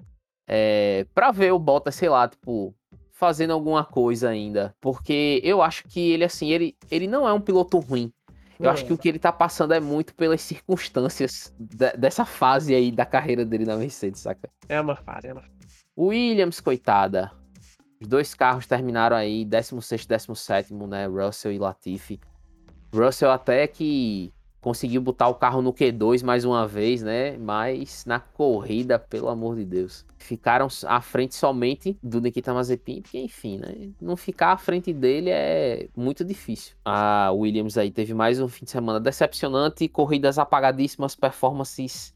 É, 0.47 1.05
pra 1.13 1.29
ver 1.29 1.53
o 1.53 1.59
Bottas, 1.59 1.93
sei 1.93 2.09
lá, 2.09 2.27
tipo, 2.27 2.73
fazendo 3.13 3.53
alguma 3.53 3.85
coisa 3.85 4.29
ainda. 4.29 4.75
Porque 4.81 5.39
eu 5.43 5.61
acho 5.61 5.87
que 5.87 6.11
ele, 6.11 6.25
assim, 6.25 6.49
ele, 6.49 6.75
ele 6.91 7.07
não 7.07 7.27
é 7.27 7.31
um 7.31 7.39
piloto 7.39 7.79
ruim. 7.79 8.11
Eu 8.59 8.69
acho 8.69 8.85
que 8.85 8.93
o 8.93 8.97
que 8.97 9.09
ele 9.09 9.19
tá 9.19 9.31
passando 9.31 9.73
é 9.73 9.79
muito 9.79 10.13
pelas 10.15 10.41
circunstâncias 10.41 11.53
de, 11.59 11.91
dessa 11.97 12.23
fase 12.23 12.73
aí 12.73 12.91
da 12.91 13.05
carreira 13.05 13.43
dele 13.43 13.65
na 13.65 13.75
Mercedes, 13.75 14.21
saca? 14.21 14.49
É 14.69 14.79
uma 14.79 14.95
fase, 14.95 15.27
é 15.27 15.33
uma 15.33 15.41
fase. 15.41 15.53
Williams, 15.97 16.61
coitada. 16.61 17.31
Os 17.99 18.07
dois 18.07 18.33
carros 18.33 18.65
terminaram 18.65 19.17
aí 19.17 19.43
16 19.43 20.03
e 20.03 20.07
17, 20.07 20.73
né? 20.73 21.07
Russell 21.07 21.51
e 21.51 21.59
Latifi. 21.59 22.19
Russell 22.93 23.31
até 23.31 23.67
que 23.67 24.31
conseguiu 24.63 25.01
botar 25.01 25.27
o 25.27 25.35
carro 25.35 25.61
no 25.61 25.73
Q2 25.73 26.23
mais 26.23 26.45
uma 26.45 26.65
vez, 26.65 27.03
né? 27.03 27.37
Mas 27.37 28.05
na 28.05 28.17
corrida, 28.17 28.97
pelo 28.97 29.27
amor 29.27 29.57
de 29.57 29.65
Deus, 29.65 30.05
ficaram 30.17 30.69
à 30.87 31.01
frente 31.01 31.35
somente 31.35 31.97
do 32.01 32.21
Nikita 32.21 32.53
Mazepin, 32.53 33.01
porque 33.01 33.19
enfim, 33.19 33.57
né? 33.57 33.91
Não 34.01 34.15
ficar 34.15 34.53
à 34.53 34.57
frente 34.57 34.93
dele 34.93 35.29
é 35.29 35.89
muito 35.95 36.23
difícil. 36.23 36.77
A 36.85 37.29
Williams 37.33 37.77
aí 37.77 37.91
teve 37.91 38.13
mais 38.13 38.39
um 38.39 38.47
fim 38.47 38.63
de 38.63 38.71
semana 38.71 39.01
decepcionante, 39.01 39.89
corridas 39.89 40.39
apagadíssimas, 40.39 41.13
performances 41.13 42.13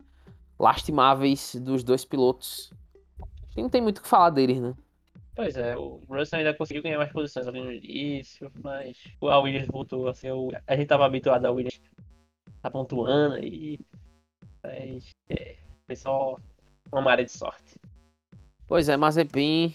lastimáveis 0.57 1.53
dos 1.55 1.83
dois 1.83 2.05
pilotos. 2.05 2.71
Não 3.57 3.69
tem 3.69 3.81
muito 3.81 3.97
o 3.97 4.01
que 4.01 4.07
falar 4.07 4.29
deles, 4.29 4.61
né? 4.61 4.73
Pois 5.35 5.55
é, 5.57 5.75
o 5.77 6.01
Russell 6.09 6.39
ainda 6.39 6.53
conseguiu 6.53 6.81
ganhar 6.81 6.97
mais 6.97 7.11
posições 7.11 7.45
ali 7.45 7.61
no 7.61 7.71
início, 7.71 8.49
mas 8.63 8.97
a 9.21 9.39
Williams 9.39 9.67
voltou 9.67 10.07
assim, 10.07 10.29
a 10.65 10.75
gente 10.75 10.87
tava 10.87 11.05
habituado 11.05 11.45
a 11.45 11.51
Williams 11.51 11.79
tá 12.67 12.71
pontuando 12.71 13.35
aí. 13.35 13.79
Mas 14.63 15.09
é, 15.29 15.55
foi 15.85 15.95
só 15.95 16.37
uma 16.91 17.01
maré 17.01 17.23
de 17.23 17.31
sorte. 17.31 17.79
Pois 18.67 18.89
é, 18.89 18.97
Mazepin, 18.97 19.73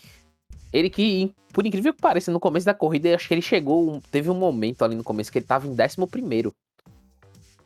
ele 0.72 0.90
que, 0.90 1.34
por 1.53 1.66
incrível 1.66 1.95
que 1.95 2.01
pareça, 2.01 2.30
no 2.30 2.40
começo 2.40 2.66
da 2.66 2.74
corrida, 2.74 3.14
acho 3.14 3.28
que 3.28 3.34
ele 3.34 3.43
chegou, 3.43 4.01
teve 4.11 4.30
um 4.30 4.34
momento 4.34 4.84
ali 4.84 4.95
no 4.95 5.05
começo 5.05 5.32
que 5.32 5.38
ele 5.38 5.47
tava 5.47 5.66
em 5.66 5.70
11 5.70 6.07
primeiro. 6.11 6.53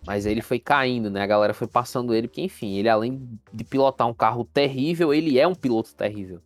Mas 0.06 0.24
ele 0.24 0.40
foi 0.40 0.60
caindo, 0.60 1.10
né? 1.10 1.20
A 1.20 1.26
galera 1.26 1.52
foi 1.52 1.66
passando 1.66 2.14
ele, 2.14 2.28
porque 2.28 2.42
enfim, 2.42 2.76
ele 2.76 2.88
além 2.88 3.28
de 3.52 3.64
pilotar 3.64 4.06
um 4.06 4.14
carro 4.14 4.44
terrível, 4.44 5.12
ele 5.12 5.36
é 5.38 5.46
um 5.48 5.54
piloto 5.54 5.94
terrível. 5.96 6.40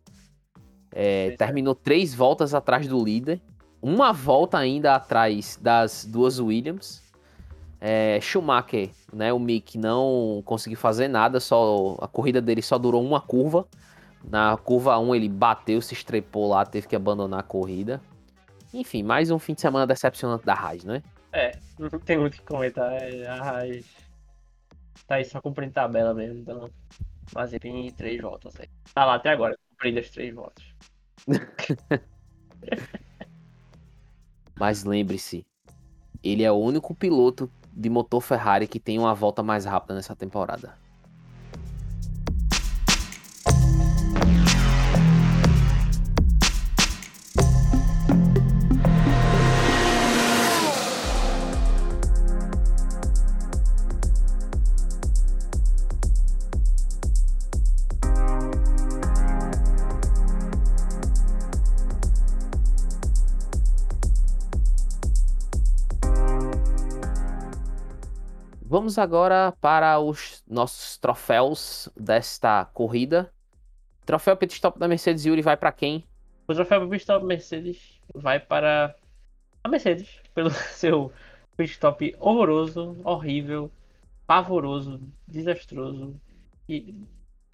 É, 0.91 1.31
terminou 1.37 1.75
três 1.75 2.13
voltas 2.13 2.55
atrás 2.55 2.87
do 2.87 3.03
líder, 3.03 3.39
uma 3.81 4.11
volta 4.11 4.57
ainda 4.57 4.95
atrás 4.95 5.57
das 5.61 6.05
duas 6.05 6.39
Williams. 6.39 7.01
É, 7.83 8.21
Schumacher, 8.21 8.91
né, 9.11 9.33
o 9.33 9.39
Mick 9.39 9.75
não 9.75 10.43
conseguiu 10.45 10.77
fazer 10.77 11.07
nada, 11.07 11.39
só 11.39 11.97
a 11.99 12.07
corrida 12.07 12.39
dele 12.39 12.61
só 12.61 12.77
durou 12.77 13.03
uma 13.03 13.19
curva. 13.19 13.67
Na 14.23 14.55
curva 14.55 14.99
1 14.99 15.15
ele 15.15 15.27
bateu, 15.27 15.81
se 15.81 15.95
estrepou 15.95 16.47
lá, 16.47 16.63
teve 16.63 16.87
que 16.87 16.95
abandonar 16.95 17.39
a 17.39 17.43
corrida. 17.43 17.99
Enfim, 18.71 19.01
mais 19.01 19.31
um 19.31 19.39
fim 19.39 19.55
de 19.55 19.61
semana 19.61 19.87
decepcionante 19.87 20.45
da 20.45 20.53
Haas, 20.53 20.83
né? 20.83 21.01
É, 21.33 21.57
não 21.79 21.89
tem 21.89 22.19
muito 22.19 22.35
o 22.35 22.37
que 22.37 22.43
comentar. 22.43 22.93
É, 23.01 23.25
a 23.27 23.41
Haas 23.41 23.83
tá 25.07 25.15
aí 25.15 25.25
só 25.25 25.41
cumprindo 25.41 25.73
tabela 25.73 26.13
mesmo, 26.13 26.39
então. 26.39 26.69
Mas 27.33 27.49
tem 27.51 27.91
três 27.91 28.21
voltas 28.21 28.59
aí. 28.59 28.69
Tá 28.93 29.05
lá 29.05 29.15
até 29.15 29.29
agora, 29.29 29.57
cumprindo 29.69 29.99
as 29.99 30.09
três 30.11 30.35
voltas. 30.35 30.63
Mas 34.55 34.83
lembre-se, 34.83 35.43
ele 36.23 36.43
é 36.43 36.51
o 36.51 36.57
único 36.57 36.93
piloto 36.93 37.51
de 37.71 37.89
motor 37.89 38.21
Ferrari 38.21 38.67
que 38.67 38.79
tem 38.79 38.99
uma 38.99 39.13
volta 39.13 39.41
mais 39.41 39.65
rápida 39.65 39.95
nessa 39.95 40.15
temporada. 40.15 40.77
Vamos 68.81 68.97
agora 68.97 69.53
para 69.61 69.99
os 69.99 70.43
nossos 70.49 70.97
troféus 70.97 71.87
desta 71.95 72.65
corrida. 72.65 73.31
Troféu 74.07 74.35
Pit 74.35 74.55
Stop 74.55 74.79
da 74.79 74.87
Mercedes 74.87 75.23
Yuri 75.23 75.43
vai 75.43 75.55
para 75.55 75.71
quem? 75.71 76.03
O 76.47 76.53
troféu 76.55 76.89
Pit 76.89 77.01
Stop 77.01 77.23
Mercedes 77.23 78.01
vai 78.11 78.39
para 78.39 78.95
a 79.63 79.69
Mercedes 79.69 80.19
pelo 80.33 80.49
seu 80.73 81.13
pit 81.55 81.73
stop 81.73 82.15
horroroso, 82.19 82.97
horrível, 83.03 83.69
pavoroso, 84.25 84.99
desastroso 85.27 86.19
e 86.67 86.95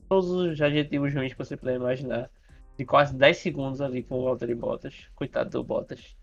todos 0.07 0.29
os 0.29 0.61
adjetivos 0.61 1.13
ruins 1.13 1.33
que 1.33 1.39
você 1.39 1.57
puder 1.57 1.75
imaginar. 1.75 2.31
De 2.77 2.85
quase 2.85 3.13
10 3.13 3.35
segundos 3.35 3.81
ali 3.81 4.01
com 4.01 4.15
o 4.15 4.23
Walter 4.23 4.55
Bottas. 4.55 5.09
Coitado 5.13 5.49
do 5.49 5.61
Bottas. 5.61 6.15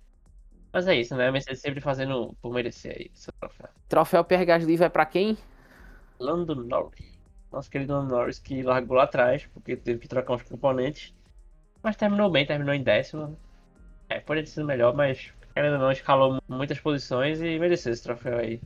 Mas 0.74 0.88
é 0.88 0.96
isso, 0.96 1.14
né? 1.14 1.28
A 1.28 1.32
Mercedes 1.32 1.60
sempre 1.60 1.80
fazendo 1.80 2.36
por 2.42 2.52
merecer 2.52 2.96
aí 2.98 3.10
seu 3.14 3.32
troféu. 3.38 3.68
Troféu 3.88 4.24
Pierre 4.24 4.44
Gasly 4.44 4.76
vai 4.76 4.90
pra 4.90 5.06
quem? 5.06 5.38
Lando 6.18 6.56
Norris. 6.56 7.16
Nosso 7.52 7.70
querido 7.70 7.92
Lando 7.92 8.12
Norris 8.12 8.40
que 8.40 8.60
largou 8.60 8.96
lá 8.96 9.04
atrás, 9.04 9.46
porque 9.54 9.76
teve 9.76 10.00
que 10.00 10.08
trocar 10.08 10.34
uns 10.34 10.42
componentes. 10.42 11.14
Mas 11.80 11.94
terminou 11.94 12.28
bem, 12.28 12.44
terminou 12.44 12.74
em 12.74 12.82
décimo. 12.82 13.38
É, 14.08 14.18
poderia 14.18 14.42
ter 14.42 14.50
sido 14.50 14.66
melhor, 14.66 14.92
mas 14.96 15.32
ainda 15.54 15.78
não 15.78 15.92
escalou 15.92 16.42
muitas 16.48 16.80
posições 16.80 17.40
e 17.40 17.56
mereceu 17.56 17.92
esse 17.92 18.02
troféu 18.02 18.36
aí. 18.36 18.60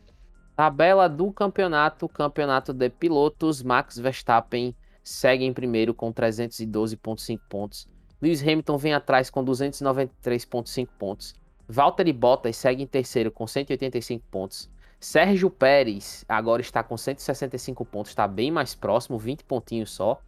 Tabela 0.56 1.10
do 1.10 1.30
campeonato, 1.30 2.08
campeonato 2.08 2.72
de 2.72 2.88
pilotos, 2.88 3.62
Max 3.62 3.98
Verstappen 3.98 4.74
segue 5.04 5.44
em 5.44 5.52
primeiro 5.52 5.92
com 5.92 6.10
312.5 6.10 7.38
pontos. 7.50 7.86
Lewis 8.20 8.40
Hamilton 8.40 8.78
vem 8.78 8.94
atrás 8.94 9.28
com 9.28 9.44
293.5 9.44 10.88
pontos. 10.98 11.34
Valtteri 11.68 12.12
Bottas 12.12 12.56
segue 12.56 12.82
em 12.82 12.86
terceiro 12.86 13.30
com 13.30 13.46
185 13.46 14.24
pontos. 14.30 14.70
Sérgio 14.98 15.50
Pérez 15.50 16.24
agora 16.28 16.62
está 16.62 16.82
com 16.82 16.96
165 16.96 17.84
pontos, 17.84 18.10
está 18.10 18.26
bem 18.26 18.50
mais 18.50 18.74
próximo, 18.74 19.18
20 19.18 19.44
pontinhos 19.44 19.90
só. 19.90 20.20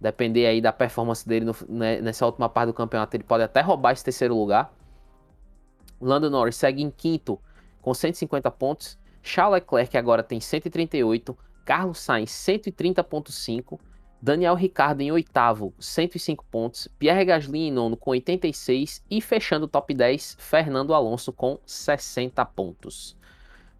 Depender 0.00 0.46
aí 0.46 0.60
da 0.60 0.72
performance 0.72 1.28
dele 1.28 1.44
no, 1.44 1.54
né, 1.68 2.00
nessa 2.00 2.24
última 2.24 2.48
parte 2.48 2.68
do 2.68 2.74
campeonato, 2.74 3.14
ele 3.16 3.24
pode 3.24 3.42
até 3.42 3.60
roubar 3.60 3.92
esse 3.92 4.04
terceiro 4.04 4.34
lugar. 4.34 4.72
Lando 6.00 6.30
Norris 6.30 6.56
segue 6.56 6.82
em 6.82 6.90
quinto 6.90 7.38
com 7.82 7.92
150 7.92 8.50
pontos. 8.52 8.98
Charles 9.22 9.60
Leclerc 9.60 9.96
agora 9.96 10.22
tem 10.22 10.40
138. 10.40 11.36
Carlos 11.64 11.98
Sainz 11.98 12.30
130.5. 12.30 13.78
Daniel 14.20 14.56
Ricardo 14.56 15.00
em 15.00 15.12
oitavo, 15.12 15.72
105 15.78 16.44
pontos. 16.50 16.88
Pierre 16.98 17.24
Gasly 17.24 17.68
em 17.68 17.70
nono 17.70 17.96
com 17.96 18.10
86 18.10 19.00
e 19.08 19.20
fechando 19.20 19.66
o 19.66 19.68
top 19.68 19.94
10, 19.94 20.36
Fernando 20.40 20.92
Alonso 20.92 21.32
com 21.32 21.60
60 21.64 22.44
pontos. 22.46 23.16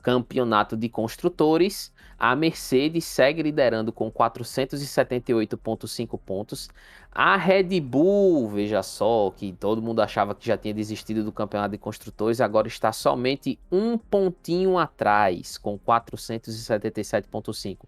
campeonato 0.01 0.77
de 0.77 0.89
construtores, 0.89 1.93
a 2.17 2.37
Mercedes 2.37 3.05
segue 3.05 3.43
liderando 3.43 3.93
com 3.93 4.13
478,5 4.13 6.21
pontos. 6.25 6.69
A 7.11 7.37
Red 7.37 7.81
Bull, 7.81 8.49
veja 8.49 8.81
só, 8.83 9.33
que 9.37 9.53
todo 9.53 9.83
mundo 9.83 10.01
achava 10.01 10.37
que 10.37 10.47
já 10.47 10.57
tinha 10.57 10.73
desistido 10.73 11.25
do 11.25 11.33
campeonato 11.33 11.73
de 11.73 11.79
construtores, 11.79 12.41
agora 12.41 12.69
está 12.69 12.93
somente 12.93 13.59
um 13.73 13.99
pontinho 13.99 14.79
atrás, 14.79 15.59
com 15.59 15.77
477,5. 15.77 17.79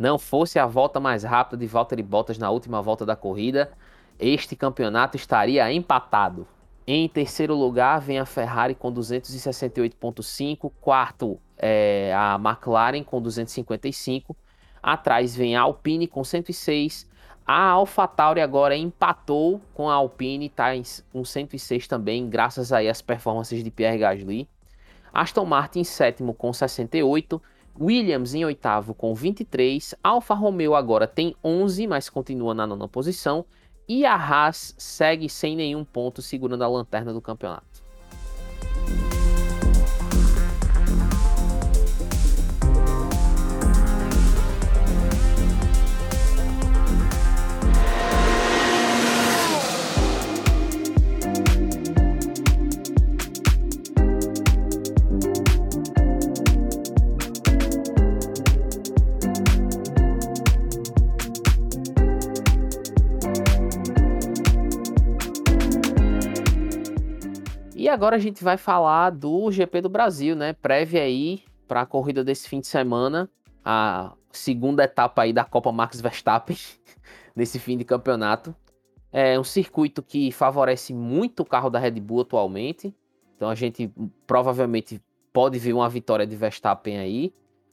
Não 0.00 0.18
fosse 0.18 0.58
a 0.58 0.64
volta 0.64 0.98
mais 0.98 1.24
rápida 1.24 1.58
de 1.58 1.66
Valtteri 1.66 2.02
Bottas 2.02 2.38
na 2.38 2.48
última 2.48 2.80
volta 2.80 3.04
da 3.04 3.14
corrida, 3.14 3.70
este 4.18 4.56
campeonato 4.56 5.14
estaria 5.14 5.70
empatado. 5.70 6.48
Em 6.86 7.06
terceiro 7.06 7.54
lugar 7.54 8.00
vem 8.00 8.18
a 8.18 8.24
Ferrari 8.24 8.74
com 8.74 8.90
268,5. 8.90 10.72
Quarto, 10.80 11.38
é, 11.58 12.14
a 12.16 12.40
McLaren 12.42 13.04
com 13.04 13.20
255. 13.20 14.34
Atrás 14.82 15.36
vem 15.36 15.54
a 15.54 15.60
Alpine 15.60 16.06
com 16.06 16.24
106. 16.24 17.06
A 17.46 17.68
AlphaTauri 17.68 18.40
agora 18.40 18.74
empatou 18.74 19.60
com 19.74 19.90
a 19.90 19.92
Alpine, 19.92 20.46
está 20.46 20.68
com 21.12 21.22
106 21.22 21.86
também, 21.86 22.26
graças 22.26 22.72
aí 22.72 22.88
às 22.88 23.02
performances 23.02 23.62
de 23.62 23.70
Pierre 23.70 23.98
Gasly. 23.98 24.48
Aston 25.12 25.44
Martin 25.44 25.80
em 25.80 25.84
sétimo 25.84 26.32
com 26.32 26.50
68. 26.54 27.42
Williams 27.78 28.34
em 28.34 28.44
oitavo 28.44 28.94
com 28.94 29.14
23. 29.14 29.94
Alfa 30.02 30.34
Romeo 30.34 30.74
agora 30.74 31.06
tem 31.06 31.34
11, 31.44 31.86
mas 31.86 32.08
continua 32.08 32.54
na 32.54 32.66
nona 32.66 32.88
posição. 32.88 33.44
E 33.88 34.06
a 34.06 34.14
Haas 34.14 34.74
segue 34.78 35.28
sem 35.28 35.56
nenhum 35.56 35.84
ponto, 35.84 36.22
segurando 36.22 36.62
a 36.62 36.68
lanterna 36.68 37.12
do 37.12 37.20
campeonato. 37.20 37.69
Agora 67.90 68.16
a 68.16 68.18
gente 68.18 68.42
vai 68.42 68.56
falar 68.56 69.10
do 69.10 69.50
GP 69.50 69.82
do 69.82 69.88
Brasil, 69.88 70.34
né? 70.34 70.52
Prévia 70.52 71.02
aí 71.02 71.42
para 71.68 71.82
a 71.82 71.86
corrida 71.86 72.24
desse 72.24 72.48
fim 72.48 72.60
de 72.60 72.66
semana, 72.66 73.28
a 73.64 74.12
segunda 74.30 74.84
etapa 74.84 75.22
aí 75.22 75.32
da 75.32 75.44
Copa 75.44 75.70
Max 75.70 76.00
Verstappen 76.00 76.56
nesse 77.34 77.58
fim 77.58 77.76
de 77.76 77.84
campeonato. 77.84 78.54
É 79.12 79.38
um 79.38 79.44
circuito 79.44 80.02
que 80.02 80.30
favorece 80.30 80.94
muito 80.94 81.40
o 81.40 81.46
carro 81.46 81.68
da 81.68 81.78
Red 81.78 81.92
Bull 82.00 82.20
atualmente. 82.20 82.94
Então 83.36 83.48
a 83.48 83.54
gente 83.54 83.92
provavelmente 84.26 85.02
pode 85.32 85.58
ver 85.58 85.72
uma 85.72 85.88
vitória 85.88 86.26
de 86.26 86.36
Verstappen 86.36 86.98
aí. 86.98 87.32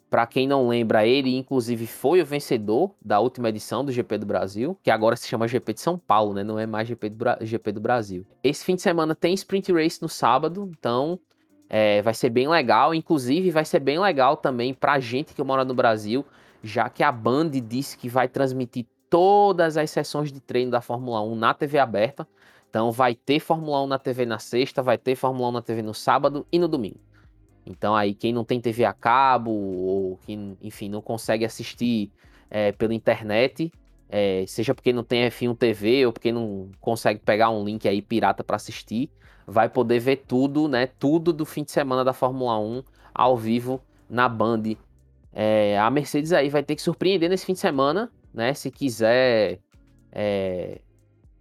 Para 0.10 0.26
quem 0.26 0.48
não 0.48 0.68
lembra, 0.70 1.06
ele 1.06 1.36
inclusive 1.36 1.86
foi 1.86 2.22
o 2.22 2.26
vencedor 2.26 2.92
da 3.02 3.20
última 3.20 3.50
edição 3.50 3.84
do 3.84 3.92
GP 3.92 4.20
do 4.20 4.26
Brasil, 4.26 4.78
que 4.82 4.90
agora 4.90 5.18
se 5.18 5.28
chama 5.28 5.48
GP 5.48 5.74
de 5.74 5.82
São 5.82 5.98
Paulo, 5.98 6.34
né? 6.34 6.44
Não 6.44 6.58
é 6.58 6.66
mais 6.66 6.88
GP 6.88 7.10
do, 7.10 7.16
Bra 7.16 7.38
GP 7.42 7.72
do 7.74 7.82
Brasil. 7.82 8.26
Esse 8.42 8.64
fim 8.64 8.76
de 8.76 8.82
semana 8.82 9.14
tem 9.14 9.34
sprint 9.34 9.72
race 9.74 10.02
no 10.02 10.08
sábado, 10.08 10.72
então 10.78 11.20
é, 11.70 12.02
vai 12.02 12.14
ser 12.14 12.30
bem 12.30 12.48
legal. 12.48 12.96
Inclusive, 12.96 13.52
vai 13.52 13.66
ser 13.66 13.80
bem 13.80 14.00
legal 14.00 14.38
também 14.38 14.74
pra 14.74 14.98
gente 15.00 15.34
que 15.34 15.44
mora 15.44 15.66
no 15.66 15.74
Brasil, 15.74 16.26
já 16.64 16.90
que 16.90 17.04
a 17.04 17.12
Band 17.12 17.50
disse 17.50 17.98
que 17.98 18.08
vai 18.08 18.30
transmitir 18.30 18.86
todas 19.10 19.76
as 19.76 19.90
sessões 19.90 20.32
de 20.32 20.40
treino 20.40 20.72
da 20.72 20.82
Fórmula 20.82 21.22
1 21.22 21.36
na 21.36 21.54
TV 21.54 21.80
aberta. 21.80 22.26
Então 22.70 22.92
vai 22.92 23.16
ter 23.16 23.40
Fórmula 23.40 23.84
1 23.84 23.88
na 23.88 24.00
TV 24.00 24.26
na 24.26 24.40
sexta, 24.40 24.82
vai 24.82 24.98
ter 24.98 25.16
Fórmula 25.16 25.50
1 25.50 25.52
na 25.52 25.62
TV 25.62 25.82
no 25.82 25.94
sábado 25.94 26.46
e 26.52 26.60
no 26.60 26.68
domingo. 26.68 27.00
Então 27.68 27.96
aí 27.96 28.14
quem 28.14 28.32
não 28.32 28.46
tem 28.46 28.62
TV 28.62 28.86
a 28.86 28.94
cabo 28.94 29.52
ou 29.52 30.18
que, 30.26 30.34
enfim, 30.62 30.90
não 30.90 31.02
consegue 31.02 31.44
assistir 31.44 32.12
é, 32.50 32.72
pela 32.72 32.94
internet, 32.94 33.72
é, 34.10 34.46
seja 34.48 34.74
porque 34.74 34.94
não 34.94 35.04
tem 35.04 35.28
F1 35.30 35.58
TV 35.58 36.06
ou 36.06 36.14
porque 36.14 36.32
não 36.32 36.70
consegue 36.80 37.20
pegar 37.20 37.50
um 37.50 37.64
link 37.64 37.88
aí 37.88 38.02
pirata 38.02 38.44
para 38.44 38.56
assistir, 38.56 39.10
vai 39.46 39.68
poder 39.68 40.00
ver 40.00 40.24
tudo, 40.28 40.68
né? 40.68 40.88
Tudo 40.88 41.34
do 41.34 41.46
fim 41.46 41.64
de 41.64 41.72
semana 41.72 42.04
da 42.04 42.14
Fórmula 42.14 42.58
1 42.58 42.84
ao 43.14 43.36
vivo 43.36 43.82
na 44.10 44.30
Band. 44.30 44.64
É, 45.34 45.78
a 45.78 45.90
Mercedes 45.90 46.32
aí 46.32 46.50
vai 46.50 46.64
ter 46.64 46.76
que 46.76 46.82
surpreender 46.82 47.30
nesse 47.30 47.46
fim 47.46 47.54
de 47.54 47.60
semana, 47.60 48.10
né? 48.34 48.54
Se 48.54 48.72
quiser 48.72 49.60
é, 50.12 50.80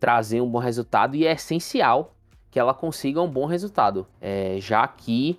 trazer 0.00 0.40
um 0.40 0.50
bom 0.50 0.58
resultado 0.58 1.14
e 1.14 1.24
é 1.24 1.32
essencial 1.32 2.16
que 2.50 2.58
ela 2.58 2.74
consiga 2.74 3.20
um 3.20 3.30
bom 3.30 3.46
resultado, 3.46 4.06
é, 4.20 4.56
já 4.60 4.86
que 4.88 5.38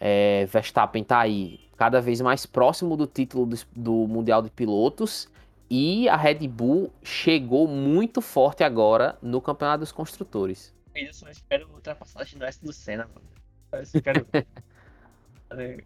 é, 0.00 0.46
Verstappen 0.46 1.02
está 1.02 1.20
aí 1.20 1.60
cada 1.76 2.00
vez 2.00 2.20
mais 2.20 2.46
próximo 2.46 2.96
do 2.96 3.06
título 3.06 3.46
do, 3.46 3.56
do, 3.76 3.92
Mundial 4.08 4.42
de 4.42 4.50
Pilotos 4.50 5.28
e 5.70 6.08
a 6.08 6.16
Red 6.16 6.48
Bull 6.48 6.90
chegou 7.02 7.68
muito 7.68 8.20
forte 8.20 8.64
agora 8.64 9.16
no 9.22 9.40
Campeonato 9.40 9.80
dos 9.80 9.92
Construtores. 9.92 10.74
Eu 10.94 11.12
só 11.12 11.28
espero 11.28 11.68
ultrapassagem 11.72 12.38
do 12.38 12.44
S 12.44 12.62
do 12.64 12.72
Senna, 12.72 13.08
mano. 13.14 13.84
Eu 13.94 14.02
quero... 14.02 14.26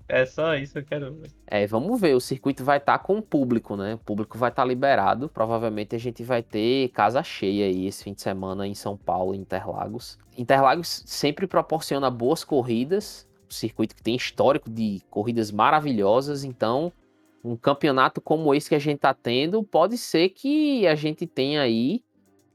É 0.08 0.26
só 0.26 0.54
isso 0.54 0.74
que 0.74 0.80
eu 0.80 0.84
quero 0.84 1.14
ver. 1.14 1.30
É, 1.46 1.66
vamos 1.66 1.98
ver. 1.98 2.14
O 2.14 2.20
circuito 2.20 2.62
vai 2.62 2.76
estar 2.76 2.98
tá 2.98 3.02
com 3.02 3.16
o 3.16 3.22
público, 3.22 3.76
né? 3.76 3.94
O 3.94 3.98
público 3.98 4.36
vai 4.36 4.50
estar 4.50 4.60
tá 4.60 4.68
liberado. 4.68 5.26
Provavelmente 5.26 5.96
a 5.96 5.98
gente 5.98 6.22
vai 6.22 6.42
ter 6.42 6.90
casa 6.90 7.22
cheia 7.22 7.64
aí 7.64 7.86
esse 7.86 8.04
fim 8.04 8.12
de 8.12 8.20
semana 8.20 8.66
em 8.66 8.74
São 8.74 8.94
Paulo, 8.94 9.34
Interlagos. 9.34 10.18
Interlagos 10.36 11.02
sempre 11.06 11.46
proporciona 11.46 12.10
boas 12.10 12.44
corridas 12.44 13.26
circuito 13.54 13.94
que 13.94 14.02
tem 14.02 14.16
histórico 14.16 14.70
de 14.70 15.00
corridas 15.10 15.50
maravilhosas, 15.50 16.44
então 16.44 16.92
um 17.44 17.56
campeonato 17.56 18.20
como 18.20 18.54
esse 18.54 18.68
que 18.68 18.74
a 18.74 18.78
gente 18.78 18.96
está 18.96 19.12
tendo, 19.12 19.62
pode 19.62 19.98
ser 19.98 20.30
que 20.30 20.86
a 20.86 20.94
gente 20.94 21.26
tenha 21.26 21.60
aí 21.60 22.02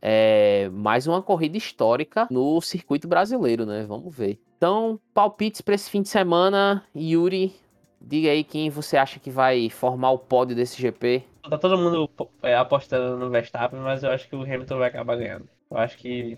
é, 0.02 0.70
mais 0.70 1.06
uma 1.06 1.22
corrida 1.22 1.58
histórica 1.58 2.28
no 2.32 2.60
circuito 2.60 3.08
brasileiro, 3.08 3.66
né? 3.66 3.86
Vamos 3.88 4.16
ver. 4.16 4.40
Então, 4.58 5.00
palpites 5.14 5.62
para 5.62 5.76
esse 5.76 5.90
fim 5.90 6.02
de 6.02 6.10
semana, 6.10 6.84
Yuri, 6.96 7.54
diga 8.02 8.32
aí 8.32 8.44
quem 8.44 8.70
você 8.70 8.98
acha 8.98 9.20
que 9.20 9.30
vai 9.30 9.70
formar 9.70 10.12
o 10.12 10.20
pódio 10.20 10.56
desse 10.56 10.82
GP. 10.82 11.24
Tá 11.50 11.58
todo 11.58 11.78
mundo 11.78 12.10
é, 12.42 12.56
apostando 12.56 13.18
no 13.18 13.30
Verstappen, 13.30 13.80
mas 13.80 14.04
eu 14.04 14.12
acho 14.12 14.28
que 14.28 14.36
o 14.36 14.42
Hamilton 14.42 14.78
vai 14.78 14.90
acabar 14.90 15.16
ganhando. 15.16 15.48
Eu 15.70 15.78
acho 15.78 15.98
que 15.98 16.38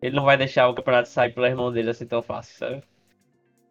ele 0.00 0.16
não 0.16 0.24
vai 0.24 0.36
deixar 0.36 0.68
o 0.68 0.74
campeonato 0.74 1.08
sair 1.08 1.32
pela 1.32 1.48
irmão 1.48 1.72
dele 1.72 1.90
assim 1.90 2.06
tão 2.06 2.22
fácil, 2.22 2.56
sabe? 2.58 2.82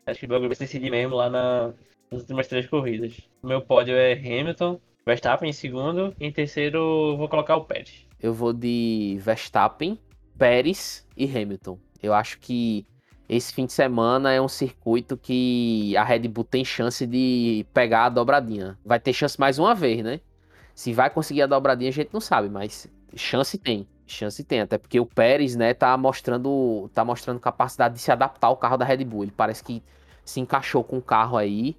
Acho 0.06 0.20
que 0.20 0.26
o 0.26 0.30
bagulho 0.30 0.50
vai 0.50 0.56
se 0.56 0.64
decidir 0.64 0.92
mesmo 0.92 1.16
lá 1.16 1.30
na, 1.30 1.74
nas 2.12 2.22
últimas 2.22 2.48
três 2.48 2.68
corridas. 2.68 3.20
O 3.42 3.48
meu 3.48 3.62
pódio 3.62 3.96
é 3.96 4.14
Hamilton, 4.14 4.80
Verstappen 5.06 5.50
em 5.50 5.54
segundo, 5.54 6.14
e 6.20 6.26
em 6.28 6.32
terceiro 6.32 7.18
vou 7.18 7.28
colocar 7.28 7.56
o 7.56 7.66
Pérez. 7.66 8.06
Eu 8.22 8.34
vou 8.34 8.54
de 8.54 9.18
Verstappen, 9.20 10.00
Pérez 10.38 11.08
e 11.18 11.26
Hamilton. 11.26 11.80
Eu 12.02 12.14
acho 12.14 12.40
que 12.40 12.86
esse 13.28 13.52
fim 13.52 13.66
de 13.66 13.74
semana 13.74 14.32
é 14.32 14.40
um 14.40 14.48
circuito 14.48 15.18
que 15.18 15.98
a 15.98 16.04
Red 16.04 16.28
Bull 16.28 16.44
tem 16.44 16.64
chance 16.64 17.06
de 17.08 17.66
pegar 17.74 18.06
a 18.06 18.10
dobradinha. 18.10 18.78
Vai 18.86 19.00
ter 19.00 19.14
chance 19.14 19.40
mais 19.40 19.58
uma 19.58 19.74
vez, 19.74 20.04
né? 20.04 20.22
Se 20.76 20.94
vai 20.94 21.10
conseguir 21.10 21.42
a 21.42 21.48
dobradinha 21.48 21.90
a 21.90 21.94
gente 21.94 22.14
não 22.14 22.22
sabe, 22.22 22.48
mas 22.50 22.88
chance 23.16 23.58
tem. 23.58 23.88
Chance 24.08 24.44
tem, 24.44 24.62
até 24.62 24.78
porque 24.78 25.00
o 25.00 25.06
Pérez, 25.06 25.56
né, 25.56 25.74
tá 25.74 25.98
mostrando, 25.98 26.90
tá 26.94 27.04
mostrando 27.04 27.40
capacidade 27.40 27.96
de 27.96 28.02
se 28.02 28.12
adaptar 28.12 28.48
ao 28.48 28.58
carro 28.58 28.78
da 28.78 28.86
Red 28.86 29.04
Bull. 29.04 29.24
Ele 29.24 29.34
parece 29.36 29.64
que 29.64 29.82
se 30.24 30.40
encaixou 30.40 30.84
com 30.84 30.98
o 30.98 31.02
carro 31.02 31.38
aí 31.38 31.76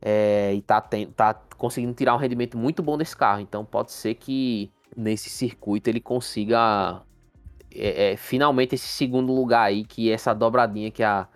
é, 0.00 0.54
e 0.54 0.62
tá, 0.62 0.80
tem, 0.80 1.06
tá 1.06 1.34
conseguindo 1.56 1.92
tirar 1.94 2.14
um 2.14 2.18
rendimento 2.18 2.56
muito 2.56 2.82
bom 2.82 2.96
desse 2.96 3.16
carro. 3.16 3.40
Então 3.40 3.64
pode 3.64 3.92
ser 3.92 4.14
que 4.14 4.70
nesse 4.96 5.28
circuito 5.30 5.88
ele 5.88 6.00
consiga 6.00 7.02
é, 7.74 8.12
é, 8.12 8.16
finalmente 8.16 8.74
esse 8.74 8.88
segundo 8.88 9.32
lugar 9.32 9.62
aí, 9.62 9.84
que 9.84 10.10
é 10.10 10.14
essa 10.14 10.34
dobradinha 10.34 10.90
que 10.90 11.02
a, 11.02 11.28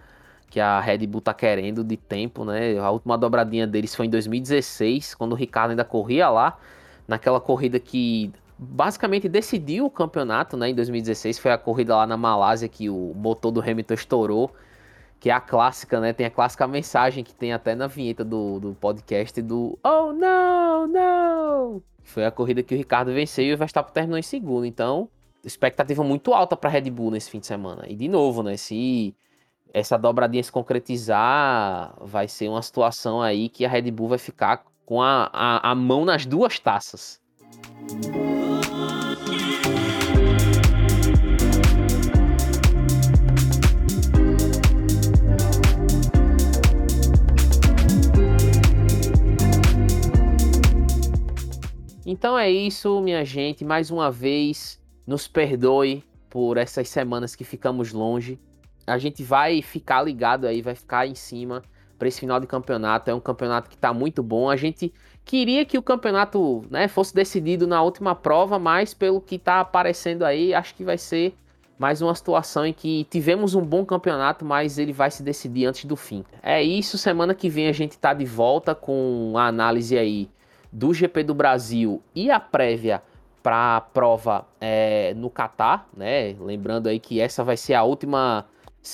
que 0.49 0.61
a 0.61 0.81
Red 0.81 1.07
Bull 1.07 1.21
tá 1.21 1.35
querendo 1.35 1.85
de 1.85 1.97
tempo, 1.97 2.45
né? 2.45 2.79
A 2.79 2.91
última 2.91 3.17
dobradinha 3.19 3.67
deles 3.67 3.95
foi 3.95 4.07
em 4.07 4.11
2016, 4.11 5.15
quando 5.15 5.33
o 5.33 5.37
Ricardo 5.37 5.71
ainda 5.71 5.85
corria 5.85 6.29
lá, 6.29 6.59
naquela 7.07 7.41
corrida 7.41 7.79
que 7.79 8.33
basicamente 8.63 9.29
decidiu 9.29 9.87
o 9.87 9.91
campeonato, 9.91 10.57
né? 10.57 10.71
Em 10.71 10.75
2016 10.75 11.39
foi 11.39 11.51
a 11.53 11.59
corrida 11.59 11.97
lá 11.97 12.07
na 12.07 12.17
Malásia 12.17 12.69
que 12.69 12.89
o 12.89 13.13
motor 13.15 13.51
do 13.51 13.61
Hamilton 13.61 13.95
estourou, 13.95 14.51
que 15.19 15.31
é 15.31 15.33
a 15.33 15.41
clássica, 15.41 16.01
né? 16.01 16.13
Tem 16.13 16.27
a 16.27 16.31
clássica 16.31 16.67
mensagem 16.67 17.25
que 17.25 17.35
tem 17.35 17.53
até 17.53 17.75
na 17.75 17.87
vinheta 17.87 18.25
do, 18.25 18.61
do 18.61 18.75
podcast 18.75 19.41
do 19.43 19.79
Oh 19.85 20.13
não, 20.13 20.87
não! 20.87 21.83
Foi 22.03 22.25
a 22.25 22.31
corrida 22.31 22.63
que 22.63 22.75
o 22.75 22.79
Ricardo 22.79 23.13
venceu 23.13 23.45
e 23.45 23.55
o 23.55 23.59
Verstappen 23.59 23.93
terminou 23.93 24.19
em 24.19 24.23
segundo. 24.23 24.65
Então, 24.67 25.09
expectativa 25.45 26.03
muito 26.03 26.33
alta 26.33 26.57
para 26.57 26.71
Red 26.71 26.91
Bull 26.91 27.11
nesse 27.11 27.31
fim 27.31 27.41
de 27.41 27.47
semana. 27.47 27.85
E 27.89 27.95
de 27.95 28.09
novo, 28.09 28.43
né? 28.43 28.57
Se 28.57 29.15
essa 29.73 29.97
dobradinha 29.97 30.43
se 30.43 30.53
concretizar, 30.53 31.95
vai 32.01 32.29
ser 32.29 32.49
uma 32.49 32.63
situação 32.63 33.23
aí 33.23 33.49
que 33.49 33.65
a 33.65 33.69
Red 33.69 33.91
Bull 33.91 34.09
vai 34.09 34.19
ficar 34.19 34.65
com 34.85 35.01
a, 35.01 35.31
a, 35.33 35.71
a 35.71 35.75
mão 35.75 36.05
nas 36.05 36.27
duas 36.27 36.59
taças. 36.59 37.21
Então 52.13 52.39
é 52.39 52.51
isso, 52.51 53.01
minha 53.01 53.25
gente. 53.25 53.65
Mais 53.65 53.91
uma 53.91 54.11
vez, 54.11 54.79
nos 55.07 55.27
perdoe 55.27 56.05
por 56.29 56.59
essas 56.59 56.87
semanas 56.91 57.35
que 57.35 57.43
ficamos 57.43 57.91
longe. 57.91 58.39
A 58.87 58.99
gente 58.99 59.23
vai 59.23 59.63
ficar 59.63 60.03
ligado 60.03 60.47
aí, 60.47 60.61
vai 60.61 60.75
ficar 60.75 61.07
em 61.07 61.15
cima 61.15 61.63
para 61.99 62.07
esse 62.07 62.21
final 62.21 62.39
de 62.39 62.47
campeonato. 62.47 63.11
É 63.11 63.15
um 63.15 63.21
campeonato 63.21 63.71
que 63.71 63.77
está 63.77 63.95
muito 63.95 64.23
bom. 64.23 64.51
A 64.51 64.57
gente 64.57 64.93
queria 65.25 65.65
que 65.65 65.79
o 65.79 65.83
campeonato 65.83 66.67
né, 66.69 66.87
fosse 66.87 67.15
decidido 67.15 67.67
na 67.67 67.83
última 67.83 68.15
prova, 68.15 68.59
mas 68.59 68.93
pelo 68.93 69.19
que 69.19 69.37
está 69.37 69.61
aparecendo 69.61 70.23
aí, 70.23 70.53
acho 70.53 70.75
que 70.75 70.85
vai 70.85 70.99
ser 70.99 71.35
mais 71.79 72.03
uma 72.03 72.15
situação 72.15 72.67
em 72.67 72.75
que 72.75 73.07
tivemos 73.09 73.55
um 73.55 73.63
bom 73.63 73.87
campeonato, 73.87 74.45
mas 74.45 74.77
ele 74.77 74.93
vai 74.93 75.11
se 75.11 75.23
decidir 75.23 75.65
antes 75.65 75.87
do 75.87 75.97
fim. 75.97 76.27
É 76.43 76.63
isso. 76.63 76.99
Semana 76.99 77.35
que 77.35 77.49
vem 77.49 77.69
a 77.69 77.73
gente 77.73 77.93
está 77.93 78.13
de 78.13 78.27
volta 78.27 78.75
com 78.75 79.33
a 79.35 79.47
análise 79.47 79.97
aí 79.97 80.29
do 80.73 80.95
GP 80.95 81.23
do 81.23 81.35
Brasil 81.35 82.03
e 82.15 82.31
a 82.31 82.41
prévia 82.41 83.03
para 83.43 83.77
a 83.77 83.81
prova 83.81 84.47
é, 84.61 85.13
no 85.15 85.29
Catar, 85.29 85.89
né? 85.95 86.35
Lembrando 86.41 86.89
aí 86.89 86.99
que 86.99 87.21
essa 87.21 87.45
vai 87.45 87.57
ser 87.57 87.75
a 87.75 87.83
última 87.83 88.47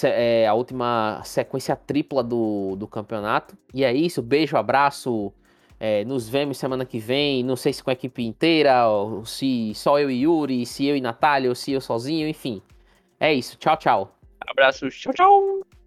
é, 0.03 0.47
a 0.47 0.55
última 0.55 1.21
sequência 1.25 1.77
tripla 1.77 2.23
do, 2.23 2.75
do 2.77 2.87
campeonato. 2.87 3.57
E 3.73 3.85
é 3.85 3.93
isso, 3.93 4.23
beijo, 4.23 4.57
abraço. 4.57 5.33
É, 5.81 6.05
nos 6.05 6.29
vemos 6.29 6.59
semana 6.59 6.85
que 6.85 6.99
vem. 6.99 7.45
Não 7.45 7.57
sei 7.57 7.73
se 7.73 7.83
com 7.83 7.91
a 7.91 7.93
equipe 7.93 8.23
inteira, 8.25 8.83
se 9.25 9.73
só 9.75 9.99
eu 9.99 10.11
e 10.11 10.23
Yuri, 10.23 10.67
se 10.67 10.85
eu 10.87 10.97
e 10.97 11.01
Natália, 11.01 11.49
ou 11.49 11.55
se 11.55 11.73
eu 11.73 11.81
sozinho, 11.81 12.29
enfim. 12.29 12.61
É 13.21 13.33
isso, 13.33 13.57
tchau, 13.57 13.77
tchau. 13.77 14.19
Abraços, 14.41 14.95
tchau, 14.95 15.13
tchau. 15.13 15.78